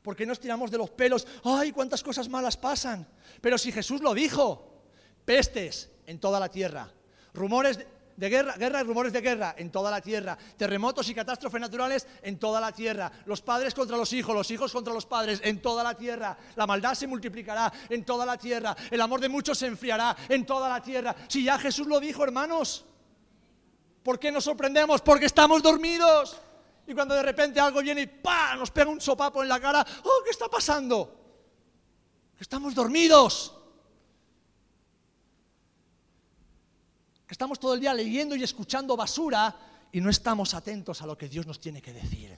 ¿Por 0.00 0.16
qué 0.16 0.24
nos 0.24 0.40
tiramos 0.40 0.70
de 0.70 0.78
los 0.78 0.88
pelos? 0.90 1.26
¡Ay, 1.44 1.72
cuántas 1.72 2.02
cosas 2.02 2.30
malas 2.30 2.56
pasan! 2.56 3.06
Pero 3.42 3.58
si 3.58 3.70
Jesús 3.70 4.00
lo 4.00 4.14
dijo, 4.14 4.82
pestes 5.26 5.90
en 6.06 6.18
toda 6.18 6.40
la 6.40 6.48
tierra, 6.48 6.90
rumores 7.34 7.78
guerra, 8.18 8.54
guerra 8.54 8.80
y 8.80 8.84
rumores 8.84 9.12
de 9.12 9.20
guerra 9.20 9.54
en 9.56 9.70
toda 9.70 9.92
la 9.92 10.00
tierra, 10.00 10.36
terremotos 10.56 11.08
y 11.08 11.14
catástrofes 11.14 11.60
naturales 11.60 12.06
en 12.22 12.36
toda 12.38 12.60
la 12.60 12.72
tierra, 12.72 13.10
los 13.26 13.40
padres 13.40 13.74
contra 13.74 13.96
los 13.96 14.12
hijos, 14.12 14.34
los 14.34 14.50
hijos 14.50 14.72
contra 14.72 14.92
los 14.92 15.06
padres 15.06 15.40
en 15.44 15.62
toda 15.62 15.84
la 15.84 15.94
tierra, 15.94 16.36
la 16.56 16.66
maldad 16.66 16.94
se 16.94 17.06
multiplicará 17.06 17.72
en 17.88 18.04
toda 18.04 18.26
la 18.26 18.36
tierra, 18.36 18.76
el 18.90 19.00
amor 19.00 19.20
de 19.20 19.28
muchos 19.28 19.56
se 19.56 19.66
enfriará 19.66 20.16
en 20.28 20.44
toda 20.44 20.68
la 20.68 20.82
tierra. 20.82 21.14
Si 21.28 21.44
ya 21.44 21.56
Jesús 21.58 21.86
lo 21.86 22.00
dijo, 22.00 22.24
hermanos, 22.24 22.84
¿por 24.02 24.18
qué 24.18 24.32
nos 24.32 24.42
sorprendemos? 24.42 25.00
Porque 25.00 25.26
estamos 25.26 25.62
dormidos. 25.62 26.40
Y 26.88 26.94
cuando 26.94 27.14
de 27.14 27.22
repente 27.22 27.60
algo 27.60 27.82
viene 27.82 28.00
y 28.00 28.06
¡pa! 28.06 28.56
nos 28.56 28.70
pega 28.70 28.90
un 28.90 29.00
sopapo 29.00 29.42
en 29.42 29.48
la 29.48 29.60
cara, 29.60 29.86
¡oh, 30.02 30.22
qué 30.24 30.30
está 30.30 30.48
pasando! 30.48 31.14
Estamos 32.40 32.74
dormidos. 32.74 33.57
Estamos 37.32 37.58
todo 37.58 37.74
el 37.74 37.80
día 37.80 37.94
leyendo 37.94 38.34
y 38.36 38.42
escuchando 38.42 38.96
basura 38.96 39.54
y 39.92 40.00
no 40.00 40.10
estamos 40.10 40.54
atentos 40.54 41.00
a 41.02 41.06
lo 41.06 41.16
que 41.16 41.28
Dios 41.28 41.46
nos 41.46 41.60
tiene 41.60 41.82
que 41.82 41.92
decir. 41.92 42.36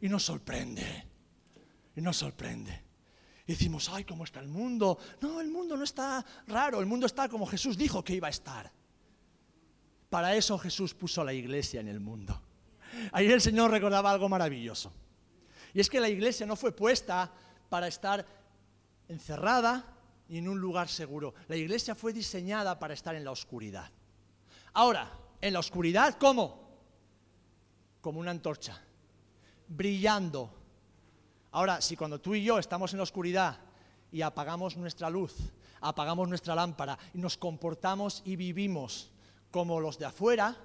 Y 0.00 0.08
nos 0.08 0.24
sorprende, 0.24 1.06
y 1.96 2.00
nos 2.00 2.16
sorprende. 2.16 2.84
Y 3.46 3.52
decimos, 3.52 3.88
ay, 3.92 4.04
¿cómo 4.04 4.24
está 4.24 4.40
el 4.40 4.48
mundo? 4.48 4.98
No, 5.20 5.40
el 5.40 5.48
mundo 5.48 5.76
no 5.76 5.84
está 5.84 6.24
raro, 6.46 6.80
el 6.80 6.86
mundo 6.86 7.06
está 7.06 7.28
como 7.28 7.46
Jesús 7.46 7.76
dijo 7.76 8.04
que 8.04 8.14
iba 8.14 8.28
a 8.28 8.30
estar. 8.30 8.70
Para 10.10 10.34
eso 10.34 10.58
Jesús 10.58 10.94
puso 10.94 11.24
la 11.24 11.32
iglesia 11.32 11.80
en 11.80 11.88
el 11.88 12.00
mundo. 12.00 12.40
Ahí 13.12 13.30
el 13.30 13.40
Señor 13.40 13.70
recordaba 13.70 14.10
algo 14.10 14.28
maravilloso. 14.28 14.92
Y 15.74 15.80
es 15.80 15.90
que 15.90 16.00
la 16.00 16.08
iglesia 16.08 16.46
no 16.46 16.56
fue 16.56 16.72
puesta 16.72 17.30
para 17.68 17.88
estar 17.88 18.26
encerrada 19.08 19.97
y 20.28 20.38
en 20.38 20.48
un 20.48 20.60
lugar 20.60 20.88
seguro. 20.88 21.34
La 21.48 21.56
iglesia 21.56 21.94
fue 21.94 22.12
diseñada 22.12 22.78
para 22.78 22.94
estar 22.94 23.14
en 23.14 23.24
la 23.24 23.30
oscuridad. 23.30 23.90
Ahora, 24.74 25.10
en 25.40 25.52
la 25.52 25.60
oscuridad, 25.60 26.18
¿cómo? 26.18 26.68
Como 28.00 28.20
una 28.20 28.30
antorcha, 28.30 28.80
brillando. 29.66 30.54
Ahora, 31.52 31.80
si 31.80 31.96
cuando 31.96 32.20
tú 32.20 32.34
y 32.34 32.44
yo 32.44 32.58
estamos 32.58 32.92
en 32.92 32.98
la 32.98 33.04
oscuridad 33.04 33.58
y 34.12 34.20
apagamos 34.20 34.76
nuestra 34.76 35.08
luz, 35.08 35.34
apagamos 35.80 36.28
nuestra 36.28 36.54
lámpara 36.54 36.98
y 37.14 37.18
nos 37.18 37.36
comportamos 37.36 38.22
y 38.24 38.36
vivimos 38.36 39.10
como 39.50 39.80
los 39.80 39.98
de 39.98 40.04
afuera, 40.04 40.56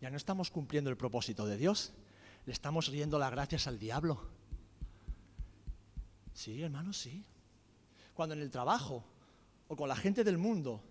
ya 0.00 0.10
no 0.10 0.16
estamos 0.16 0.50
cumpliendo 0.50 0.90
el 0.90 0.96
propósito 0.96 1.46
de 1.46 1.56
Dios, 1.56 1.92
le 2.44 2.52
estamos 2.52 2.86
riendo 2.88 3.18
las 3.18 3.32
gracias 3.32 3.66
al 3.66 3.78
diablo. 3.78 4.28
Sí, 6.32 6.62
hermano, 6.62 6.92
sí 6.92 7.24
cuando 8.16 8.34
en 8.34 8.40
el 8.42 8.50
trabajo 8.50 9.04
o 9.68 9.76
con 9.76 9.88
la 9.88 9.94
gente 9.94 10.24
del 10.24 10.38
mundo 10.38 10.82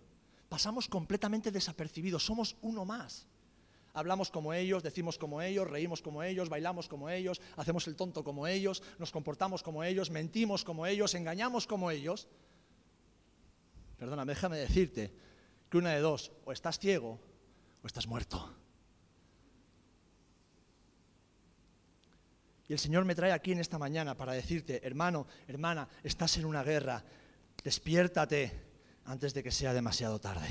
pasamos 0.48 0.88
completamente 0.88 1.52
desapercibidos, 1.52 2.24
somos 2.24 2.56
uno 2.62 2.86
más. 2.86 3.28
Hablamos 3.94 4.30
como 4.30 4.54
ellos, 4.54 4.84
decimos 4.84 5.18
como 5.18 5.42
ellos, 5.42 5.70
reímos 5.70 6.02
como 6.02 6.22
ellos, 6.22 6.50
bailamos 6.50 6.88
como 6.88 7.10
ellos, 7.10 7.42
hacemos 7.58 7.88
el 7.88 7.96
tonto 7.96 8.24
como 8.24 8.46
ellos, 8.46 8.84
nos 9.00 9.12
comportamos 9.12 9.64
como 9.64 9.84
ellos, 9.84 10.12
mentimos 10.12 10.64
como 10.64 10.86
ellos, 10.86 11.16
engañamos 11.16 11.66
como 11.66 11.92
ellos. 11.92 12.28
Perdona, 13.98 14.26
déjame 14.26 14.58
decirte 14.58 15.14
que 15.70 15.78
una 15.78 15.92
de 15.92 16.02
dos, 16.02 16.32
o 16.44 16.52
estás 16.52 16.78
ciego 16.78 17.20
o 17.82 17.88
estás 17.88 18.06
muerto. 18.06 18.54
Y 22.68 22.74
el 22.74 22.80
Señor 22.80 23.06
me 23.06 23.16
trae 23.16 23.32
aquí 23.32 23.52
en 23.52 23.60
esta 23.60 23.78
mañana 23.78 24.16
para 24.16 24.34
decirte, 24.34 24.86
hermano, 24.86 25.28
hermana, 25.48 25.88
estás 26.04 26.38
en 26.38 26.46
una 26.46 26.64
guerra, 26.64 27.04
despiértate 27.66 28.54
antes 29.06 29.34
de 29.34 29.42
que 29.42 29.50
sea 29.50 29.74
demasiado 29.74 30.22
tarde. 30.22 30.46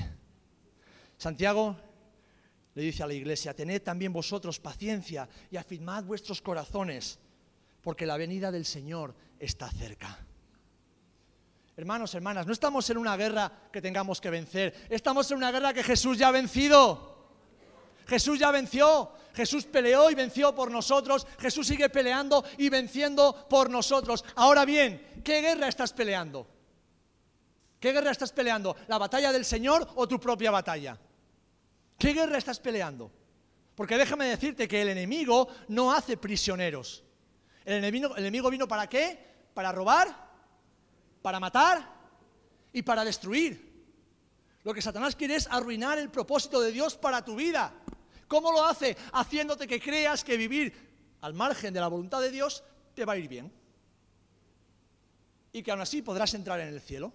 Santiago 1.17 1.77
le 2.75 2.83
dice 2.83 3.05
a 3.05 3.07
la 3.07 3.15
iglesia, 3.15 3.55
tened 3.55 3.83
también 3.83 4.13
vosotros 4.13 4.59
paciencia 4.59 5.29
y 5.49 5.57
afirmad 5.57 6.03
vuestros 6.03 6.43
corazones, 6.43 7.21
porque 7.83 8.05
la 8.05 8.17
venida 8.17 8.51
del 8.51 8.65
Señor 8.65 9.15
está 9.39 9.71
cerca. 9.71 10.19
Hermanos, 11.77 12.13
hermanas, 12.17 12.47
no 12.47 12.53
estamos 12.53 12.91
en 12.91 12.99
una 12.99 13.17
guerra 13.17 13.71
que 13.71 13.81
tengamos 13.81 14.21
que 14.21 14.31
vencer, 14.31 14.75
estamos 14.91 15.31
en 15.31 15.37
una 15.37 15.53
guerra 15.53 15.73
que 15.73 15.85
Jesús 15.85 16.19
ya 16.19 16.29
ha 16.29 16.33
vencido. 16.33 17.15
Jesús 18.07 18.41
ya 18.41 18.51
venció, 18.51 19.13
Jesús 19.35 19.65
peleó 19.65 20.11
y 20.11 20.15
venció 20.15 20.55
por 20.55 20.71
nosotros, 20.71 21.27
Jesús 21.39 21.67
sigue 21.69 21.89
peleando 21.89 22.45
y 22.59 22.69
venciendo 22.69 23.47
por 23.49 23.71
nosotros. 23.71 24.25
Ahora 24.35 24.65
bien, 24.65 25.23
¿qué 25.25 25.41
guerra 25.41 25.69
estás 25.69 25.93
peleando? 25.93 26.54
¿Qué 27.85 27.93
guerra 27.93 28.13
estás 28.13 28.33
peleando? 28.33 28.75
¿La 28.89 28.97
batalla 28.97 29.31
del 29.31 29.45
Señor 29.45 29.87
o 29.97 30.09
tu 30.09 30.19
propia 30.19 30.51
batalla? 30.51 30.99
¿Qué 31.99 32.15
guerra 32.15 32.39
estás 32.39 32.59
peleando? 32.59 33.13
Porque 33.75 33.99
déjame 33.99 34.25
decirte 34.25 34.67
que 34.67 34.81
el 34.81 34.89
enemigo 34.89 35.49
no 35.69 35.93
hace 35.93 36.17
prisioneros. 36.17 37.05
El 37.63 37.85
enemigo, 37.85 38.49
vino 38.49 38.67
para 38.67 38.89
qué? 38.89 39.19
Para 39.53 39.71
robar, 39.71 40.09
para 41.21 41.39
matar 41.39 41.87
y 42.73 42.81
para 42.81 43.05
destruir. 43.05 43.85
Lo 44.63 44.73
que 44.73 44.81
Satanás 44.81 45.15
quiere 45.15 45.35
es 45.35 45.47
arruinar 45.49 45.99
el 45.99 46.09
propósito 46.09 46.63
de 46.63 46.73
Dios 46.73 46.97
para 46.97 47.23
tu 47.23 47.37
vida. 47.37 47.71
¿Cómo 48.29 48.51
lo 48.51 48.65
hace? 48.65 48.97
Haciéndote 49.13 49.69
que 49.69 49.79
creas 49.79 50.25
que 50.25 50.39
vivir 50.39 50.73
al 51.21 51.35
margen 51.35 51.75
de 51.75 51.81
la 51.81 51.89
voluntad 51.89 52.23
de 52.23 52.31
Dios 52.31 52.65
te 52.95 53.05
va 53.05 53.13
a 53.13 53.19
ir 53.19 53.29
bien. 53.29 53.53
Y 55.53 55.63
que 55.63 55.71
aún 55.71 55.83
así 55.83 56.01
podrás 56.01 56.33
entrar 56.33 56.59
en 56.61 56.69
el 56.69 56.81
cielo. 56.81 57.13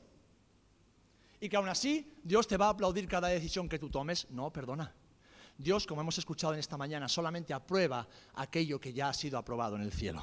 Y 1.39 1.49
que 1.49 1.57
aún 1.57 1.69
así 1.69 2.11
Dios 2.23 2.47
te 2.47 2.57
va 2.57 2.67
a 2.67 2.69
aplaudir 2.69 3.07
cada 3.07 3.29
decisión 3.29 3.69
que 3.69 3.79
tú 3.79 3.89
tomes. 3.89 4.29
No, 4.29 4.51
perdona. 4.51 4.93
Dios, 5.57 5.85
como 5.85 6.01
hemos 6.01 6.17
escuchado 6.17 6.53
en 6.53 6.59
esta 6.59 6.77
mañana, 6.77 7.07
solamente 7.07 7.53
aprueba 7.53 8.07
aquello 8.35 8.79
que 8.79 8.93
ya 8.93 9.09
ha 9.09 9.13
sido 9.13 9.37
aprobado 9.37 9.75
en 9.75 9.81
el 9.81 9.91
cielo. 9.91 10.21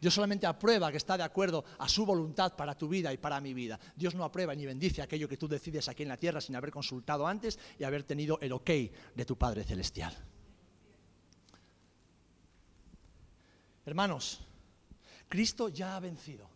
Dios 0.00 0.14
solamente 0.14 0.46
aprueba 0.46 0.90
que 0.90 0.96
está 0.96 1.16
de 1.16 1.24
acuerdo 1.24 1.64
a 1.78 1.88
su 1.88 2.06
voluntad 2.06 2.56
para 2.56 2.76
tu 2.76 2.88
vida 2.88 3.12
y 3.12 3.18
para 3.18 3.40
mi 3.40 3.52
vida. 3.52 3.78
Dios 3.94 4.14
no 4.14 4.24
aprueba 4.24 4.54
ni 4.54 4.64
bendice 4.64 5.02
aquello 5.02 5.28
que 5.28 5.36
tú 5.36 5.46
decides 5.46 5.88
aquí 5.88 6.04
en 6.04 6.08
la 6.08 6.16
tierra 6.16 6.40
sin 6.40 6.56
haber 6.56 6.70
consultado 6.70 7.26
antes 7.26 7.58
y 7.78 7.84
haber 7.84 8.04
tenido 8.04 8.38
el 8.40 8.52
ok 8.52 8.70
de 9.14 9.24
tu 9.26 9.36
Padre 9.36 9.62
Celestial. 9.62 10.16
Hermanos, 13.84 14.40
Cristo 15.28 15.68
ya 15.68 15.96
ha 15.96 16.00
vencido. 16.00 16.49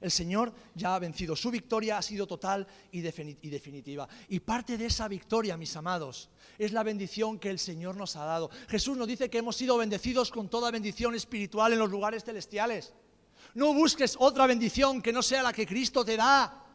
El 0.00 0.10
Señor 0.10 0.52
ya 0.74 0.94
ha 0.94 0.98
vencido. 0.98 1.36
Su 1.36 1.50
victoria 1.50 1.98
ha 1.98 2.02
sido 2.02 2.26
total 2.26 2.66
y, 2.90 3.00
definitiva. 3.00 4.08
Y 4.28 4.40
parte 4.40 4.78
de 4.78 4.86
esa 4.86 5.08
victoria, 5.08 5.56
mis 5.56 5.76
amados, 5.76 6.30
es 6.58 6.72
la 6.72 6.82
bendición 6.82 7.38
que 7.38 7.50
el 7.50 7.58
Señor 7.58 7.96
nos 7.96 8.16
ha 8.16 8.24
dado. 8.24 8.50
Jesús 8.68 8.96
nos 8.96 9.06
dice 9.06 9.28
que 9.28 9.38
hemos 9.38 9.56
sido 9.56 9.76
bendecidos 9.76 10.30
con 10.30 10.48
toda 10.48 10.70
bendición 10.70 11.14
espiritual 11.14 11.72
en 11.72 11.78
los 11.78 11.90
lugares 11.90 12.24
celestiales. 12.24 12.94
No 13.54 13.74
busques 13.74 14.16
otra 14.18 14.46
bendición 14.46 15.02
que 15.02 15.12
no 15.12 15.22
sea 15.22 15.42
la 15.42 15.52
que 15.52 15.66
Cristo 15.66 16.04
te 16.04 16.16
da. 16.16 16.69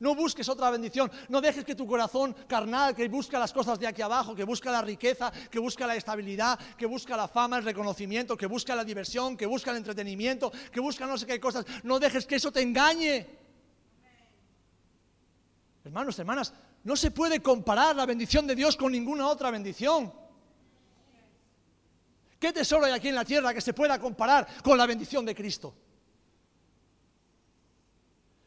No 0.00 0.14
busques 0.14 0.48
otra 0.48 0.70
bendición. 0.70 1.10
No 1.28 1.40
dejes 1.40 1.64
que 1.64 1.74
tu 1.74 1.86
corazón 1.86 2.34
carnal, 2.46 2.94
que 2.94 3.08
busca 3.08 3.38
las 3.38 3.52
cosas 3.52 3.78
de 3.78 3.86
aquí 3.86 4.02
abajo, 4.02 4.34
que 4.34 4.44
busca 4.44 4.70
la 4.70 4.82
riqueza, 4.82 5.32
que 5.50 5.58
busca 5.58 5.86
la 5.86 5.96
estabilidad, 5.96 6.58
que 6.76 6.86
busca 6.86 7.16
la 7.16 7.28
fama, 7.28 7.58
el 7.58 7.64
reconocimiento, 7.64 8.36
que 8.36 8.46
busca 8.46 8.74
la 8.74 8.84
diversión, 8.84 9.36
que 9.36 9.46
busca 9.46 9.70
el 9.70 9.78
entretenimiento, 9.78 10.52
que 10.72 10.80
busca 10.80 11.06
no 11.06 11.16
sé 11.16 11.26
qué 11.26 11.40
cosas. 11.40 11.64
No 11.82 11.98
dejes 11.98 12.26
que 12.26 12.36
eso 12.36 12.50
te 12.50 12.62
engañe. 12.62 13.26
Hermanos, 15.84 16.18
hermanas, 16.18 16.52
no 16.82 16.96
se 16.96 17.10
puede 17.10 17.40
comparar 17.40 17.94
la 17.96 18.06
bendición 18.06 18.46
de 18.46 18.54
Dios 18.54 18.76
con 18.76 18.92
ninguna 18.92 19.28
otra 19.28 19.50
bendición. 19.50 20.12
¿Qué 22.38 22.52
tesoro 22.52 22.84
hay 22.84 22.92
aquí 22.92 23.08
en 23.08 23.14
la 23.14 23.24
tierra 23.24 23.54
que 23.54 23.60
se 23.60 23.72
pueda 23.72 23.98
comparar 23.98 24.46
con 24.62 24.76
la 24.76 24.86
bendición 24.86 25.24
de 25.24 25.34
Cristo? 25.34 25.74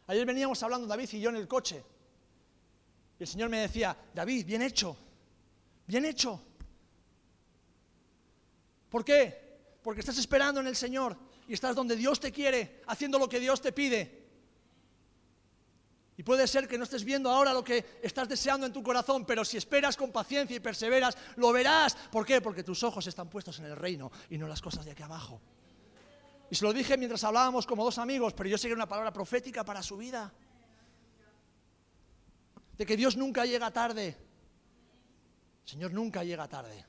Ayer 0.07 0.25
veníamos 0.25 0.61
hablando 0.63 0.87
David 0.87 1.09
y 1.13 1.19
yo 1.19 1.29
en 1.29 1.35
el 1.35 1.47
coche. 1.47 1.83
Y 3.19 3.23
el 3.23 3.27
Señor 3.27 3.49
me 3.49 3.59
decía, 3.59 3.95
David, 4.13 4.45
bien 4.45 4.61
hecho, 4.61 4.95
bien 5.85 6.05
hecho. 6.05 6.39
¿Por 8.89 9.03
qué? 9.03 9.79
Porque 9.83 9.99
estás 9.99 10.17
esperando 10.17 10.61
en 10.61 10.67
el 10.67 10.75
Señor 10.75 11.17
y 11.47 11.53
estás 11.53 11.75
donde 11.75 11.95
Dios 11.95 12.19
te 12.19 12.31
quiere, 12.31 12.81
haciendo 12.87 13.19
lo 13.19 13.27
que 13.27 13.39
Dios 13.39 13.61
te 13.61 13.71
pide. 13.71 14.25
Y 16.15 16.23
puede 16.23 16.47
ser 16.47 16.67
que 16.67 16.77
no 16.77 16.83
estés 16.83 17.03
viendo 17.03 17.29
ahora 17.29 17.53
lo 17.53 17.63
que 17.63 17.99
estás 18.01 18.27
deseando 18.27 18.65
en 18.65 18.73
tu 18.73 18.81
corazón, 18.81 19.25
pero 19.25 19.45
si 19.45 19.57
esperas 19.57 19.95
con 19.95 20.11
paciencia 20.11 20.55
y 20.55 20.59
perseveras, 20.59 21.15
lo 21.35 21.51
verás. 21.51 21.95
¿Por 22.11 22.25
qué? 22.25 22.41
Porque 22.41 22.63
tus 22.63 22.81
ojos 22.83 23.05
están 23.05 23.29
puestos 23.29 23.59
en 23.59 23.65
el 23.65 23.75
reino 23.75 24.11
y 24.29 24.37
no 24.37 24.47
las 24.47 24.61
cosas 24.61 24.83
de 24.85 24.91
aquí 24.91 25.03
abajo. 25.03 25.39
Y 26.49 26.55
se 26.55 26.63
lo 26.63 26.71
dije 26.73 26.97
mientras 26.97 27.23
hablábamos 27.23 27.65
como 27.65 27.83
dos 27.83 27.97
amigos, 27.97 28.33
pero 28.33 28.49
yo 28.49 28.57
sé 28.57 28.67
que 28.67 28.71
era 28.71 28.77
una 28.77 28.87
palabra 28.87 29.11
profética 29.11 29.65
para 29.65 29.83
su 29.83 29.97
vida. 29.97 30.33
De 32.77 32.85
que 32.85 32.95
Dios 32.95 33.17
nunca 33.17 33.45
llega 33.45 33.71
tarde. 33.71 34.15
Señor 35.65 35.91
nunca 35.91 36.23
llega 36.23 36.47
tarde. 36.47 36.85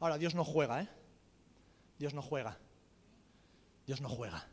Ahora, 0.00 0.18
Dios 0.18 0.34
no 0.34 0.44
juega, 0.44 0.82
¿eh? 0.82 0.88
Dios 1.98 2.14
no 2.14 2.22
juega. 2.22 2.58
Dios 3.86 4.00
no 4.00 4.08
juega. 4.08 4.48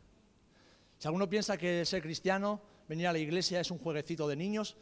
Si 0.98 1.08
alguno 1.08 1.28
piensa 1.28 1.56
que 1.56 1.84
ser 1.84 2.02
cristiano, 2.02 2.62
venir 2.88 3.08
a 3.08 3.12
la 3.12 3.18
iglesia 3.18 3.58
es 3.60 3.70
un 3.70 3.78
jueguecito 3.78 4.28
de 4.28 4.36
niños, 4.36 4.76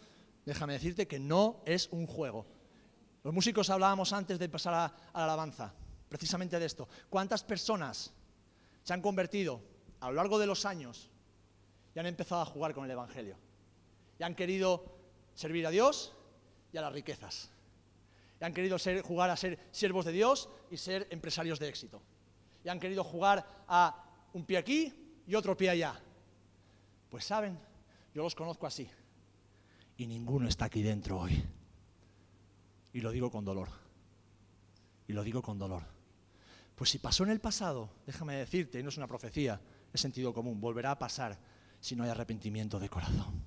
déjame 0.45 0.75
decirte 0.75 1.07
que 1.07 1.19
no 1.19 1.63
es 1.65 1.89
un 1.93 2.07
juego. 2.07 2.47
Los 3.23 3.33
músicos 3.33 3.71
hablábamos 3.71 4.13
antes 4.13 4.39
de 4.39 4.49
pasar 4.49 4.75
a, 4.75 4.85
a 4.87 5.19
la 5.19 5.25
alabanza, 5.25 5.73
precisamente 6.09 6.59
de 6.59 6.67
esto. 6.67 6.89
¿Cuántas 7.09 7.45
personas 7.45 8.13
se 8.89 8.95
han 8.95 9.03
convertido 9.03 9.61
a 10.01 10.09
lo 10.09 10.15
largo 10.15 10.39
de 10.39 10.47
los 10.47 10.65
años 10.65 11.11
y 11.95 11.99
han 11.99 12.07
empezado 12.07 12.41
a 12.41 12.47
jugar 12.47 12.73
con 12.73 12.87
el 12.87 12.91
Evangelio. 12.91 13.37
Y 14.19 14.23
han 14.23 14.35
querido 14.35 14.83
servir 15.35 15.67
a 15.67 15.71
Dios 15.71 16.17
y 16.73 16.79
a 16.79 16.81
las 16.81 16.95
riquezas. 16.95 17.51
Y 18.41 18.45
han 18.47 18.55
querido 18.55 18.79
jugar 19.03 19.29
a 19.29 19.37
ser 19.37 19.59
siervos 19.73 20.07
de 20.07 20.13
Dios 20.13 20.49
y 20.71 20.79
ser 20.79 21.07
empresarios 21.11 21.59
de 21.59 21.69
éxito. 21.69 22.01
Y 22.65 22.71
han 22.71 22.81
querido 22.81 23.05
jugar 23.05 23.47
a 23.69 24.07
un 24.33 24.47
pie 24.47 24.57
aquí 24.57 25.21
y 25.27 25.35
otro 25.35 25.55
pie 25.55 25.69
allá. 25.69 26.01
Pues 27.11 27.27
saben, 27.27 27.59
yo 28.15 28.23
los 28.23 28.35
conozco 28.35 28.67
así. 28.67 28.89
Y 29.99 30.07
ninguno 30.07 30.49
está 30.49 30.65
aquí 30.65 30.81
dentro 30.81 31.21
hoy. 31.21 31.45
Y 32.95 33.03
lo 33.03 33.11
digo 33.11 33.31
con 33.31 33.45
dolor. 33.45 33.69
Y 35.07 35.13
lo 35.13 35.23
digo 35.23 35.43
con 35.43 35.59
dolor. 35.59 35.98
Pues 36.79 36.91
si 36.91 37.01
pasó 37.01 37.25
en 37.25 37.31
el 37.31 37.41
pasado, 37.41 37.91
déjame 38.07 38.37
decirte, 38.37 38.81
no 38.85 38.91
es 38.91 38.97
una 38.97 39.09
profecía, 39.09 39.61
es 39.93 40.01
sentido 40.01 40.33
común, 40.33 40.61
volverá 40.61 40.93
a 40.93 40.99
pasar 40.99 41.37
si 41.81 41.97
no 41.97 42.05
hay 42.05 42.11
arrepentimiento 42.11 42.79
de 42.79 42.89
corazón. 42.89 43.43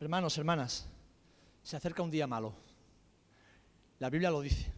Hermanos, 0.00 0.38
hermanas, 0.38 0.88
se 1.62 1.76
acerca 1.76 2.02
un 2.02 2.10
día 2.10 2.26
malo. 2.26 2.54
La 3.98 4.08
Biblia 4.08 4.30
lo 4.30 4.40
dice. 4.40 4.72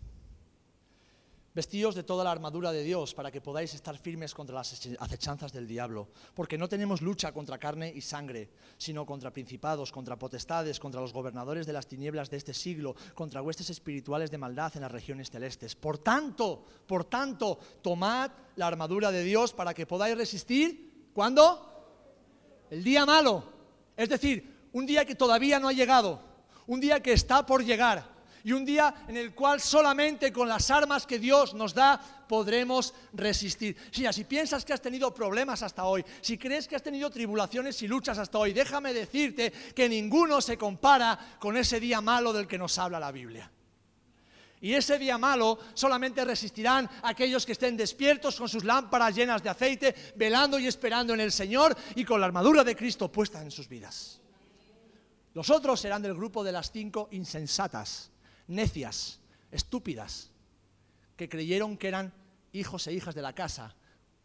Vestíos 1.58 1.96
de 1.96 2.04
toda 2.04 2.22
la 2.22 2.30
armadura 2.30 2.70
de 2.70 2.84
Dios 2.84 3.14
para 3.14 3.32
que 3.32 3.40
podáis 3.40 3.74
estar 3.74 3.98
firmes 3.98 4.32
contra 4.32 4.54
las 4.54 4.78
acechanzas 5.00 5.52
del 5.52 5.66
diablo, 5.66 6.06
porque 6.32 6.56
no 6.56 6.68
tenemos 6.68 7.02
lucha 7.02 7.32
contra 7.32 7.58
carne 7.58 7.92
y 7.92 8.00
sangre, 8.00 8.48
sino 8.76 9.04
contra 9.04 9.32
principados, 9.32 9.90
contra 9.90 10.16
potestades, 10.16 10.78
contra 10.78 11.00
los 11.00 11.12
gobernadores 11.12 11.66
de 11.66 11.72
las 11.72 11.88
tinieblas 11.88 12.30
de 12.30 12.36
este 12.36 12.54
siglo, 12.54 12.94
contra 13.12 13.42
huestes 13.42 13.70
espirituales 13.70 14.30
de 14.30 14.38
maldad 14.38 14.70
en 14.76 14.82
las 14.82 14.92
regiones 14.92 15.32
celestes. 15.32 15.74
Por 15.74 15.98
tanto, 15.98 16.64
por 16.86 17.06
tanto, 17.06 17.58
tomad 17.82 18.30
la 18.54 18.68
armadura 18.68 19.10
de 19.10 19.24
Dios 19.24 19.52
para 19.52 19.74
que 19.74 19.84
podáis 19.84 20.16
resistir. 20.16 21.10
¿Cuándo? 21.12 22.68
El 22.70 22.84
día 22.84 23.04
malo. 23.04 23.42
Es 23.96 24.08
decir, 24.08 24.68
un 24.72 24.86
día 24.86 25.04
que 25.04 25.16
todavía 25.16 25.58
no 25.58 25.66
ha 25.66 25.72
llegado, 25.72 26.22
un 26.68 26.78
día 26.78 27.02
que 27.02 27.14
está 27.14 27.44
por 27.44 27.64
llegar 27.64 28.17
y 28.44 28.52
un 28.52 28.64
día 28.64 28.94
en 29.08 29.16
el 29.16 29.34
cual 29.34 29.60
solamente 29.60 30.32
con 30.32 30.48
las 30.48 30.70
armas 30.70 31.06
que 31.06 31.18
Dios 31.18 31.54
nos 31.54 31.74
da 31.74 32.00
podremos 32.28 32.94
resistir. 33.12 33.76
Si 33.90 34.06
si 34.12 34.24
piensas 34.24 34.64
que 34.64 34.72
has 34.72 34.82
tenido 34.82 35.12
problemas 35.12 35.62
hasta 35.62 35.84
hoy, 35.84 36.04
si 36.20 36.36
crees 36.38 36.68
que 36.68 36.76
has 36.76 36.82
tenido 36.82 37.10
tribulaciones 37.10 37.80
y 37.82 37.88
luchas 37.88 38.18
hasta 38.18 38.38
hoy, 38.38 38.52
déjame 38.52 38.92
decirte 38.92 39.52
que 39.74 39.88
ninguno 39.88 40.40
se 40.40 40.56
compara 40.56 41.36
con 41.38 41.56
ese 41.56 41.80
día 41.80 42.00
malo 42.00 42.32
del 42.32 42.46
que 42.46 42.58
nos 42.58 42.78
habla 42.78 43.00
la 43.00 43.12
Biblia. 43.12 43.50
Y 44.60 44.74
ese 44.74 44.98
día 44.98 45.18
malo 45.18 45.58
solamente 45.74 46.24
resistirán 46.24 46.88
aquellos 47.02 47.46
que 47.46 47.52
estén 47.52 47.76
despiertos 47.76 48.36
con 48.36 48.48
sus 48.48 48.64
lámparas 48.64 49.14
llenas 49.14 49.42
de 49.42 49.50
aceite, 49.50 49.94
velando 50.16 50.58
y 50.58 50.66
esperando 50.66 51.14
en 51.14 51.20
el 51.20 51.30
Señor 51.30 51.76
y 51.94 52.04
con 52.04 52.20
la 52.20 52.26
armadura 52.26 52.64
de 52.64 52.74
Cristo 52.74 53.10
puesta 53.10 53.40
en 53.40 53.52
sus 53.52 53.68
vidas. 53.68 54.20
Los 55.34 55.50
otros 55.50 55.78
serán 55.78 56.02
del 56.02 56.14
grupo 56.14 56.42
de 56.42 56.50
las 56.50 56.72
cinco 56.72 57.08
insensatas 57.12 58.10
necias, 58.48 59.20
estúpidas, 59.52 60.32
que 61.16 61.28
creyeron 61.28 61.76
que 61.76 61.88
eran 61.88 62.12
hijos 62.52 62.86
e 62.86 62.92
hijas 62.92 63.14
de 63.14 63.22
la 63.22 63.34
casa, 63.34 63.76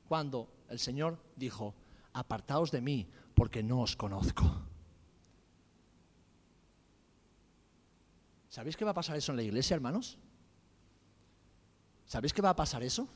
cuando 0.07 0.49
el 0.69 0.80
Señor 0.80 1.19
dijo, 1.36 1.76
apartaos 2.13 2.71
de 2.71 2.82
mí, 2.82 3.07
porque 3.36 3.63
no 3.63 3.82
os 3.82 3.95
conozco. 3.95 4.43
¿Sabéis 8.49 8.78
qué 8.78 8.86
va 8.86 8.91
a 8.91 8.93
pasar 8.93 9.17
eso 9.17 9.32
en 9.32 9.38
la 9.38 9.43
iglesia, 9.43 9.74
hermanos? 9.74 10.19
¿Sabéis 12.05 12.34
qué 12.34 12.41
va 12.41 12.51
a 12.51 12.55
pasar 12.55 12.84
eso? 12.84 13.07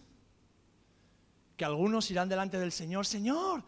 Que 1.56 1.66
algunos 1.66 2.10
irán 2.10 2.28
delante 2.28 2.60
del 2.60 2.72
Señor, 2.72 3.06
Señor, 3.06 3.64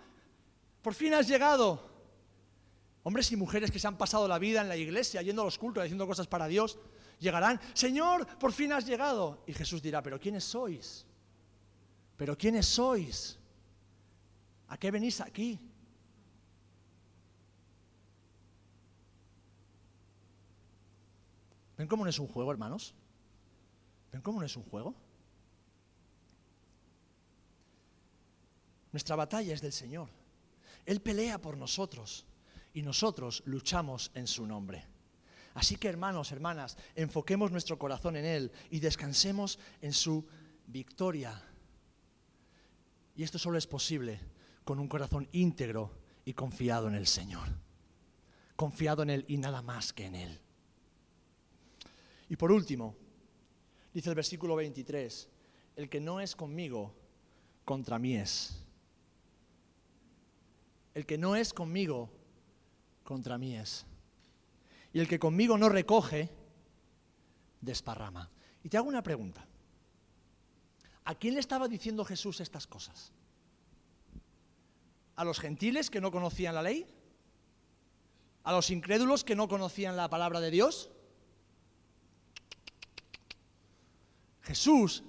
por 0.82 0.96
fin 0.96 1.14
has 1.14 1.28
llegado. 1.28 1.88
Hombres 3.04 3.32
y 3.32 3.36
mujeres 3.36 3.70
que 3.70 3.78
se 3.78 3.88
han 3.88 3.98
pasado 3.98 4.28
la 4.28 4.40
vida 4.40 4.62
en 4.62 4.70
la 4.70 4.78
iglesia, 4.78 5.22
yendo 5.22 5.44
a 5.44 5.46
los 5.46 5.60
cultos, 5.60 5.84
haciendo 5.84 6.08
cosas 6.08 6.26
para 6.26 6.48
Dios, 6.48 6.80
llegarán, 7.20 7.60
Señor, 7.74 8.26
por 8.38 8.52
fin 8.52 8.74
has 8.74 8.86
llegado. 8.86 9.44
Y 9.46 9.54
Jesús 9.54 9.82
dirá, 9.82 10.02
pero 10.02 10.20
¿quiénes 10.20 10.44
sois? 10.44 11.06
¿Pero 12.18 12.38
quiénes 12.38 12.66
sois? 12.66 13.38
¿A 14.68 14.78
qué 14.78 14.92
venís 14.92 15.22
aquí? 15.22 15.60
¿Ven 21.78 21.88
cómo 21.88 22.04
no 22.04 22.10
es 22.10 22.20
un 22.20 22.28
juego, 22.28 22.52
hermanos? 22.52 22.94
¿Ven 24.12 24.22
cómo 24.22 24.40
no 24.40 24.46
es 24.46 24.58
un 24.58 24.64
juego? 24.64 24.96
Nuestra 28.92 29.16
batalla 29.16 29.54
es 29.54 29.62
del 29.62 29.72
Señor. 29.72 30.10
Él 30.86 31.02
pelea 31.02 31.40
por 31.40 31.56
nosotros 31.58 32.26
y 32.74 32.82
nosotros 32.82 33.44
luchamos 33.46 34.12
en 34.14 34.28
su 34.28 34.46
nombre. 34.46 34.86
Así 35.54 35.76
que 35.76 35.88
hermanos, 35.88 36.32
hermanas, 36.32 36.78
enfoquemos 36.95 37.52
nuestro 37.52 37.78
corazón 37.78 38.16
en 38.16 38.26
Él 38.26 38.52
y 38.70 38.80
descansemos 38.80 39.60
en 39.82 39.93
su 39.93 40.26
victoria. 40.68 41.41
Y 43.16 43.24
esto 43.24 43.39
solo 43.39 43.58
es 43.58 43.68
posible 43.68 44.20
con 44.64 44.80
un 44.80 44.88
corazón 44.88 45.28
íntegro 45.32 45.91
y 46.26 46.34
confiado 46.34 46.88
en 46.88 46.95
el 46.95 47.08
Señor. 47.08 47.50
Confiado 48.56 49.04
en 49.04 49.10
Él 49.10 49.26
y 49.28 49.38
nada 49.38 49.62
más 49.62 49.91
que 49.93 50.06
en 50.06 50.16
Él. 50.16 50.39
Y 52.30 52.36
por 52.36 52.52
último, 52.52 52.95
dice 53.93 54.10
el 54.10 54.16
versículo 54.16 54.56
23, 54.56 55.30
el 55.76 55.89
que 55.89 56.00
no 56.00 56.20
es 56.22 56.36
conmigo, 56.36 56.93
contra 57.66 57.97
mí 57.97 58.16
es. 58.16 58.64
El 60.93 61.06
que 61.06 61.18
no 61.18 61.36
es 61.36 61.54
conmigo, 61.54 62.12
contra 63.04 63.38
mí 63.38 63.56
es. 63.56 63.86
Y 65.00 65.02
el 65.02 65.08
que 65.08 65.18
conmigo 65.18 65.58
no 65.58 65.70
recoge, 65.70 66.30
desparrama. 67.62 68.30
Y 68.66 68.68
te 68.68 68.76
hago 68.76 68.89
una 68.89 69.02
pregunta. 69.02 69.47
¿A 71.06 71.16
quién 71.16 71.36
le 71.36 71.39
estaba 71.39 71.70
diciendo 71.70 72.04
Jesús 72.04 72.41
estas 72.41 72.68
cosas? 72.68 73.14
¿A 75.16 75.24
los 75.24 75.39
gentiles 75.39 75.89
que 75.89 76.02
no 76.02 76.12
conocían 76.12 76.54
la 76.54 76.64
ley? 76.64 76.86
¿A 78.43 78.52
los 78.52 78.72
incrédulos 78.72 79.24
que 79.24 79.38
no 79.38 79.47
conocían 79.47 79.95
la 79.95 80.10
palabra 80.10 80.41
de 80.41 80.52
Dios? 80.52 80.89
Jesús 84.41 85.06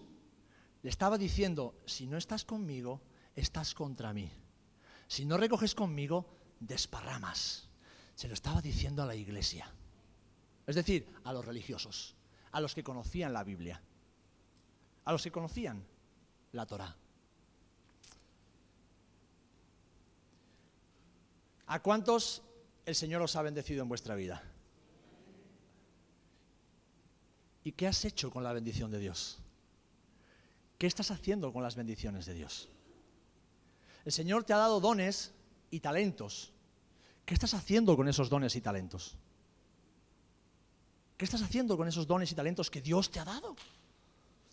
le 0.84 0.90
estaba 0.90 1.18
diciendo, 1.18 1.74
si 1.84 2.06
no 2.06 2.16
estás 2.16 2.44
conmigo, 2.44 3.00
estás 3.34 3.74
contra 3.74 4.12
mí. 4.12 4.30
Si 5.08 5.24
no 5.24 5.36
recoges 5.36 5.74
conmigo, 5.74 6.32
desparramas. 6.60 7.68
Se 8.14 8.28
lo 8.28 8.34
estaba 8.34 8.62
diciendo 8.62 9.02
a 9.02 9.06
la 9.06 9.16
iglesia. 9.16 9.74
Es 10.70 10.76
decir, 10.76 11.04
a 11.24 11.32
los 11.32 11.44
religiosos, 11.44 12.14
a 12.52 12.60
los 12.60 12.76
que 12.76 12.84
conocían 12.84 13.32
la 13.32 13.42
Biblia, 13.42 13.82
a 15.04 15.10
los 15.10 15.20
que 15.20 15.32
conocían 15.32 15.84
la 16.52 16.64
Torá. 16.64 16.96
¿A 21.66 21.82
cuántos 21.82 22.42
el 22.86 22.94
Señor 22.94 23.20
os 23.20 23.34
ha 23.34 23.42
bendecido 23.42 23.82
en 23.82 23.88
vuestra 23.88 24.14
vida? 24.14 24.44
¿Y 27.64 27.72
qué 27.72 27.88
has 27.88 28.04
hecho 28.04 28.30
con 28.30 28.44
la 28.44 28.52
bendición 28.52 28.92
de 28.92 29.00
Dios? 29.00 29.40
¿Qué 30.78 30.86
estás 30.86 31.10
haciendo 31.10 31.52
con 31.52 31.64
las 31.64 31.74
bendiciones 31.74 32.26
de 32.26 32.34
Dios? 32.34 32.68
El 34.04 34.12
Señor 34.12 34.44
te 34.44 34.52
ha 34.52 34.58
dado 34.58 34.78
dones 34.78 35.34
y 35.68 35.80
talentos. 35.80 36.52
¿Qué 37.26 37.34
estás 37.34 37.54
haciendo 37.54 37.96
con 37.96 38.06
esos 38.06 38.30
dones 38.30 38.54
y 38.54 38.60
talentos? 38.60 39.18
¿Qué 41.20 41.26
estás 41.26 41.42
haciendo 41.42 41.76
con 41.76 41.86
esos 41.86 42.06
dones 42.06 42.32
y 42.32 42.34
talentos 42.34 42.70
que 42.70 42.80
Dios 42.80 43.10
te 43.10 43.20
ha 43.20 43.26
dado? 43.26 43.54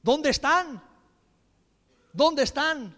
¿Dónde 0.04 0.32
están? 0.32 0.84
¿Dónde 2.12 2.44
están? 2.44 2.94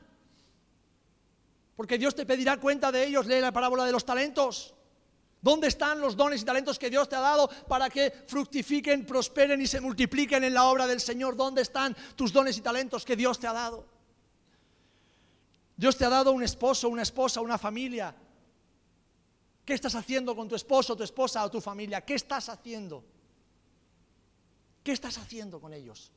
Porque 1.75 1.99
Dios 1.99 2.15
te 2.15 2.25
pedirá 2.25 2.57
cuenta 2.57 2.91
de 2.91 3.05
ellos. 3.05 3.27
Lee 3.27 3.39
la 3.39 3.51
parábola 3.51 3.85
de 3.85 3.91
los 3.91 4.03
talentos. 4.03 4.73
¿Dónde 5.39 5.67
están 5.67 6.01
los 6.01 6.17
dones 6.17 6.41
y 6.41 6.45
talentos 6.45 6.79
que 6.79 6.89
Dios 6.89 7.07
te 7.07 7.15
ha 7.15 7.19
dado 7.19 7.47
para 7.67 7.91
que 7.91 8.09
fructifiquen, 8.25 9.05
prosperen 9.05 9.61
y 9.61 9.67
se 9.67 9.79
multipliquen 9.79 10.43
en 10.43 10.55
la 10.55 10.63
obra 10.65 10.87
del 10.87 10.99
Señor? 10.99 11.35
¿Dónde 11.35 11.61
están 11.61 11.95
tus 12.15 12.33
dones 12.33 12.57
y 12.57 12.61
talentos 12.61 13.05
que 13.05 13.15
Dios 13.15 13.37
te 13.37 13.45
ha 13.45 13.53
dado? 13.53 13.85
Dios 15.77 15.95
te 15.95 16.05
ha 16.05 16.09
dado 16.09 16.31
un 16.31 16.41
esposo, 16.41 16.89
una 16.89 17.03
esposa, 17.03 17.39
una 17.39 17.59
familia. 17.59 18.15
¿Qué 19.63 19.75
estás 19.75 19.93
haciendo 19.93 20.35
con 20.35 20.47
tu 20.47 20.55
esposo, 20.55 20.95
tu 20.95 21.03
esposa 21.03 21.45
o 21.45 21.51
tu 21.51 21.61
familia? 21.61 22.01
¿Qué 22.01 22.15
estás 22.15 22.49
haciendo? 22.49 23.18
¿Qué 24.89 24.93
estás 24.93 25.19
haciendo 25.19 25.61
con 25.61 25.71
ellos? 25.71 26.11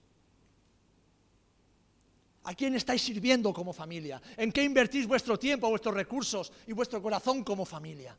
¿A 2.44 2.54
quién 2.54 2.74
estáis 2.74 3.02
sirviendo 3.02 3.52
como 3.52 3.74
familia? 3.74 4.22
¿En 4.34 4.50
qué 4.50 4.64
invertís 4.64 5.06
vuestro 5.06 5.38
tiempo, 5.38 5.68
vuestros 5.68 5.94
recursos 5.94 6.50
y 6.66 6.72
vuestro 6.72 7.02
corazón 7.02 7.44
como 7.44 7.66
familia? 7.66 8.16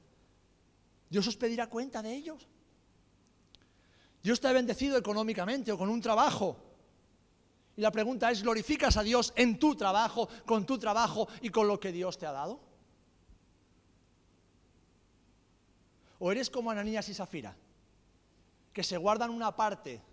Dios 1.09 1.25
os 1.25 1.35
pedirá 1.37 1.65
cuenta 1.65 2.03
de 2.03 2.13
ellos. 2.13 2.45
Dios 4.21 4.39
te 4.39 4.47
ha 4.47 4.51
bendecido 4.51 4.95
económicamente 4.95 5.71
o 5.71 5.77
con 5.79 5.89
un 5.89 5.99
trabajo. 5.99 6.55
Y 7.75 7.81
la 7.81 7.89
pregunta 7.89 8.29
es, 8.29 8.43
¿glorificas 8.43 8.95
a 8.97 9.01
Dios 9.01 9.33
en 9.35 9.57
tu 9.57 9.73
trabajo, 9.73 10.29
con 10.45 10.67
tu 10.67 10.77
trabajo 10.77 11.27
y 11.41 11.49
con 11.49 11.67
lo 11.67 11.79
que 11.79 11.91
Dios 11.91 12.15
te 12.19 12.27
ha 12.27 12.31
dado? 12.31 12.59
¿O 16.19 16.31
eres 16.31 16.47
como 16.51 16.69
Ananías 16.69 17.09
y 17.09 17.15
Zafira, 17.15 17.55
que 18.71 18.83
se 18.83 18.97
guardan 18.97 19.31
una 19.31 19.55
parte, 19.55 20.12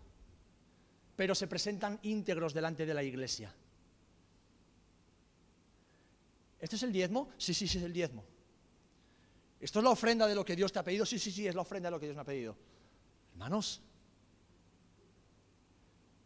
pero 1.20 1.34
se 1.34 1.46
presentan 1.46 1.98
íntegros 2.04 2.54
delante 2.54 2.86
de 2.86 2.94
la 2.94 3.02
iglesia? 3.02 3.54
¿Esto 6.58 6.76
es 6.76 6.82
el 6.82 6.94
diezmo? 6.94 7.28
Sí, 7.36 7.52
sí, 7.52 7.68
sí, 7.68 7.76
es 7.76 7.84
el 7.84 7.92
diezmo. 7.92 8.24
¿Esto 9.60 9.80
es 9.80 9.84
la 9.84 9.90
ofrenda 9.90 10.26
de 10.26 10.34
lo 10.34 10.46
que 10.46 10.56
Dios 10.56 10.72
te 10.72 10.78
ha 10.78 10.82
pedido? 10.82 11.04
Sí, 11.04 11.18
sí, 11.18 11.30
sí, 11.30 11.46
es 11.46 11.54
la 11.54 11.60
ofrenda 11.60 11.88
de 11.88 11.90
lo 11.90 12.00
que 12.00 12.06
Dios 12.06 12.16
me 12.16 12.22
ha 12.22 12.24
pedido. 12.24 12.56
Hermanos, 13.32 13.82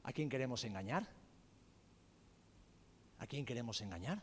¿a 0.04 0.12
quién 0.12 0.28
queremos 0.28 0.62
engañar? 0.62 1.08
¿A 3.18 3.26
quién 3.26 3.44
queremos 3.44 3.80
engañar? 3.80 4.22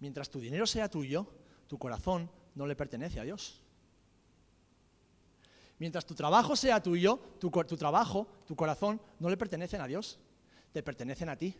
Mientras 0.00 0.30
tu 0.30 0.40
dinero 0.40 0.66
sea 0.66 0.90
tuyo, 0.90 1.32
tu 1.68 1.78
corazón 1.78 2.28
no 2.56 2.66
le 2.66 2.74
pertenece 2.74 3.20
a 3.20 3.22
Dios. 3.22 3.62
Mientras 5.78 6.04
tu 6.04 6.14
trabajo 6.14 6.56
sea 6.56 6.82
tuyo, 6.82 7.18
tu, 7.38 7.50
tu, 7.50 7.76
trabajo, 7.76 8.26
tu 8.46 8.56
corazón, 8.56 9.00
no 9.20 9.30
le 9.30 9.36
pertenecen 9.36 9.80
a 9.80 9.86
Dios, 9.86 10.18
te 10.72 10.82
pertenecen 10.82 11.28
a 11.28 11.36
ti. 11.36 11.54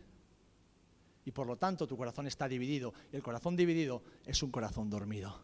Y 1.25 1.31
por 1.31 1.47
lo 1.47 1.57
tanto 1.57 1.87
tu 1.87 1.95
corazón 1.95 2.27
está 2.27 2.47
dividido. 2.47 2.93
Y 3.13 3.15
el 3.15 3.23
corazón 3.23 3.55
dividido 3.55 4.01
es 4.25 4.41
un 4.43 4.51
corazón 4.51 4.89
dormido. 4.89 5.39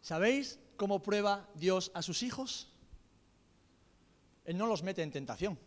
¿Sabéis 0.00 0.58
cómo 0.76 1.02
prueba 1.02 1.48
Dios 1.54 1.92
a 1.94 2.02
sus 2.02 2.22
hijos? 2.22 2.72
Él 4.44 4.56
no 4.56 4.66
los 4.66 4.82
mete 4.82 5.02
en 5.02 5.12
tentación. 5.12 5.58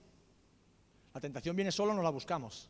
La 1.13 1.21
tentación 1.21 1.55
viene 1.55 1.71
solo, 1.71 1.93
no 1.93 2.01
la 2.01 2.09
buscamos. 2.09 2.67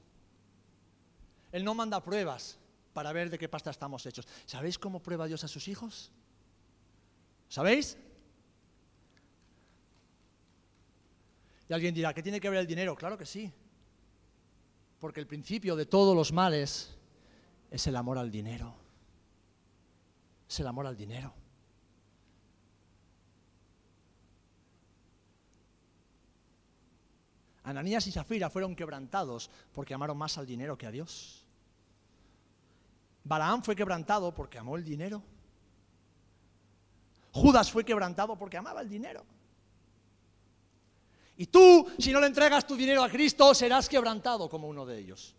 Él 1.52 1.64
no 1.64 1.74
manda 1.74 2.04
pruebas 2.04 2.58
para 2.94 3.14
ver 3.14 3.30
de 3.30 3.38
qué 3.38 3.50
pasta 3.50 3.72
estamos 3.72 4.06
hechos. 4.06 4.28
¿Sabéis 4.46 4.78
cómo 4.78 5.02
prueba 5.02 5.28
Dios 5.28 5.44
a 5.44 5.48
sus 5.48 5.68
hijos? 5.68 6.12
¿Sabéis? 7.48 7.98
Y 11.70 11.74
alguien 11.74 11.94
dirá, 11.94 12.14
¿qué 12.14 12.22
tiene 12.22 12.39
que 12.39 12.50
ver 12.50 12.60
el 12.60 12.68
dinero? 12.68 12.96
Claro 12.96 13.18
que 13.18 13.26
sí. 13.26 13.52
Porque 15.00 15.20
el 15.20 15.28
principio 15.28 15.76
de 15.76 15.86
todos 15.86 16.16
los 16.16 16.32
males 16.32 16.96
es 17.70 17.88
el 17.88 17.96
amor 17.96 18.18
al 18.18 18.30
dinero. 18.30 18.76
Es 20.50 20.60
el 20.60 20.68
amor 20.68 20.86
al 20.86 20.98
dinero. 20.98 21.34
Ananías 27.64 28.06
y 28.08 28.12
Zafira 28.12 28.50
fueron 28.50 28.76
quebrantados 28.76 29.50
porque 29.72 29.94
amaron 29.94 30.18
más 30.18 30.38
al 30.38 30.46
dinero 30.46 30.78
que 30.78 30.88
a 30.88 30.92
Dios. 30.92 31.46
Balaam 33.24 33.61
fue 33.61 33.76
quebrantado 33.76 34.34
porque 34.34 34.57
amó 34.57 34.76
el 34.76 34.84
dinero. 34.84 35.22
Judas 37.32 37.72
fue 37.72 37.86
quebrantado 37.86 38.38
porque 38.38 38.57
amaba 38.57 38.82
el 38.82 38.89
dinero. 38.89 39.26
Y 41.38 41.47
tú, 41.47 41.88
si 41.97 42.11
no 42.11 42.19
le 42.19 42.28
entregas 42.28 42.67
tu 42.67 42.76
dinero 42.76 43.03
a 43.03 43.09
Cristo, 43.09 43.53
serás 43.53 43.88
quebrantado 43.88 44.49
como 44.49 44.67
uno 44.67 44.86
de 44.86 44.99
ellos. 44.99 45.36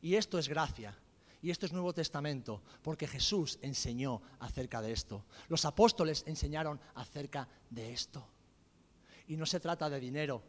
Y 0.00 0.14
esto 0.14 0.38
es 0.38 0.48
gracia. 0.48 0.96
Y 1.42 1.50
esto 1.50 1.64
es 1.64 1.72
Nuevo 1.72 1.94
Testamento, 1.94 2.62
porque 2.82 3.06
Jesús 3.06 3.58
enseñó 3.62 4.20
acerca 4.40 4.82
de 4.82 4.92
esto. 4.92 5.24
Los 5.48 5.64
apóstoles 5.64 6.22
enseñaron 6.26 6.78
acerca 6.94 7.48
de 7.70 7.92
esto. 7.92 8.28
Y 9.26 9.36
no 9.36 9.46
se 9.46 9.58
trata 9.58 9.88
de 9.88 10.00
dinero, 10.00 10.42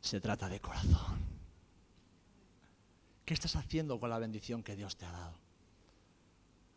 se 0.00 0.20
trata 0.20 0.48
de 0.48 0.60
corazón. 0.60 1.27
¿Qué 3.28 3.34
estás 3.34 3.56
haciendo 3.56 4.00
con 4.00 4.08
la 4.08 4.18
bendición 4.18 4.62
que 4.62 4.74
Dios 4.74 4.96
te 4.96 5.04
ha 5.04 5.12
dado? 5.12 5.38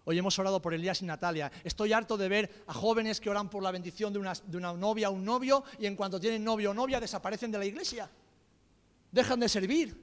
Hoy 0.04 0.18
hemos 0.18 0.38
orado 0.38 0.62
por 0.62 0.74
Elías 0.74 1.02
y 1.02 1.06
Natalia. 1.06 1.50
Estoy 1.64 1.94
harto 1.94 2.18
de 2.18 2.28
ver 2.28 2.66
a 2.68 2.74
jóvenes 2.74 3.22
que 3.22 3.30
oran 3.30 3.50
por 3.50 3.64
la 3.64 3.72
bendición 3.72 4.12
de 4.12 4.20
una, 4.20 4.34
de 4.34 4.58
una 4.58 4.74
novia 4.74 5.10
o 5.10 5.14
un 5.14 5.24
novio 5.24 5.64
y 5.80 5.86
en 5.86 5.96
cuanto 5.96 6.20
tienen 6.20 6.44
novio 6.44 6.72
o 6.72 6.74
novia 6.74 7.00
desaparecen 7.00 7.52
de 7.52 7.58
la 7.58 7.64
iglesia. 7.64 8.12
Dejan 9.14 9.40
de 9.40 9.48
servir. 9.48 9.96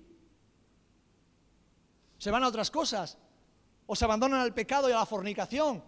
Se 2.17 2.31
van 2.31 2.43
a 2.43 2.49
otras 2.49 2.71
cosas. 2.71 3.19
o 3.85 3.95
se 3.95 4.07
abandonan 4.07 4.41
al 4.41 4.55
pecado 4.55 4.89
y 4.89 4.93
a 4.93 5.01
la 5.01 5.05
fornicación. 5.05 5.85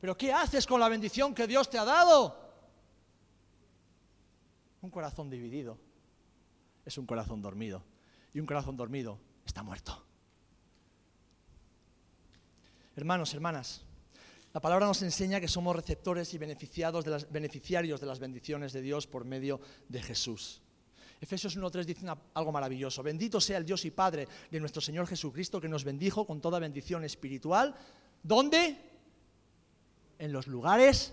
Pero 0.00 0.16
¿qué 0.16 0.32
haces 0.32 0.66
con 0.66 0.80
la 0.80 0.88
bendición 0.88 1.34
que 1.34 1.46
Dios 1.46 1.68
te 1.68 1.76
ha 1.76 1.84
dado? 1.84 2.54
Un 4.80 4.88
corazón 4.90 5.28
dividido 5.28 5.76
es 6.86 6.96
un 6.96 7.04
corazón 7.04 7.42
dormido. 7.42 7.82
Y 8.32 8.40
un 8.40 8.46
corazón 8.46 8.78
dormido 8.78 9.18
está 9.50 9.64
muerto. 9.64 10.00
Hermanos, 12.94 13.34
hermanas, 13.34 13.82
la 14.52 14.60
palabra 14.60 14.86
nos 14.86 15.02
enseña 15.02 15.40
que 15.40 15.48
somos 15.48 15.74
receptores 15.74 16.32
y 16.34 16.38
beneficiados 16.38 17.04
de 17.04 17.10
las, 17.10 17.30
beneficiarios 17.30 18.00
de 18.00 18.06
las 18.06 18.20
bendiciones 18.20 18.72
de 18.72 18.80
Dios 18.80 19.08
por 19.08 19.24
medio 19.24 19.60
de 19.88 20.02
Jesús. 20.02 20.62
Efesios 21.20 21.58
1.3 21.58 21.84
dice 21.84 22.06
algo 22.34 22.52
maravilloso. 22.52 23.02
Bendito 23.02 23.40
sea 23.40 23.58
el 23.58 23.66
Dios 23.66 23.84
y 23.84 23.90
Padre 23.90 24.28
de 24.50 24.60
nuestro 24.60 24.80
Señor 24.80 25.08
Jesucristo 25.08 25.60
que 25.60 25.68
nos 25.68 25.82
bendijo 25.82 26.26
con 26.26 26.40
toda 26.40 26.60
bendición 26.60 27.02
espiritual. 27.02 27.74
¿Dónde? 28.22 28.76
En 30.18 30.32
los 30.32 30.46
lugares 30.46 31.12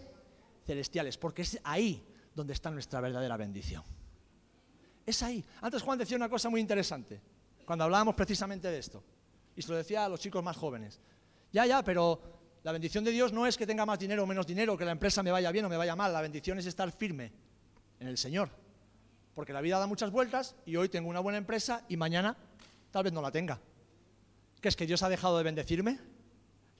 celestiales, 0.65 1.17
porque 1.17 1.41
es 1.41 1.59
ahí 1.63 2.05
donde 2.35 2.53
está 2.53 2.69
nuestra 2.69 3.01
verdadera 3.01 3.35
bendición. 3.35 3.83
Es 5.07 5.23
ahí. 5.23 5.43
Antes 5.61 5.81
Juan 5.81 5.97
decía 5.97 6.17
una 6.17 6.29
cosa 6.29 6.49
muy 6.49 6.61
interesante, 6.61 7.19
cuando 7.67 7.83
hablábamos 7.83 8.15
precisamente 8.15 8.69
de 8.69 8.79
esto. 8.79 9.03
Y 9.53 9.61
se 9.61 9.69
lo 9.69 9.75
decía 9.75 10.05
a 10.05 10.09
los 10.09 10.21
chicos 10.21 10.41
más 10.41 10.55
jóvenes. 10.55 11.01
Ya, 11.51 11.65
ya, 11.65 11.83
pero 11.83 12.21
la 12.63 12.71
bendición 12.71 13.03
de 13.03 13.11
Dios 13.11 13.33
no 13.33 13.45
es 13.45 13.57
que 13.57 13.67
tenga 13.67 13.85
más 13.85 13.99
dinero 13.99 14.23
o 14.23 14.25
menos 14.25 14.47
dinero, 14.47 14.77
que 14.77 14.85
la 14.85 14.93
empresa 14.93 15.21
me 15.21 15.31
vaya 15.31 15.51
bien 15.51 15.65
o 15.65 15.69
me 15.69 15.75
vaya 15.75 15.93
mal. 15.93 16.13
La 16.13 16.21
bendición 16.21 16.57
es 16.59 16.65
estar 16.65 16.89
firme 16.93 17.33
en 17.99 18.07
el 18.07 18.17
Señor. 18.17 18.49
Porque 19.35 19.51
la 19.51 19.59
vida 19.59 19.79
da 19.79 19.85
muchas 19.85 20.11
vueltas 20.11 20.55
y 20.65 20.77
hoy 20.77 20.87
tengo 20.87 21.09
una 21.09 21.19
buena 21.19 21.39
empresa 21.39 21.83
y 21.89 21.97
mañana 21.97 22.37
tal 22.89 23.03
vez 23.03 23.11
no 23.11 23.21
la 23.21 23.31
tenga. 23.31 23.59
¿Qué 24.61 24.69
es 24.69 24.77
que 24.77 24.87
Dios 24.87 25.03
ha 25.03 25.09
dejado 25.09 25.37
de 25.37 25.43
bendecirme? 25.43 25.99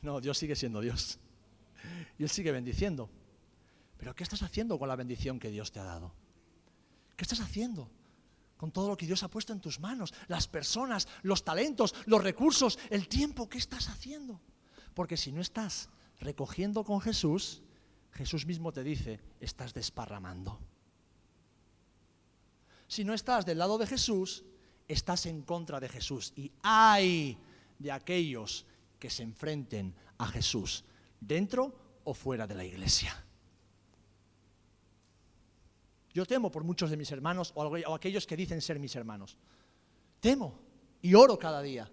No, 0.02 0.22
Dios 0.22 0.38
sigue 0.38 0.56
siendo 0.56 0.80
Dios. 0.80 1.20
Y 2.18 2.24
Él 2.24 2.30
sigue 2.30 2.54
bendiciendo. 2.54 3.10
Pero 3.98 4.16
¿qué 4.16 4.24
estás 4.24 4.42
haciendo 4.42 4.80
con 4.80 4.88
la 4.88 4.96
bendición 4.96 5.38
que 5.38 5.52
Dios 5.52 5.74
te 5.74 5.82
ha 5.82 5.84
dado? 5.84 6.14
¿Qué 7.18 7.24
estás 7.24 7.42
haciendo 7.42 7.92
con 8.58 8.72
todo 8.72 8.90
lo 8.90 8.98
que 8.98 9.06
Dios 9.06 9.24
ha 9.24 9.30
puesto 9.30 9.54
en 9.54 9.62
tus 9.62 9.80
manos? 9.80 10.14
Las 10.28 10.48
personas, 10.48 11.08
los 11.24 11.44
talentos, 11.44 11.96
los 12.06 12.22
recursos, 12.22 12.78
el 12.90 13.08
tiempo, 13.08 13.48
¿qué 13.48 13.58
estás 13.58 13.88
haciendo? 13.90 14.42
Porque 14.94 15.18
si 15.18 15.32
no 15.32 15.42
estás 15.42 15.90
recogiendo 16.20 16.84
con 16.84 17.00
Jesús, 17.00 17.62
Jesús 18.12 18.46
mismo 18.46 18.72
te 18.72 18.84
dice, 18.84 19.20
estás 19.40 19.74
desparramando. 19.74 20.60
Si 22.88 23.04
no 23.04 23.14
estás 23.14 23.46
del 23.46 23.60
lado 23.60 23.78
de 23.78 23.86
Jesús, 23.86 24.44
estás 24.88 25.26
en 25.26 25.44
contra 25.44 25.80
de 25.80 25.90
Jesús. 25.90 26.34
Y 26.36 26.52
hay 26.64 27.38
de 27.78 27.92
aquellos 27.92 28.66
que 28.98 29.10
se 29.10 29.24
enfrenten 29.24 29.94
a 30.18 30.28
Jesús, 30.28 30.84
dentro 31.20 32.00
o 32.04 32.14
fuera 32.14 32.48
de 32.48 32.56
la 32.56 32.66
iglesia. 32.66 33.27
Yo 36.18 36.26
temo 36.26 36.50
por 36.50 36.64
muchos 36.64 36.90
de 36.90 36.98
mis 36.98 37.12
hermanos 37.12 37.52
o 37.54 37.94
aquellos 37.94 38.26
que 38.26 38.36
dicen 38.36 38.60
ser 38.60 38.80
mis 38.80 38.96
hermanos. 38.96 39.38
Temo 40.20 40.60
y 41.00 41.14
oro 41.14 41.38
cada 41.38 41.62
día 41.62 41.88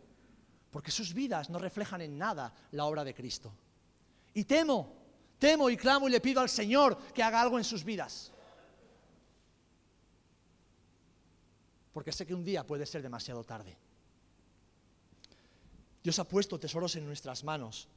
porque 0.71 0.91
sus 0.91 1.13
vidas 1.13 1.51
no 1.51 1.59
reflejan 1.59 2.01
en 2.01 2.17
nada 2.17 2.55
la 2.71 2.87
obra 2.87 3.05
de 3.05 3.13
Cristo. 3.13 3.53
Y 4.33 4.45
temo, 4.45 4.97
temo 5.39 5.69
y 5.69 5.77
clamo 5.77 6.09
y 6.09 6.11
le 6.11 6.23
pido 6.23 6.41
al 6.41 6.49
Señor 6.49 6.97
que 7.13 7.23
haga 7.23 7.39
algo 7.39 7.59
en 7.59 7.65
sus 7.65 7.85
vidas. 7.85 8.33
Porque 11.93 12.11
sé 12.11 12.25
que 12.25 12.35
un 12.35 12.47
día 12.47 12.67
puede 12.67 12.87
ser 12.87 13.03
demasiado 13.03 13.45
tarde. 13.45 13.77
Dios 16.03 16.19
ha 16.19 16.25
puesto 16.25 16.59
tesoros 16.59 16.97
en 16.97 17.05
nuestras 17.05 17.45
manos 17.45 17.89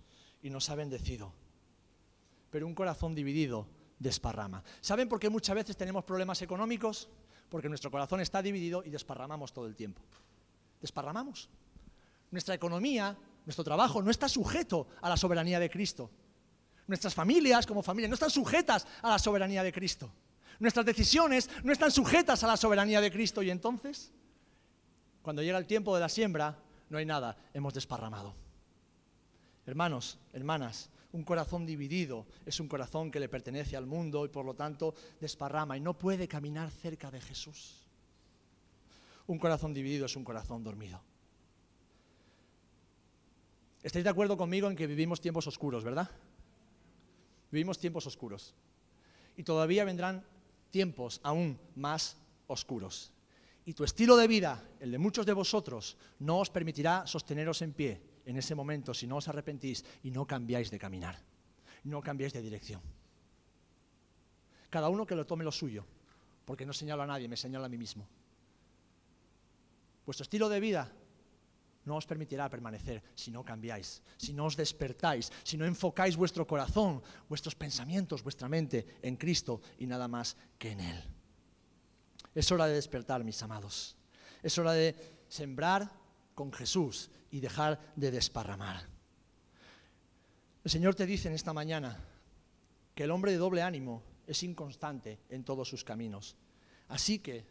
y 0.42 0.50
nos 0.50 0.70
ha 0.70 0.76
bendecido. 0.76 1.32
Pero 2.52 2.68
un 2.68 2.76
corazón 2.76 3.16
dividido 3.16 3.77
desparrama. 4.00 4.64
¿Saben 4.82 5.10
por 5.10 5.20
qué 5.20 5.30
muchas 5.30 5.56
veces 5.56 5.78
tenemos 5.78 6.04
problemas 6.04 6.42
económicos? 6.42 7.10
Porque 7.50 7.70
nuestro 7.70 7.92
corazón 7.92 8.20
está 8.22 8.42
dividido 8.42 8.84
y 8.84 8.90
desparramamos 8.90 9.54
todo 9.54 9.68
el 9.68 9.76
tiempo. 9.76 10.02
Desparramamos. 10.82 11.50
Nuestra 12.32 12.56
economía, 12.56 13.18
nuestro 13.46 13.64
trabajo 13.64 14.02
no 14.02 14.12
está 14.12 14.28
sujeto 14.28 14.88
a 15.02 15.10
la 15.10 15.18
soberanía 15.18 15.60
de 15.60 15.70
Cristo. 15.70 16.10
Nuestras 16.88 17.14
familias 17.14 17.66
como 17.66 17.84
familia 17.84 18.08
no 18.08 18.14
están 18.14 18.30
sujetas 18.30 18.86
a 19.02 19.10
la 19.10 19.20
soberanía 19.20 19.64
de 19.64 19.74
Cristo. 19.74 20.12
Nuestras 20.60 20.86
decisiones 20.86 21.50
no 21.64 21.72
están 21.72 21.92
sujetas 21.92 22.44
a 22.44 22.48
la 22.48 22.58
soberanía 22.58 23.02
de 23.02 23.12
Cristo. 23.12 23.42
Y 23.42 23.50
entonces, 23.50 24.12
cuando 25.22 25.42
llega 25.42 25.58
el 25.58 25.68
tiempo 25.68 25.94
de 25.96 26.02
la 26.02 26.10
siembra, 26.10 26.58
no 26.90 26.98
hay 26.98 27.06
nada, 27.06 27.38
hemos 27.54 27.74
desparramado. 27.74 28.34
Hermanos, 29.66 30.18
hermanas, 30.32 30.90
un 31.14 31.24
corazón 31.24 31.66
dividido 31.66 32.26
es 32.46 32.60
un 32.60 32.68
corazón 32.68 33.12
que 33.12 33.20
le 33.20 33.30
pertenece 33.30 33.78
al 33.78 33.86
mundo 33.86 34.26
y 34.26 34.30
por 34.30 34.46
lo 34.46 34.54
tanto 34.54 34.94
desparrama 35.20 35.78
y 35.78 35.80
no 35.80 35.98
puede 35.98 36.28
caminar 36.28 36.70
cerca 36.70 37.10
de 37.10 37.22
Jesús. 37.22 37.88
Un 39.28 39.40
corazón 39.40 39.74
dividido 39.74 40.06
es 40.06 40.16
un 40.16 40.24
corazón 40.24 40.64
dormido. 40.64 41.02
¿Estáis 43.84 44.04
de 44.04 44.10
acuerdo 44.10 44.38
conmigo 44.38 44.68
en 44.68 44.76
que 44.76 44.88
vivimos 44.88 45.22
tiempos 45.22 45.48
oscuros, 45.48 45.84
verdad? 45.84 46.10
Vivimos 47.52 47.80
tiempos 47.80 48.06
oscuros. 48.06 48.54
Y 49.38 49.44
todavía 49.44 49.86
vendrán 49.86 50.26
tiempos 50.72 51.22
aún 51.24 51.58
más 51.76 52.18
oscuros. 52.48 53.14
Y 53.66 53.74
tu 53.74 53.84
estilo 53.84 54.18
de 54.18 54.28
vida, 54.28 54.64
el 54.80 54.92
de 54.92 54.98
muchos 54.98 55.26
de 55.26 55.34
vosotros, 55.34 55.98
no 56.20 56.40
os 56.40 56.50
permitirá 56.50 57.06
sosteneros 57.06 57.62
en 57.62 57.74
pie 57.74 58.02
en 58.28 58.38
ese 58.38 58.54
momento 58.54 58.94
si 58.94 59.08
no 59.08 59.18
os 59.18 59.28
arrepentís 59.28 59.84
y 60.04 60.12
no 60.12 60.28
cambiáis 60.28 60.70
de 60.70 60.78
caminar, 60.78 61.18
no 61.86 62.02
cambiáis 62.04 62.34
de 62.34 62.44
dirección. 62.44 62.82
Cada 64.70 64.90
uno 64.90 65.08
que 65.08 65.16
lo 65.16 65.26
tome 65.26 65.48
lo 65.48 65.52
suyo, 65.52 65.88
porque 66.44 66.66
no 66.66 66.74
señalo 66.74 67.04
a 67.04 67.08
nadie, 67.08 67.32
me 67.32 67.38
señalo 67.38 67.66
a 67.66 67.70
mí 67.70 67.78
mismo. 67.78 68.06
Vuestro 70.06 70.24
estilo 70.24 70.50
de 70.50 70.60
vida 70.60 70.92
no 71.86 71.96
os 71.96 72.06
permitirá 72.06 72.52
permanecer 72.52 73.02
si 73.16 73.32
no 73.32 73.48
cambiáis, 73.48 74.04
si 74.20 74.36
no 74.36 74.44
os 74.44 74.60
despertáis, 74.60 75.32
si 75.44 75.56
no 75.56 75.64
enfocáis 75.64 76.20
vuestro 76.20 76.46
corazón, 76.46 77.02
vuestros 77.32 77.56
pensamientos, 77.56 78.24
vuestra 78.24 78.52
mente 78.52 79.00
en 79.02 79.16
Cristo 79.16 79.62
y 79.80 79.88
nada 79.88 80.10
más 80.10 80.36
que 80.60 80.72
en 80.72 80.82
Él. 80.82 81.00
Es 82.36 82.52
hora 82.52 82.68
de 82.68 82.76
despertar, 82.76 83.24
mis 83.24 83.42
amados. 83.42 83.96
Es 84.44 84.58
hora 84.58 84.74
de 84.74 85.24
sembrar 85.30 85.90
con 86.38 86.54
Jesús 86.54 87.10
y 87.32 87.40
dejar 87.40 87.94
de 87.96 88.12
desparramar. 88.12 88.88
El 90.64 90.70
Señor 90.70 90.94
te 90.94 91.08
dice 91.08 91.30
en 91.30 91.34
esta 91.34 91.52
mañana 91.52 91.98
que 92.94 93.06
el 93.06 93.10
hombre 93.10 93.32
de 93.32 93.40
doble 93.40 93.64
ánimo 93.64 94.04
es 94.28 94.44
inconstante 94.44 95.18
en 95.30 95.44
todos 95.44 95.68
sus 95.68 95.84
caminos. 95.84 96.36
Así 96.90 97.18
que 97.18 97.44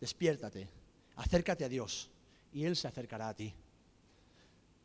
despiértate, 0.00 0.70
acércate 1.16 1.66
a 1.66 1.68
Dios 1.68 2.10
y 2.50 2.64
Él 2.64 2.76
se 2.76 2.88
acercará 2.88 3.28
a 3.28 3.36
ti. 3.36 3.52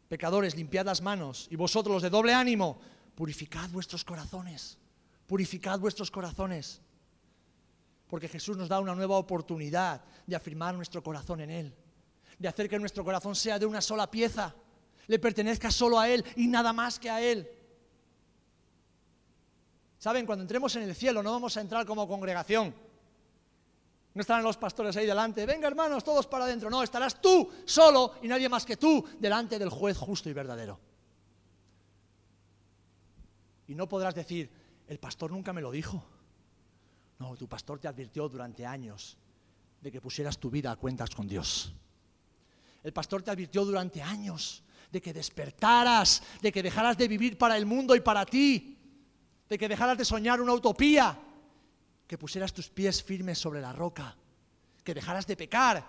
Pecadores, 0.10 0.58
limpiad 0.58 0.86
las 0.86 1.02
manos, 1.02 1.48
y 1.50 1.56
vosotros 1.56 1.94
los 1.94 2.04
de 2.04 2.10
doble 2.10 2.34
ánimo, 2.34 2.82
purificad 3.16 3.70
vuestros 3.70 4.04
corazones, 4.04 4.78
purificad 5.28 5.80
vuestros 5.80 6.12
corazones. 6.12 6.82
Porque 8.10 8.28
Jesús 8.28 8.58
nos 8.58 8.68
da 8.68 8.82
una 8.82 8.96
nueva 8.96 9.16
oportunidad 9.16 10.04
de 10.28 10.36
afirmar 10.36 10.76
nuestro 10.76 11.02
corazón 11.02 11.40
en 11.40 11.52
Él, 11.52 11.76
de 12.40 12.48
hacer 12.48 12.68
que 12.68 12.80
nuestro 12.80 13.04
corazón 13.04 13.36
sea 13.36 13.60
de 13.60 13.68
una 13.68 13.82
sola 13.82 14.10
pieza, 14.10 14.56
le 15.06 15.20
pertenezca 15.20 15.70
solo 15.70 16.00
a 16.00 16.10
Él 16.10 16.26
y 16.36 16.48
nada 16.48 16.74
más 16.74 16.98
que 16.98 17.10
a 17.10 17.22
Él. 17.22 17.48
Saben, 20.00 20.26
cuando 20.26 20.44
entremos 20.44 20.76
en 20.76 20.84
el 20.84 20.96
cielo 20.96 21.22
no 21.22 21.32
vamos 21.32 21.56
a 21.58 21.62
entrar 21.62 21.86
como 21.86 22.08
congregación 22.08 22.74
no 24.14 24.22
estarán 24.22 24.44
los 24.44 24.58
pastores 24.58 24.98
ahí 24.98 25.06
delante, 25.06 25.46
venga 25.46 25.68
hermanos, 25.68 26.04
todos 26.04 26.28
para 26.28 26.46
adentro. 26.46 26.70
No, 26.70 26.82
estarás 26.82 27.22
tú 27.22 27.50
solo 27.66 28.16
y 28.22 28.28
nadie 28.28 28.50
más 28.50 28.66
que 28.66 28.76
tú 28.76 29.06
delante 29.20 29.60
del 29.60 29.70
juez 29.70 29.98
justo 29.98 30.30
y 30.30 30.34
verdadero. 30.34 30.80
Y 33.68 33.76
no 33.76 33.88
podrás 33.88 34.16
decir, 34.16 34.50
el 34.88 35.00
pastor 35.00 35.32
nunca 35.32 35.54
me 35.54 35.62
lo 35.62 35.72
dijo. 35.72 36.04
No, 37.20 37.36
tu 37.38 37.48
pastor 37.48 37.80
te 37.80 37.88
advirtió 37.88 38.28
durante 38.28 38.66
años 38.66 39.18
de 39.80 39.92
que 39.92 40.02
pusieras 40.02 40.38
tu 40.40 40.50
vida 40.50 40.72
a 40.72 40.76
cuentas 40.76 41.12
con 41.12 41.28
Dios. 41.28 41.74
El 42.84 42.94
pastor 42.94 43.22
te 43.22 43.32
advirtió 43.32 43.66
durante 43.66 44.02
años 44.02 44.64
de 44.92 45.02
que 45.02 45.14
despertaras, 45.14 46.24
de 46.42 46.52
que 46.52 46.64
dejaras 46.64 46.98
de 46.98 47.08
vivir 47.08 47.38
para 47.38 47.58
el 47.58 47.66
mundo 47.66 47.96
y 47.96 48.00
para 48.00 48.26
ti, 48.26 48.78
de 49.48 49.58
que 49.58 49.68
dejaras 49.68 49.98
de 49.98 50.06
soñar 50.06 50.42
una 50.42 50.54
utopía 50.54 51.18
que 52.08 52.18
pusieras 52.18 52.54
tus 52.54 52.70
pies 52.70 53.04
firmes 53.04 53.38
sobre 53.38 53.62
la 53.62 53.72
roca, 53.72 54.16
que 54.84 54.94
dejaras 54.94 55.28
de 55.28 55.38
pecar, 55.38 55.86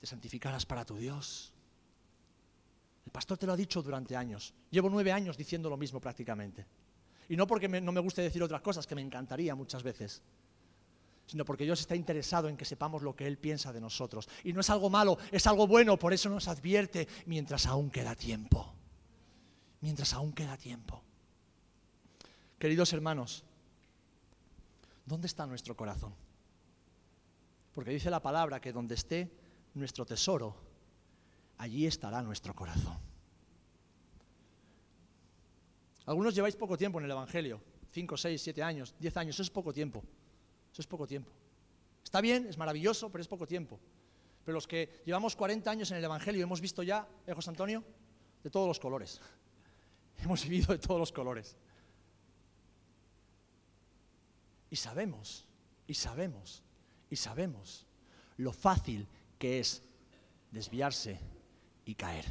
te 0.00 0.06
santificaras 0.06 0.64
para 0.64 0.84
tu 0.84 0.96
Dios. 0.96 1.52
El 3.04 3.12
pastor 3.12 3.36
te 3.36 3.46
lo 3.46 3.52
ha 3.52 3.56
dicho 3.56 3.82
durante 3.82 4.16
años. 4.16 4.54
Llevo 4.70 4.88
nueve 4.88 5.12
años 5.12 5.36
diciendo 5.36 5.68
lo 5.68 5.76
mismo 5.76 6.00
prácticamente. 6.00 6.64
Y 7.28 7.36
no 7.36 7.46
porque 7.46 7.68
no 7.68 7.92
me 7.92 8.00
guste 8.00 8.22
decir 8.22 8.42
otras 8.42 8.62
cosas, 8.62 8.86
que 8.86 8.94
me 8.94 9.02
encantaría 9.02 9.54
muchas 9.54 9.82
veces, 9.82 10.22
sino 11.26 11.44
porque 11.44 11.64
Dios 11.64 11.80
está 11.80 11.96
interesado 11.96 12.48
en 12.48 12.56
que 12.56 12.64
sepamos 12.64 13.02
lo 13.02 13.16
que 13.16 13.26
Él 13.26 13.38
piensa 13.38 13.72
de 13.72 13.80
nosotros. 13.80 14.28
Y 14.42 14.52
no 14.52 14.60
es 14.60 14.70
algo 14.70 14.90
malo, 14.90 15.18
es 15.32 15.46
algo 15.46 15.66
bueno, 15.66 15.98
por 15.98 16.12
eso 16.12 16.28
nos 16.28 16.48
advierte 16.48 17.08
mientras 17.26 17.66
aún 17.66 17.90
queda 17.90 18.14
tiempo. 18.14 18.74
mientras 19.80 20.14
aún 20.14 20.32
queda 20.32 20.56
tiempo. 20.56 21.02
Queridos 22.58 22.90
hermanos, 22.94 23.44
¿dónde 25.04 25.26
está 25.26 25.44
nuestro 25.44 25.76
corazón? 25.76 26.14
Porque 27.74 27.90
dice 27.90 28.08
la 28.08 28.22
palabra 28.22 28.62
que 28.62 28.72
donde 28.72 28.94
esté 28.94 29.30
nuestro 29.74 30.06
tesoro, 30.06 30.56
allí 31.58 31.86
estará 31.86 32.22
nuestro 32.22 32.54
corazón. 32.54 32.96
Algunos 36.06 36.34
lleváis 36.34 36.56
poco 36.56 36.78
tiempo 36.78 36.98
en 36.98 37.04
el 37.04 37.10
Evangelio, 37.10 37.60
5, 37.90 38.16
6, 38.16 38.40
7 38.42 38.62
años, 38.62 38.94
10 38.98 39.16
años, 39.18 39.36
eso 39.36 39.42
es 39.42 39.50
poco 39.50 39.70
tiempo. 39.72 40.02
Eso 40.74 40.82
es 40.82 40.88
poco 40.88 41.06
tiempo. 41.06 41.30
Está 42.02 42.20
bien, 42.20 42.48
es 42.48 42.58
maravilloso, 42.58 43.08
pero 43.08 43.22
es 43.22 43.28
poco 43.28 43.46
tiempo. 43.46 43.78
Pero 44.44 44.54
los 44.56 44.66
que 44.66 45.02
llevamos 45.06 45.36
40 45.36 45.70
años 45.70 45.88
en 45.92 45.98
el 45.98 46.04
Evangelio 46.04 46.42
hemos 46.42 46.60
visto 46.60 46.82
ya, 46.82 47.06
¿eh, 47.28 47.32
José 47.32 47.50
Antonio? 47.50 47.84
De 48.42 48.50
todos 48.50 48.66
los 48.66 48.80
colores. 48.80 49.20
Hemos 50.18 50.42
vivido 50.42 50.72
de 50.72 50.80
todos 50.80 50.98
los 50.98 51.12
colores. 51.12 51.56
Y 54.68 54.74
sabemos, 54.74 55.46
y 55.86 55.94
sabemos, 55.94 56.64
y 57.08 57.14
sabemos 57.14 57.86
lo 58.38 58.52
fácil 58.52 59.06
que 59.38 59.60
es 59.60 59.80
desviarse 60.50 61.20
y 61.84 61.94
caer. 61.94 62.24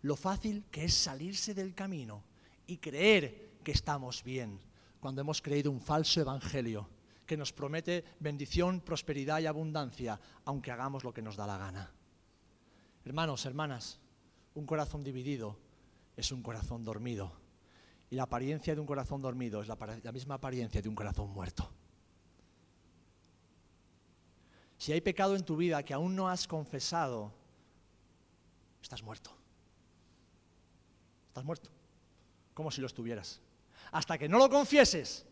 Lo 0.00 0.16
fácil 0.16 0.64
que 0.70 0.86
es 0.86 0.94
salirse 0.94 1.52
del 1.52 1.74
camino 1.74 2.24
y 2.66 2.78
creer 2.78 3.50
que 3.62 3.72
estamos 3.72 4.24
bien 4.24 4.58
cuando 4.98 5.20
hemos 5.20 5.42
creído 5.42 5.70
un 5.70 5.82
falso 5.82 6.22
evangelio 6.22 6.88
que 7.32 7.36
nos 7.38 7.54
promete 7.54 8.04
bendición, 8.20 8.82
prosperidad 8.82 9.40
y 9.40 9.46
abundancia, 9.46 10.20
aunque 10.44 10.70
hagamos 10.70 11.02
lo 11.02 11.14
que 11.14 11.22
nos 11.22 11.34
da 11.34 11.46
la 11.46 11.56
gana. 11.56 11.90
Hermanos, 13.06 13.46
hermanas, 13.46 13.98
un 14.52 14.66
corazón 14.66 15.02
dividido 15.02 15.56
es 16.14 16.30
un 16.30 16.42
corazón 16.42 16.84
dormido. 16.84 17.32
Y 18.10 18.16
la 18.16 18.24
apariencia 18.24 18.74
de 18.74 18.82
un 18.82 18.86
corazón 18.86 19.22
dormido 19.22 19.62
es 19.62 19.68
la, 19.68 20.12
misma 20.12 20.34
apariencia 20.34 20.82
de 20.82 20.90
un 20.90 20.94
corazón 20.94 21.30
muerto. 21.30 21.72
Si 24.76 24.92
hay 24.92 25.00
pecado 25.00 25.34
en 25.34 25.42
tu 25.42 25.56
vida 25.56 25.82
que 25.82 25.94
aún 25.94 26.14
no 26.14 26.28
has 26.28 26.46
confesado, 26.46 27.32
estás 28.82 29.02
muerto. 29.02 29.30
Estás 31.28 31.44
muerto. 31.44 31.70
Como 32.52 32.70
si 32.70 32.82
lo 32.82 32.88
estuvieras. 32.88 33.40
Hasta 33.90 34.18
que 34.18 34.28
no 34.28 34.36
lo 34.36 34.50
confieses, 34.50 35.24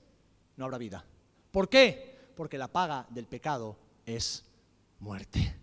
no 0.57 0.65
habrá 0.65 0.79
vida. 0.79 1.05
¿Por 1.51 1.69
qué? 1.69 2.33
Porque 2.37 2.59
la 2.59 2.69
paga 2.69 3.07
del 3.11 3.27
pecado 3.27 3.77
es 4.07 4.45
muerte. 5.01 5.57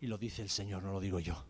Y 0.00 0.06
lo 0.06 0.18
dice 0.18 0.42
el 0.42 0.50
Señor, 0.50 0.82
no 0.82 0.92
lo 0.92 1.00
digo 1.00 1.20
yo. 1.20 1.44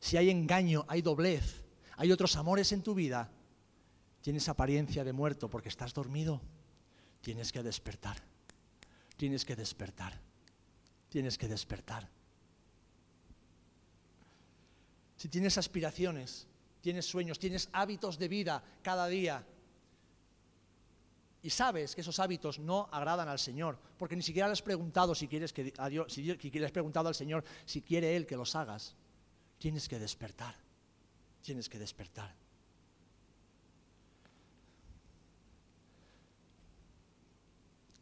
Si 0.00 0.16
hay 0.16 0.30
engaño, 0.30 0.84
hay 0.88 1.00
doblez, 1.00 1.64
hay 1.96 2.12
otros 2.12 2.36
amores 2.36 2.72
en 2.72 2.82
tu 2.82 2.94
vida, 2.94 3.30
tienes 4.20 4.48
apariencia 4.48 5.04
de 5.04 5.12
muerto 5.12 5.48
porque 5.48 5.68
estás 5.68 5.94
dormido. 5.94 6.40
Tienes 7.20 7.52
que 7.52 7.62
despertar. 7.62 8.16
Tienes 9.16 9.44
que 9.44 9.54
despertar. 9.54 10.20
Tienes 11.08 11.38
que 11.38 11.48
despertar. 11.48 12.08
Si 15.16 15.28
tienes 15.28 15.56
aspiraciones, 15.56 16.48
tienes 16.80 17.06
sueños, 17.06 17.38
tienes 17.38 17.68
hábitos 17.72 18.18
de 18.18 18.26
vida 18.26 18.64
cada 18.82 19.06
día, 19.06 19.46
y 21.42 21.50
sabes 21.50 21.94
que 21.94 22.02
esos 22.02 22.20
hábitos 22.20 22.60
no 22.60 22.88
agradan 22.92 23.28
al 23.28 23.38
Señor, 23.38 23.76
porque 23.98 24.14
ni 24.14 24.22
siquiera 24.22 24.46
le 24.46 24.52
has 24.52 24.62
preguntado 24.62 25.14
si 25.14 25.26
quieres 25.26 25.52
que 25.52 25.72
si 26.08 26.22
le 26.22 26.64
has 26.64 26.72
preguntado 26.72 27.08
al 27.08 27.16
Señor 27.16 27.44
si 27.66 27.82
quiere 27.82 28.14
Él 28.14 28.26
que 28.26 28.36
los 28.36 28.54
hagas, 28.54 28.94
tienes 29.58 29.88
que 29.88 29.98
despertar, 29.98 30.54
tienes 31.42 31.68
que 31.68 31.80
despertar. 31.80 32.32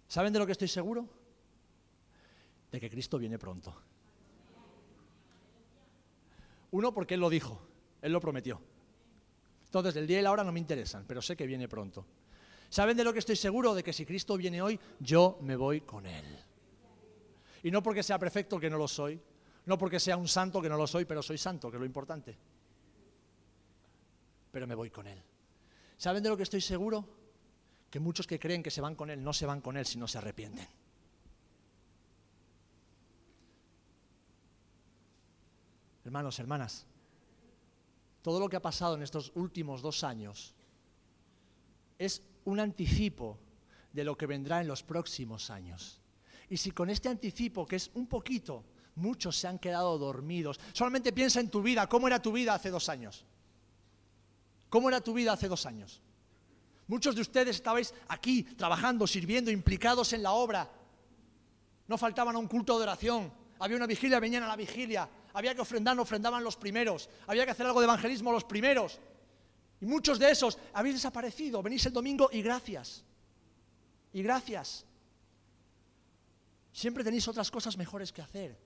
¿Saben 0.06 0.32
de 0.32 0.38
lo 0.38 0.44
que 0.44 0.52
estoy 0.52 0.68
seguro? 0.68 1.08
De 2.70 2.80
que 2.80 2.90
Cristo 2.90 3.16
viene 3.16 3.38
pronto. 3.38 3.74
Uno, 6.72 6.92
porque 6.92 7.14
Él 7.14 7.20
lo 7.20 7.30
dijo, 7.30 7.60
Él 8.02 8.12
lo 8.12 8.20
prometió. 8.20 8.60
Entonces, 9.66 9.96
el 9.96 10.06
día 10.06 10.18
y 10.18 10.22
la 10.22 10.32
hora 10.32 10.44
no 10.44 10.52
me 10.52 10.58
interesan, 10.58 11.04
pero 11.06 11.22
sé 11.22 11.36
que 11.36 11.46
viene 11.46 11.68
pronto. 11.68 12.04
¿Saben 12.70 12.96
de 12.96 13.02
lo 13.02 13.12
que 13.12 13.18
estoy 13.18 13.34
seguro? 13.34 13.74
De 13.74 13.82
que 13.82 13.92
si 13.92 14.06
Cristo 14.06 14.36
viene 14.36 14.62
hoy, 14.62 14.78
yo 15.00 15.38
me 15.42 15.56
voy 15.56 15.80
con 15.80 16.06
Él. 16.06 16.24
Y 17.64 17.70
no 17.70 17.82
porque 17.82 18.04
sea 18.04 18.18
perfecto, 18.18 18.60
que 18.60 18.70
no 18.70 18.78
lo 18.78 18.86
soy. 18.86 19.20
No 19.66 19.76
porque 19.76 19.98
sea 20.00 20.16
un 20.16 20.28
santo, 20.28 20.62
que 20.62 20.68
no 20.68 20.76
lo 20.76 20.86
soy, 20.86 21.04
pero 21.04 21.20
soy 21.20 21.36
santo, 21.36 21.68
que 21.68 21.76
es 21.76 21.80
lo 21.80 21.86
importante. 21.86 22.38
Pero 24.52 24.66
me 24.68 24.76
voy 24.76 24.90
con 24.90 25.08
Él. 25.08 25.20
¿Saben 25.98 26.22
de 26.22 26.28
lo 26.28 26.36
que 26.36 26.44
estoy 26.44 26.60
seguro? 26.60 27.04
Que 27.90 27.98
muchos 27.98 28.26
que 28.26 28.38
creen 28.38 28.62
que 28.62 28.70
se 28.70 28.80
van 28.80 28.94
con 28.94 29.10
Él 29.10 29.22
no 29.22 29.32
se 29.32 29.46
van 29.46 29.60
con 29.60 29.76
Él 29.76 29.84
si 29.84 29.98
no 29.98 30.06
se 30.06 30.18
arrepienten. 30.18 30.66
Hermanos, 36.04 36.38
hermanas, 36.38 36.86
todo 38.22 38.38
lo 38.38 38.48
que 38.48 38.56
ha 38.56 38.62
pasado 38.62 38.94
en 38.94 39.02
estos 39.02 39.32
últimos 39.34 39.82
dos 39.82 40.02
años 40.04 40.54
es 41.98 42.22
un 42.44 42.60
anticipo 42.60 43.38
de 43.92 44.04
lo 44.04 44.16
que 44.16 44.26
vendrá 44.26 44.60
en 44.60 44.68
los 44.68 44.82
próximos 44.82 45.50
años. 45.50 46.00
Y 46.48 46.56
si 46.56 46.70
con 46.72 46.90
este 46.90 47.08
anticipo, 47.08 47.66
que 47.66 47.76
es 47.76 47.90
un 47.94 48.06
poquito, 48.06 48.64
muchos 48.96 49.36
se 49.36 49.46
han 49.48 49.58
quedado 49.58 49.98
dormidos, 49.98 50.58
solamente 50.72 51.12
piensa 51.12 51.40
en 51.40 51.50
tu 51.50 51.62
vida, 51.62 51.88
¿cómo 51.88 52.06
era 52.06 52.20
tu 52.20 52.32
vida 52.32 52.54
hace 52.54 52.70
dos 52.70 52.88
años? 52.88 53.24
¿Cómo 54.68 54.88
era 54.88 55.00
tu 55.00 55.12
vida 55.12 55.32
hace 55.32 55.48
dos 55.48 55.66
años? 55.66 56.00
Muchos 56.86 57.14
de 57.14 57.20
ustedes 57.20 57.56
estabais 57.56 57.94
aquí 58.08 58.42
trabajando, 58.42 59.06
sirviendo, 59.06 59.50
implicados 59.50 60.12
en 60.12 60.22
la 60.22 60.32
obra. 60.32 60.68
No 61.86 61.96
faltaban 61.98 62.34
a 62.34 62.38
un 62.38 62.48
culto 62.48 62.76
de 62.78 62.82
oración. 62.82 63.32
Había 63.60 63.76
una 63.76 63.86
vigilia, 63.86 64.18
venían 64.18 64.42
a 64.42 64.48
la 64.48 64.56
vigilia. 64.56 65.08
Había 65.34 65.54
que 65.54 65.60
ofrendar, 65.60 65.98
ofrendaban 66.00 66.42
los 66.42 66.56
primeros. 66.56 67.08
Había 67.28 67.44
que 67.44 67.52
hacer 67.52 67.66
algo 67.66 67.80
de 67.80 67.84
evangelismo 67.84 68.32
los 68.32 68.44
primeros. 68.44 68.98
Y 69.80 69.86
muchos 69.86 70.18
de 70.18 70.30
esos 70.30 70.58
habéis 70.74 70.96
desaparecido. 70.96 71.62
Venís 71.62 71.86
el 71.86 71.92
domingo 71.92 72.28
y 72.32 72.42
gracias. 72.42 73.02
Y 74.12 74.22
gracias. 74.22 74.84
Siempre 76.72 77.02
tenéis 77.02 77.26
otras 77.28 77.50
cosas 77.50 77.76
mejores 77.76 78.12
que 78.12 78.22
hacer. 78.22 78.58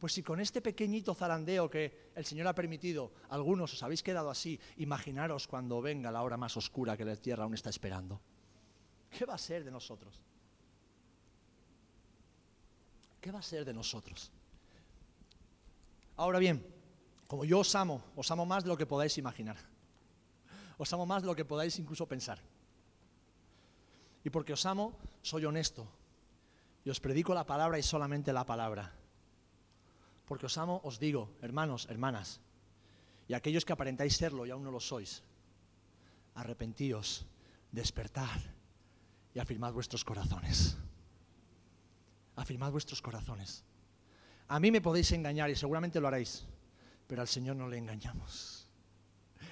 Pues 0.00 0.14
si 0.14 0.22
con 0.22 0.40
este 0.40 0.62
pequeñito 0.62 1.14
zarandeo 1.14 1.70
que 1.70 2.10
el 2.14 2.24
Señor 2.24 2.48
ha 2.48 2.54
permitido, 2.54 3.12
algunos 3.28 3.74
os 3.74 3.82
habéis 3.82 4.02
quedado 4.02 4.30
así, 4.30 4.58
imaginaros 4.78 5.46
cuando 5.46 5.80
venga 5.82 6.10
la 6.10 6.22
hora 6.22 6.38
más 6.38 6.56
oscura 6.56 6.96
que 6.96 7.04
la 7.04 7.16
tierra 7.16 7.44
aún 7.44 7.54
está 7.54 7.70
esperando. 7.70 8.20
¿Qué 9.10 9.26
va 9.26 9.34
a 9.34 9.38
ser 9.38 9.62
de 9.62 9.70
nosotros? 9.70 10.18
¿Qué 13.20 13.30
va 13.30 13.40
a 13.40 13.42
ser 13.42 13.64
de 13.64 13.74
nosotros? 13.74 14.32
Ahora 16.16 16.38
bien, 16.38 16.66
como 17.26 17.44
yo 17.44 17.58
os 17.58 17.74
amo, 17.74 18.02
os 18.16 18.30
amo 18.30 18.46
más 18.46 18.64
de 18.64 18.68
lo 18.70 18.76
que 18.76 18.86
podáis 18.86 19.18
imaginar 19.18 19.58
os 20.80 20.90
amo 20.96 21.04
más 21.04 21.20
de 21.20 21.28
lo 21.28 21.36
que 21.36 21.44
podáis 21.44 21.78
incluso 21.78 22.08
pensar. 22.08 22.40
Y 24.24 24.30
porque 24.30 24.54
os 24.54 24.64
amo, 24.64 24.96
soy 25.20 25.44
honesto. 25.44 25.86
Y 26.84 26.88
os 26.88 27.00
predico 27.00 27.34
la 27.34 27.44
palabra 27.44 27.78
y 27.78 27.82
solamente 27.82 28.32
la 28.32 28.46
palabra. 28.46 28.90
Porque 30.24 30.46
os 30.46 30.56
amo, 30.56 30.80
os 30.82 30.98
digo, 30.98 31.36
hermanos, 31.42 31.86
hermanas, 31.90 32.40
y 33.28 33.34
aquellos 33.34 33.66
que 33.66 33.74
aparentáis 33.74 34.16
serlo 34.16 34.46
y 34.46 34.50
aún 34.50 34.64
no 34.64 34.70
lo 34.70 34.80
sois, 34.80 35.22
arrepentíos, 36.34 37.26
despertad 37.70 38.40
y 39.34 39.38
afirmad 39.38 39.74
vuestros 39.74 40.02
corazones. 40.02 40.78
Afirmad 42.36 42.72
vuestros 42.72 43.02
corazones. 43.02 43.64
A 44.48 44.58
mí 44.58 44.70
me 44.70 44.80
podéis 44.80 45.12
engañar 45.12 45.50
y 45.50 45.56
seguramente 45.56 46.00
lo 46.00 46.08
haréis, 46.08 46.46
pero 47.06 47.20
al 47.20 47.28
Señor 47.28 47.56
no 47.56 47.68
le 47.68 47.76
engañamos. 47.76 48.59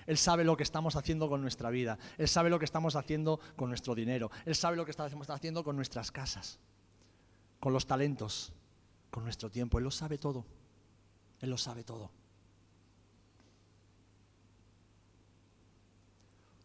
Él 0.08 0.16
sabe 0.16 0.42
lo 0.42 0.56
que 0.56 0.62
estamos 0.62 0.96
haciendo 0.96 1.28
con 1.28 1.42
nuestra 1.42 1.68
vida. 1.68 1.98
Él 2.16 2.28
sabe 2.28 2.48
lo 2.48 2.58
que 2.58 2.64
estamos 2.64 2.96
haciendo 2.96 3.38
con 3.56 3.68
nuestro 3.68 3.94
dinero. 3.94 4.30
Él 4.46 4.54
sabe 4.54 4.74
lo 4.74 4.86
que 4.86 4.90
estamos 4.90 5.28
haciendo 5.28 5.62
con 5.62 5.76
nuestras 5.76 6.10
casas, 6.10 6.58
con 7.60 7.74
los 7.74 7.86
talentos, 7.86 8.54
con 9.10 9.24
nuestro 9.24 9.50
tiempo. 9.50 9.76
Él 9.76 9.84
lo 9.84 9.90
sabe 9.90 10.16
todo. 10.16 10.46
Él 11.42 11.50
lo 11.50 11.58
sabe 11.58 11.84
todo. 11.84 12.10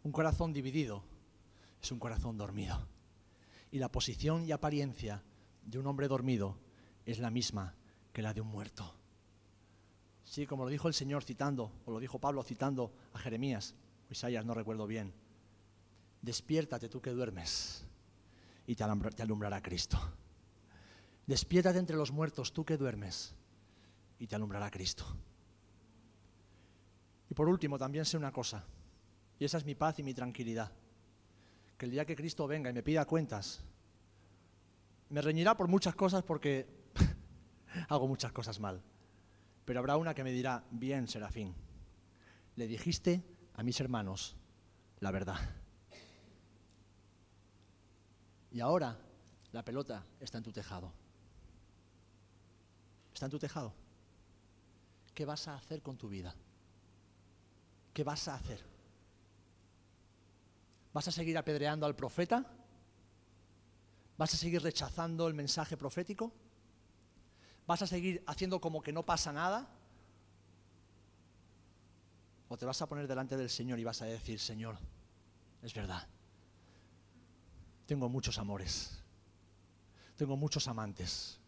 Un 0.04 0.14
corazón 0.14 0.54
dividido 0.54 1.04
es 1.82 1.92
un 1.92 2.00
corazón 2.00 2.38
dormido. 2.38 2.88
Y 3.72 3.80
la 3.80 3.92
posición 3.92 4.46
y 4.46 4.54
apariencia 4.54 5.22
de 5.66 5.80
un 5.80 5.88
hombre 5.88 6.08
dormido 6.08 6.56
es 7.06 7.20
la 7.20 7.30
misma 7.30 7.76
que 8.14 8.22
la 8.22 8.34
de 8.34 8.40
un 8.40 8.48
muerto. 8.48 9.03
Sí, 10.24 10.48
como 10.48 10.64
lo 10.64 10.70
dijo 10.70 10.88
el 10.88 10.94
Señor 10.94 11.24
citando, 11.24 11.72
o 11.86 11.92
lo 11.92 12.00
dijo 12.00 12.20
Pablo 12.20 12.44
citando 12.44 12.94
a 13.14 13.20
Jeremías, 13.20 13.76
o 14.10 14.14
Isaías, 14.14 14.46
no 14.46 14.54
recuerdo 14.54 14.88
bien. 14.88 15.14
Despiértate 16.22 16.90
tú 16.90 17.02
que 17.02 17.12
duermes 17.12 17.86
y 18.66 18.76
te 18.76 18.84
alumbrará 18.84 19.62
Cristo. 19.62 20.00
Despiértate 21.28 21.80
entre 21.80 21.98
los 21.98 22.12
muertos 22.12 22.54
tú 22.54 22.66
que 22.66 22.78
duermes 22.78 23.34
y 24.20 24.28
te 24.28 24.36
alumbrará 24.36 24.70
Cristo. 24.72 25.06
Y 27.30 27.34
por 27.34 27.48
último, 27.48 27.78
también 27.78 28.06
sé 28.06 28.18
una 28.18 28.32
cosa, 28.32 28.64
y 29.40 29.46
esa 29.46 29.58
es 29.58 29.66
mi 29.66 29.76
paz 29.76 30.00
y 30.00 30.04
mi 30.04 30.14
tranquilidad, 30.14 30.72
que 31.78 31.86
el 31.86 31.92
día 31.92 32.06
que 32.06 32.16
Cristo 32.16 32.48
venga 32.48 32.70
y 32.70 32.74
me 32.74 32.84
pida 32.84 33.06
cuentas, 33.06 33.62
me 35.10 35.22
reñirá 35.22 35.56
por 35.56 35.68
muchas 35.68 35.96
cosas 35.96 36.24
porque 36.24 36.68
hago 37.90 38.08
muchas 38.08 38.32
cosas 38.32 38.60
mal, 38.60 38.82
pero 39.66 39.80
habrá 39.80 39.98
una 39.98 40.14
que 40.14 40.24
me 40.24 40.32
dirá, 40.32 40.64
bien, 40.72 41.08
Serafín, 41.08 41.54
le 42.56 42.68
dijiste 42.68 43.24
a 43.56 43.64
mis 43.64 43.80
hermanos 43.80 44.36
la 45.00 45.12
verdad. 45.12 45.38
Y 48.52 48.60
ahora 48.60 48.98
la 49.52 49.66
pelota 49.66 50.06
está 50.20 50.38
en 50.38 50.44
tu 50.44 50.52
tejado. 50.52 50.92
Está 53.14 53.26
en 53.26 53.32
tu 53.32 53.40
tejado. 53.40 53.74
¿Qué 55.14 55.26
vas 55.26 55.48
a 55.48 55.56
hacer 55.56 55.82
con 55.82 55.98
tu 55.98 56.10
vida? 56.10 56.36
¿Qué 57.94 58.04
vas 58.04 58.28
a 58.28 58.36
hacer? 58.36 58.64
¿Vas 60.94 61.08
a 61.08 61.12
seguir 61.12 61.38
apedreando 61.38 61.86
al 61.86 61.96
profeta? 61.96 62.46
¿Vas 64.18 64.34
a 64.34 64.38
seguir 64.38 64.62
rechazando 64.62 65.28
el 65.28 65.34
mensaje 65.34 65.78
profético? 65.78 66.32
¿Vas 67.66 67.82
a 67.82 67.88
seguir 67.88 68.24
haciendo 68.28 68.60
como 68.60 68.82
que 68.82 68.92
no 68.92 69.04
pasa 69.04 69.32
nada? 69.32 69.68
¿O 72.50 72.58
te 72.58 72.66
vas 72.66 72.82
a 72.82 72.88
poner 72.88 73.08
delante 73.08 73.38
del 73.38 73.50
Señor 73.50 73.80
y 73.80 73.84
vas 73.84 74.02
a 74.02 74.06
decir, 74.06 74.40
Señor, 74.40 74.78
es 75.62 75.74
verdad, 75.74 76.06
tengo 77.86 78.10
muchos 78.10 78.38
amores, 78.38 79.02
tengo 80.16 80.36
muchos 80.36 80.68
amantes, 80.68 81.40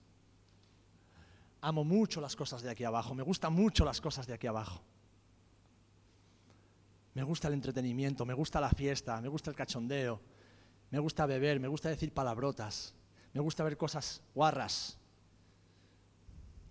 amo 1.61 1.83
mucho 1.83 2.21
las 2.21 2.35
cosas 2.35 2.61
de 2.61 2.69
aquí 2.69 2.83
abajo, 2.85 3.13
me 3.13 3.23
gustan 3.23 3.53
mucho 3.53 3.85
las 3.85 4.01
cosas 4.01 4.25
de 4.25 4.33
aquí 4.33 4.47
abajo. 4.47 4.81
Me 7.13 7.23
gusta 7.23 7.47
el 7.47 7.53
entretenimiento, 7.53 8.25
me 8.25 8.33
gusta 8.33 8.59
la 8.59 8.69
fiesta, 8.69 9.21
me 9.21 9.29
gusta 9.29 9.49
el 9.49 9.55
cachondeo, 9.55 10.19
me 10.91 10.99
gusta 10.99 11.25
beber, 11.25 11.59
me 11.59 11.67
gusta 11.67 11.87
decir 11.89 12.13
palabrotas, 12.13 12.93
me 13.33 13.39
gusta 13.41 13.63
ver 13.63 13.77
cosas 13.77 14.21
guarras, 14.33 14.97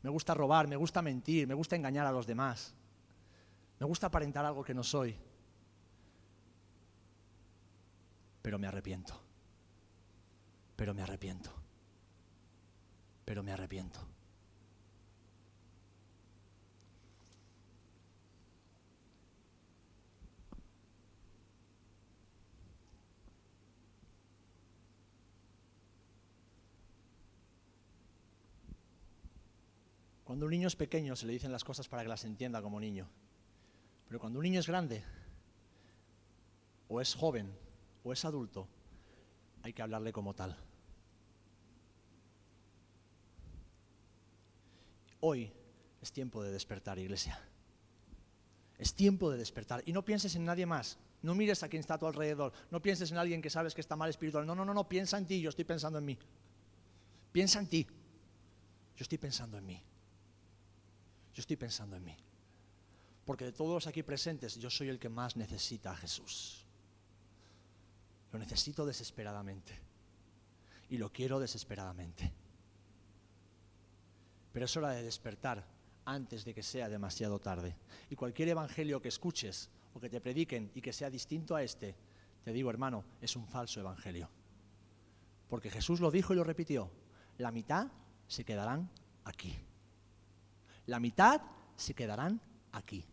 me 0.05 0.11
gusta 0.11 0.35
robar, 0.35 0.69
me 0.69 0.77
gusta 0.77 1.01
mentir, 1.01 1.49
me 1.49 1.55
gusta 1.55 1.77
engañar 1.77 2.07
a 2.07 2.13
los 2.13 2.27
demás, 2.27 2.75
me 3.81 3.87
gusta 3.87 4.09
aparentar 4.09 4.45
algo 4.45 4.63
que 4.63 4.75
no 4.75 4.83
soy, 4.83 5.17
pero 8.43 8.59
me 8.59 8.67
arrepiento, 8.67 9.19
pero 10.77 10.93
me 10.93 11.01
arrepiento, 11.01 11.51
pero 13.25 13.43
me 13.43 13.53
arrepiento. 13.53 13.99
Cuando 30.35 30.47
un 30.47 30.51
niño 30.51 30.67
es 30.67 30.75
pequeño 30.75 31.15
se 31.15 31.27
le 31.27 31.33
dicen 31.33 31.53
las 31.53 31.63
cosas 31.63 31.87
para 31.87 32.03
que 32.03 32.09
las 32.09 32.25
entienda 32.25 32.61
como 32.61 32.81
niño. 32.81 33.09
Pero 34.09 34.19
cuando 34.19 34.41
un 34.41 34.43
niño 34.43 34.59
es 34.59 34.67
grande, 34.67 35.05
o 36.89 37.01
es 37.01 37.15
joven, 37.15 37.57
o 38.03 38.13
es 38.13 38.25
adulto, 38.25 38.67
hay 39.63 39.73
que 39.73 39.83
hablarle 39.83 40.13
como 40.13 40.35
tal. 40.35 40.59
Hoy 45.21 45.53
es 46.03 46.11
tiempo 46.11 46.43
de 46.43 46.51
despertar, 46.51 46.99
iglesia. 46.99 47.39
Es 48.77 48.93
tiempo 48.93 49.31
de 49.31 49.39
despertar. 49.39 49.85
Y 49.87 49.93
no 49.93 50.05
pienses 50.05 50.35
en 50.35 50.47
nadie 50.47 50.67
más. 50.67 50.99
No 51.23 51.37
mires 51.37 51.63
a 51.63 51.69
quien 51.69 51.79
está 51.79 51.95
a 51.95 51.99
tu 51.99 52.09
alrededor. 52.09 52.53
No 52.73 52.83
pienses 52.83 53.13
en 53.13 53.19
alguien 53.19 53.41
que 53.41 53.51
sabes 53.51 53.73
que 53.73 53.81
está 53.81 53.95
mal 53.95 54.11
espiritual. 54.11 54.45
No, 54.45 54.57
no, 54.57 54.65
no, 54.65 54.75
no. 54.75 54.89
Piensa 54.89 55.17
en 55.17 55.27
ti. 55.27 55.41
Yo 55.41 55.51
estoy 55.51 55.65
pensando 55.65 56.01
en 56.01 56.05
mí. 56.05 56.19
Piensa 57.31 57.61
en 57.61 57.69
ti. 57.69 57.87
Yo 58.97 59.03
estoy 59.05 59.19
pensando 59.19 59.59
en 59.59 59.67
mí. 59.67 59.81
Yo 61.35 61.41
estoy 61.41 61.57
pensando 61.57 61.97
en 61.97 62.05
mí. 62.05 62.17
Porque 63.25 63.45
de 63.45 63.53
todos 63.53 63.75
los 63.75 63.87
aquí 63.87 64.03
presentes, 64.03 64.57
yo 64.57 64.71
soy 64.71 64.89
el 64.89 64.99
que 64.99 65.09
más 65.09 65.37
necesita 65.37 65.93
a 65.93 65.97
Jesús. 65.97 66.65
Lo 68.33 68.39
necesito 68.39 68.87
desesperadamente. 68.87 69.79
Y 70.91 70.99
lo 70.99 71.13
quiero 71.13 71.41
desesperadamente. 71.41 72.33
Pero 74.53 74.67
es 74.67 74.77
hora 74.77 74.91
de 74.91 75.03
despertar 75.03 75.67
antes 76.05 76.45
de 76.45 76.55
que 76.55 76.63
sea 76.63 76.89
demasiado 76.89 77.39
tarde. 77.41 77.77
Y 78.11 78.15
cualquier 78.15 78.49
evangelio 78.51 79.01
que 79.01 79.09
escuches 79.09 79.71
o 79.95 80.01
que 80.01 80.11
te 80.11 80.21
prediquen 80.21 80.71
y 80.75 80.81
que 80.81 80.93
sea 80.93 81.11
distinto 81.11 81.57
a 81.57 81.63
este, 81.63 81.97
te 82.45 82.53
digo, 82.53 82.71
hermano, 82.71 83.05
es 83.21 83.35
un 83.37 83.47
falso 83.47 83.81
evangelio. 83.81 84.29
Porque 85.49 85.71
Jesús 85.71 86.01
lo 86.01 86.11
dijo 86.11 86.33
y 86.33 86.37
lo 86.37 86.45
repitió. 86.45 86.91
La 87.39 87.51
mitad 87.51 87.89
se 88.29 88.45
quedarán 88.45 88.91
aquí. 89.25 89.57
La 90.87 91.01
mitad 91.01 91.41
se 91.77 91.95
quedarán 91.95 92.41
aquí. 92.73 93.05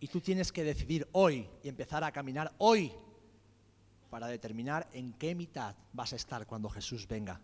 Y 0.00 0.08
tú 0.08 0.20
tienes 0.20 0.52
que 0.52 0.64
decidir 0.64 1.08
hoy 1.12 1.48
y 1.62 1.68
empezar 1.68 2.04
a 2.04 2.12
caminar 2.12 2.52
hoy 2.58 2.92
para 4.10 4.26
determinar 4.26 4.88
en 4.92 5.12
qué 5.14 5.34
mitad 5.34 5.74
vas 5.92 6.12
a 6.12 6.16
estar 6.16 6.46
cuando 6.46 6.68
Jesús 6.68 7.08
venga, 7.08 7.40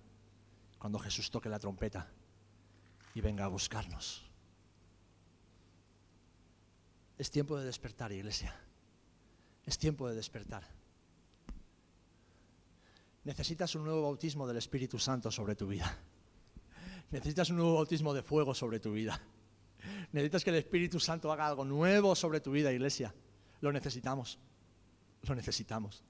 cuando 0.78 0.98
Jesús 0.98 1.30
toque 1.30 1.48
la 1.48 1.58
trompeta 1.58 2.10
y 3.14 3.20
venga 3.20 3.44
a 3.44 3.48
buscarnos. 3.48 4.30
Es 7.18 7.30
tiempo 7.30 7.58
de 7.58 7.64
despertar, 7.64 8.12
iglesia. 8.12 8.54
Es 9.64 9.78
tiempo 9.78 10.08
de 10.08 10.14
despertar. 10.14 10.66
Necesitas 13.24 13.74
un 13.74 13.84
nuevo 13.84 14.02
bautismo 14.02 14.46
del 14.46 14.56
Espíritu 14.56 14.98
Santo 14.98 15.30
sobre 15.30 15.54
tu 15.54 15.66
vida. 15.66 15.98
Necesitas 17.10 17.50
un 17.50 17.56
nuevo 17.56 17.74
bautismo 17.74 18.14
de 18.14 18.22
fuego 18.22 18.54
sobre 18.54 18.78
tu 18.78 18.92
vida. 18.92 19.20
Necesitas 20.12 20.44
que 20.44 20.50
el 20.50 20.56
Espíritu 20.56 21.00
Santo 21.00 21.32
haga 21.32 21.46
algo 21.46 21.64
nuevo 21.64 22.14
sobre 22.14 22.40
tu 22.40 22.52
vida, 22.52 22.72
iglesia. 22.72 23.14
Lo 23.60 23.72
necesitamos. 23.72 24.38
Lo 25.22 25.34
necesitamos. 25.34 26.04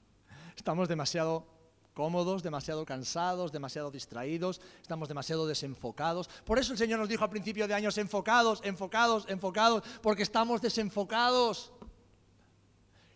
Estamos 0.57 0.89
demasiado 0.89 1.47
cómodos, 1.95 2.43
demasiado 2.43 2.85
cansados, 2.85 3.51
demasiado 3.51 3.91
distraídos, 3.91 4.61
estamos 4.81 5.09
demasiado 5.09 5.47
desenfocados. 5.47 6.29
Por 6.45 6.59
eso 6.59 6.73
el 6.73 6.79
Señor 6.79 6.99
nos 6.99 7.09
dijo 7.09 7.25
al 7.25 7.31
principio 7.31 7.67
de 7.67 7.75
años, 7.75 7.99
enfocados, 7.99 8.61
enfocados, 8.65 9.27
enfocados, 9.29 9.83
porque 10.03 10.23
estamos 10.23 10.61
desenfocados. 10.61 11.73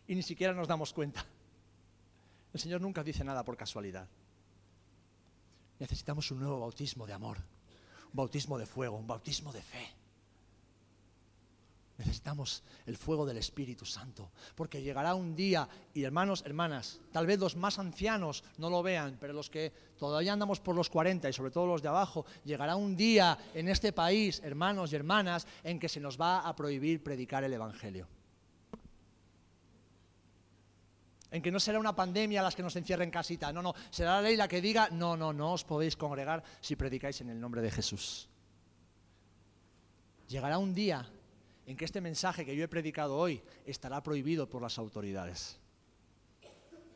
Y 0.07 0.15
ni 0.15 0.23
siquiera 0.23 0.55
nos 0.55 0.69
damos 0.69 0.93
cuenta. 0.93 1.25
El 2.53 2.61
Señor 2.61 2.81
nunca 2.81 3.03
dice 3.05 3.25
nada 3.25 3.45
por 3.45 3.57
casualidad. 3.57 4.09
Necesitamos 5.79 6.31
un 6.31 6.41
nuevo 6.41 6.61
bautismo 6.61 7.07
de 7.07 7.13
amor 7.13 7.54
bautismo 8.15 8.59
de 8.59 8.65
fuego, 8.65 8.97
un 8.97 9.07
bautismo 9.07 9.53
de 9.53 9.61
fe. 9.61 9.93
Necesitamos 11.99 12.65
el 12.87 12.97
fuego 12.97 13.25
del 13.25 13.37
Espíritu 13.37 13.85
Santo, 13.85 14.33
porque 14.57 14.83
llegará 14.83 15.15
un 15.15 15.37
día, 15.37 15.69
y 15.93 16.03
hermanos, 16.03 16.43
hermanas, 16.45 17.01
tal 17.13 17.27
vez 17.27 17.39
los 17.39 17.55
más 17.55 17.79
ancianos 17.79 18.43
no 18.59 18.69
lo 18.69 18.83
vean, 18.83 19.17
pero 19.21 19.33
los 19.33 19.49
que 19.49 19.73
todavía 19.97 20.33
andamos 20.33 20.59
por 20.59 20.75
los 20.75 20.91
40 20.91 21.29
y 21.29 21.33
sobre 21.33 21.53
todo 21.53 21.67
los 21.67 21.83
de 21.83 21.89
abajo, 21.89 22.27
llegará 22.45 22.75
un 22.75 22.97
día 22.97 23.39
en 23.55 23.69
este 23.69 23.93
país, 23.93 24.41
hermanos 24.43 24.93
y 24.93 24.97
hermanas, 24.97 25.47
en 25.63 25.79
que 25.79 25.89
se 25.89 26.01
nos 26.01 26.21
va 26.21 26.41
a 26.41 26.57
prohibir 26.57 27.03
predicar 27.03 27.45
el 27.45 27.53
Evangelio. 27.53 28.09
En 31.35 31.43
que 31.43 31.51
no 31.51 31.59
será 31.59 31.81
una 31.81 31.97
pandemia 31.97 32.45
las 32.45 32.55
que 32.55 32.63
nos 32.63 32.77
encierre 32.77 33.03
en 33.03 33.11
casita, 33.11 33.53
no, 33.53 33.61
no, 33.61 33.75
será 33.91 34.15
la 34.15 34.23
ley 34.23 34.37
la 34.37 34.47
que 34.47 34.61
diga, 34.61 34.89
no, 34.91 35.17
no, 35.17 35.33
no 35.33 35.55
os 35.55 35.65
podéis 35.65 35.97
congregar 35.97 36.45
si 36.61 36.77
predicáis 36.77 37.21
en 37.23 37.29
el 37.29 37.41
nombre 37.41 37.61
de 37.61 37.73
Jesús. 37.73 38.29
Llegará 40.29 40.59
un 40.59 40.73
día 40.73 41.05
en 41.67 41.77
que 41.77 41.87
este 41.87 42.01
mensaje 42.01 42.45
que 42.45 42.55
yo 42.55 42.63
he 42.63 42.69
predicado 42.69 43.17
hoy 43.17 43.43
estará 43.67 44.01
prohibido 44.01 44.49
por 44.49 44.63
las 44.63 44.79
autoridades. 44.79 45.59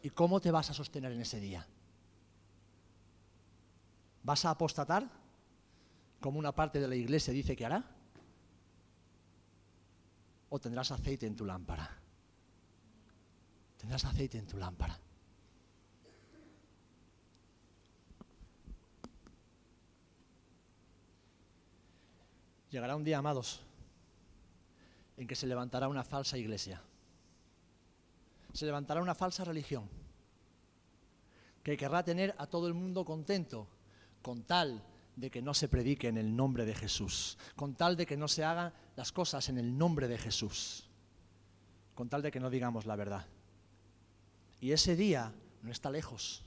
¿Y 0.05 0.11
cómo 0.11 0.39
te 0.39 0.53
vas 0.53 0.71
a 0.71 0.75
sostener 0.75 1.11
en 1.11 1.23
ese 1.23 1.41
día? 1.41 1.67
¿Vas 4.23 4.45
a 4.45 4.51
apostatar? 4.51 5.11
Como 6.21 6.39
una 6.39 6.55
parte 6.55 6.79
de 6.79 6.87
la 6.87 6.95
iglesia 6.95 7.35
dice 7.35 7.57
que 7.57 7.67
hará. 7.67 7.85
¿O 10.49 10.61
tendrás 10.61 10.93
aceite 10.93 11.27
en 11.27 11.35
tu 11.35 11.45
lámpara? 11.45 11.98
Tendrás 13.79 14.05
aceite 14.05 14.39
en 14.39 14.47
tu 14.47 14.59
lámpara. 14.59 14.99
Llegará 22.71 22.97
un 22.97 23.05
día, 23.05 23.19
amados, 23.19 23.63
en 25.17 25.27
que 25.27 25.35
se 25.35 25.47
levantará 25.47 25.89
una 25.89 26.05
falsa 26.05 26.37
iglesia. 26.37 26.83
Se 28.53 28.67
levantará 28.67 29.01
una 29.01 29.15
falsa 29.15 29.45
religión 29.45 29.89
que 31.63 31.77
querrá 31.77 32.03
tener 32.03 32.35
a 32.39 32.47
todo 32.47 32.67
el 32.69 32.75
mundo 32.75 33.05
contento 33.05 33.69
con 34.23 34.43
tal 34.43 34.83
de 35.17 35.31
que 35.31 35.43
no 35.43 35.55
se 35.55 35.69
predique 35.69 36.09
en 36.09 36.19
el 36.19 36.35
nombre 36.35 36.65
de 36.65 36.75
Jesús, 36.75 37.39
con 37.57 37.75
tal 37.75 37.97
de 37.97 38.07
que 38.07 38.17
no 38.17 38.29
se 38.29 38.45
hagan 38.45 38.73
las 38.97 39.13
cosas 39.13 39.49
en 39.49 39.59
el 39.59 39.77
nombre 39.77 40.09
de 40.09 40.19
Jesús, 40.19 40.89
con 41.95 42.09
tal 42.09 42.23
de 42.23 42.31
que 42.31 42.41
no 42.41 42.51
digamos 42.51 42.87
la 42.87 42.97
verdad. 42.97 43.27
Y 44.61 44.73
ese 44.73 44.97
día 44.97 45.33
no 45.63 45.71
está 45.71 45.91
lejos. 45.91 46.45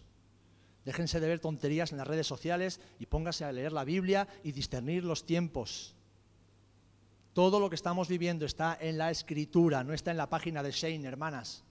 Déjense 0.86 1.20
de 1.20 1.28
ver 1.28 1.40
tonterías 1.40 1.92
en 1.92 1.98
las 2.00 2.08
redes 2.08 2.28
sociales 2.28 2.80
y 3.00 3.06
póngase 3.06 3.46
a 3.46 3.52
leer 3.52 3.72
la 3.72 3.84
Biblia 3.84 4.28
y 4.44 4.52
discernir 4.52 5.04
los 5.04 5.26
tiempos. 5.26 5.96
Todo 7.34 7.60
lo 7.60 7.70
que 7.70 7.76
estamos 7.76 8.08
viviendo 8.08 8.46
está 8.46 8.78
en 8.80 8.98
la 8.98 9.12
escritura, 9.12 9.84
no 9.84 9.94
está 9.94 10.12
en 10.12 10.18
la 10.18 10.30
página 10.30 10.64
de 10.64 10.72
Shane, 10.72 11.08
hermanas. 11.08 11.64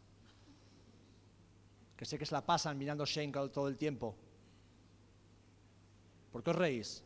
Que 1.97 2.07
sé 2.07 2.19
que 2.19 2.25
se 2.25 2.33
la 2.33 2.47
pasan 2.47 2.79
mirando 2.79 3.05
Shane 3.05 3.33
todo 3.33 3.69
el 3.69 3.77
tiempo. 3.77 4.17
¿Por 6.33 6.43
qué 6.43 6.51
os 6.51 6.57
reís? 6.57 7.03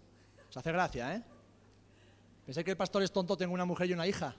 Os 0.50 0.56
hace 0.56 0.70
gracia, 0.70 1.16
¿eh? 1.16 1.22
Pensé 2.44 2.62
que 2.62 2.70
el 2.70 2.76
pastor 2.76 3.02
es 3.02 3.10
tonto, 3.10 3.36
tengo 3.36 3.54
una 3.54 3.64
mujer 3.64 3.88
y 3.88 3.94
una 3.94 4.06
hija. 4.06 4.36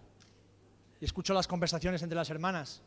Y 1.01 1.05
escucho 1.05 1.33
las 1.33 1.47
conversaciones 1.47 2.03
entre 2.03 2.15
las 2.15 2.29
hermanas. 2.29 2.83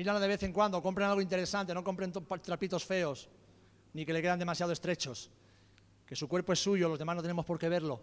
Mírala 0.00 0.18
de 0.18 0.28
vez 0.28 0.42
en 0.44 0.54
cuando, 0.54 0.80
compren 0.80 1.08
algo 1.08 1.20
interesante, 1.20 1.74
no 1.74 1.84
compren 1.84 2.10
trapitos 2.10 2.86
feos, 2.86 3.28
ni 3.92 4.06
que 4.06 4.14
le 4.14 4.22
quedan 4.22 4.38
demasiado 4.38 4.72
estrechos. 4.72 5.30
Que 6.06 6.16
su 6.16 6.26
cuerpo 6.26 6.54
es 6.54 6.58
suyo, 6.58 6.88
los 6.88 6.98
demás 6.98 7.16
no 7.16 7.20
tenemos 7.20 7.44
por 7.44 7.58
qué 7.58 7.68
verlo. 7.68 8.00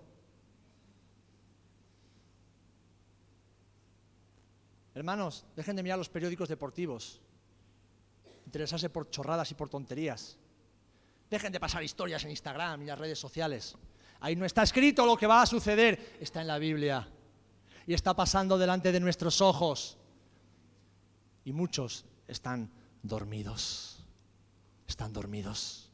Hermanos, 4.93 5.43
dejen 5.56 5.76
de 5.76 5.82
mirar 5.82 5.98
los 5.98 6.08
periódicos 6.08 6.48
deportivos, 6.48 7.20
interesarse 8.45 8.91
por 8.91 9.10
chorradas 9.10 9.50
y 9.50 9.56
por 9.56 9.68
tonterías. 9.68 10.38
Dejen 11.32 11.52
de 11.52 11.60
pasar 11.60 11.82
historias 11.82 12.24
en 12.26 12.30
Instagram 12.30 12.84
y 12.84 12.86
las 12.86 13.00
redes 13.00 13.18
sociales. 13.18 13.76
Ahí 14.20 14.36
no 14.36 14.45
está 14.45 14.62
escrito 14.62 15.04
lo 15.04 15.18
que 15.18 15.26
va 15.26 15.41
a 15.41 15.48
suceder, 15.48 16.16
está 16.20 16.41
en 16.41 16.48
la 16.48 16.60
Biblia. 16.60 17.10
Y 17.88 17.95
está 17.95 18.14
pasando 18.14 18.60
delante 18.60 18.91
de 18.91 19.00
nuestros 19.00 19.41
ojos. 19.41 19.98
Y 21.48 21.54
muchos 21.54 22.04
están 22.28 22.70
dormidos. 23.04 24.04
Están 24.86 25.14
dormidos. 25.14 25.89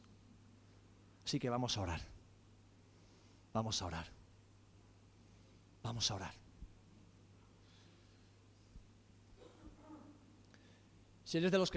Así 1.24 1.38
que 1.38 1.48
vamos 1.48 1.78
a 1.78 1.82
orar. 1.82 2.00
Vamos 3.52 3.80
a 3.80 3.86
orar. 3.86 4.06
Vamos 5.80 6.10
a 6.10 6.14
orar. 6.16 6.34
Si 11.22 11.38
eres 11.38 11.52
de 11.52 11.58
los 11.58 11.70
que 11.70 11.72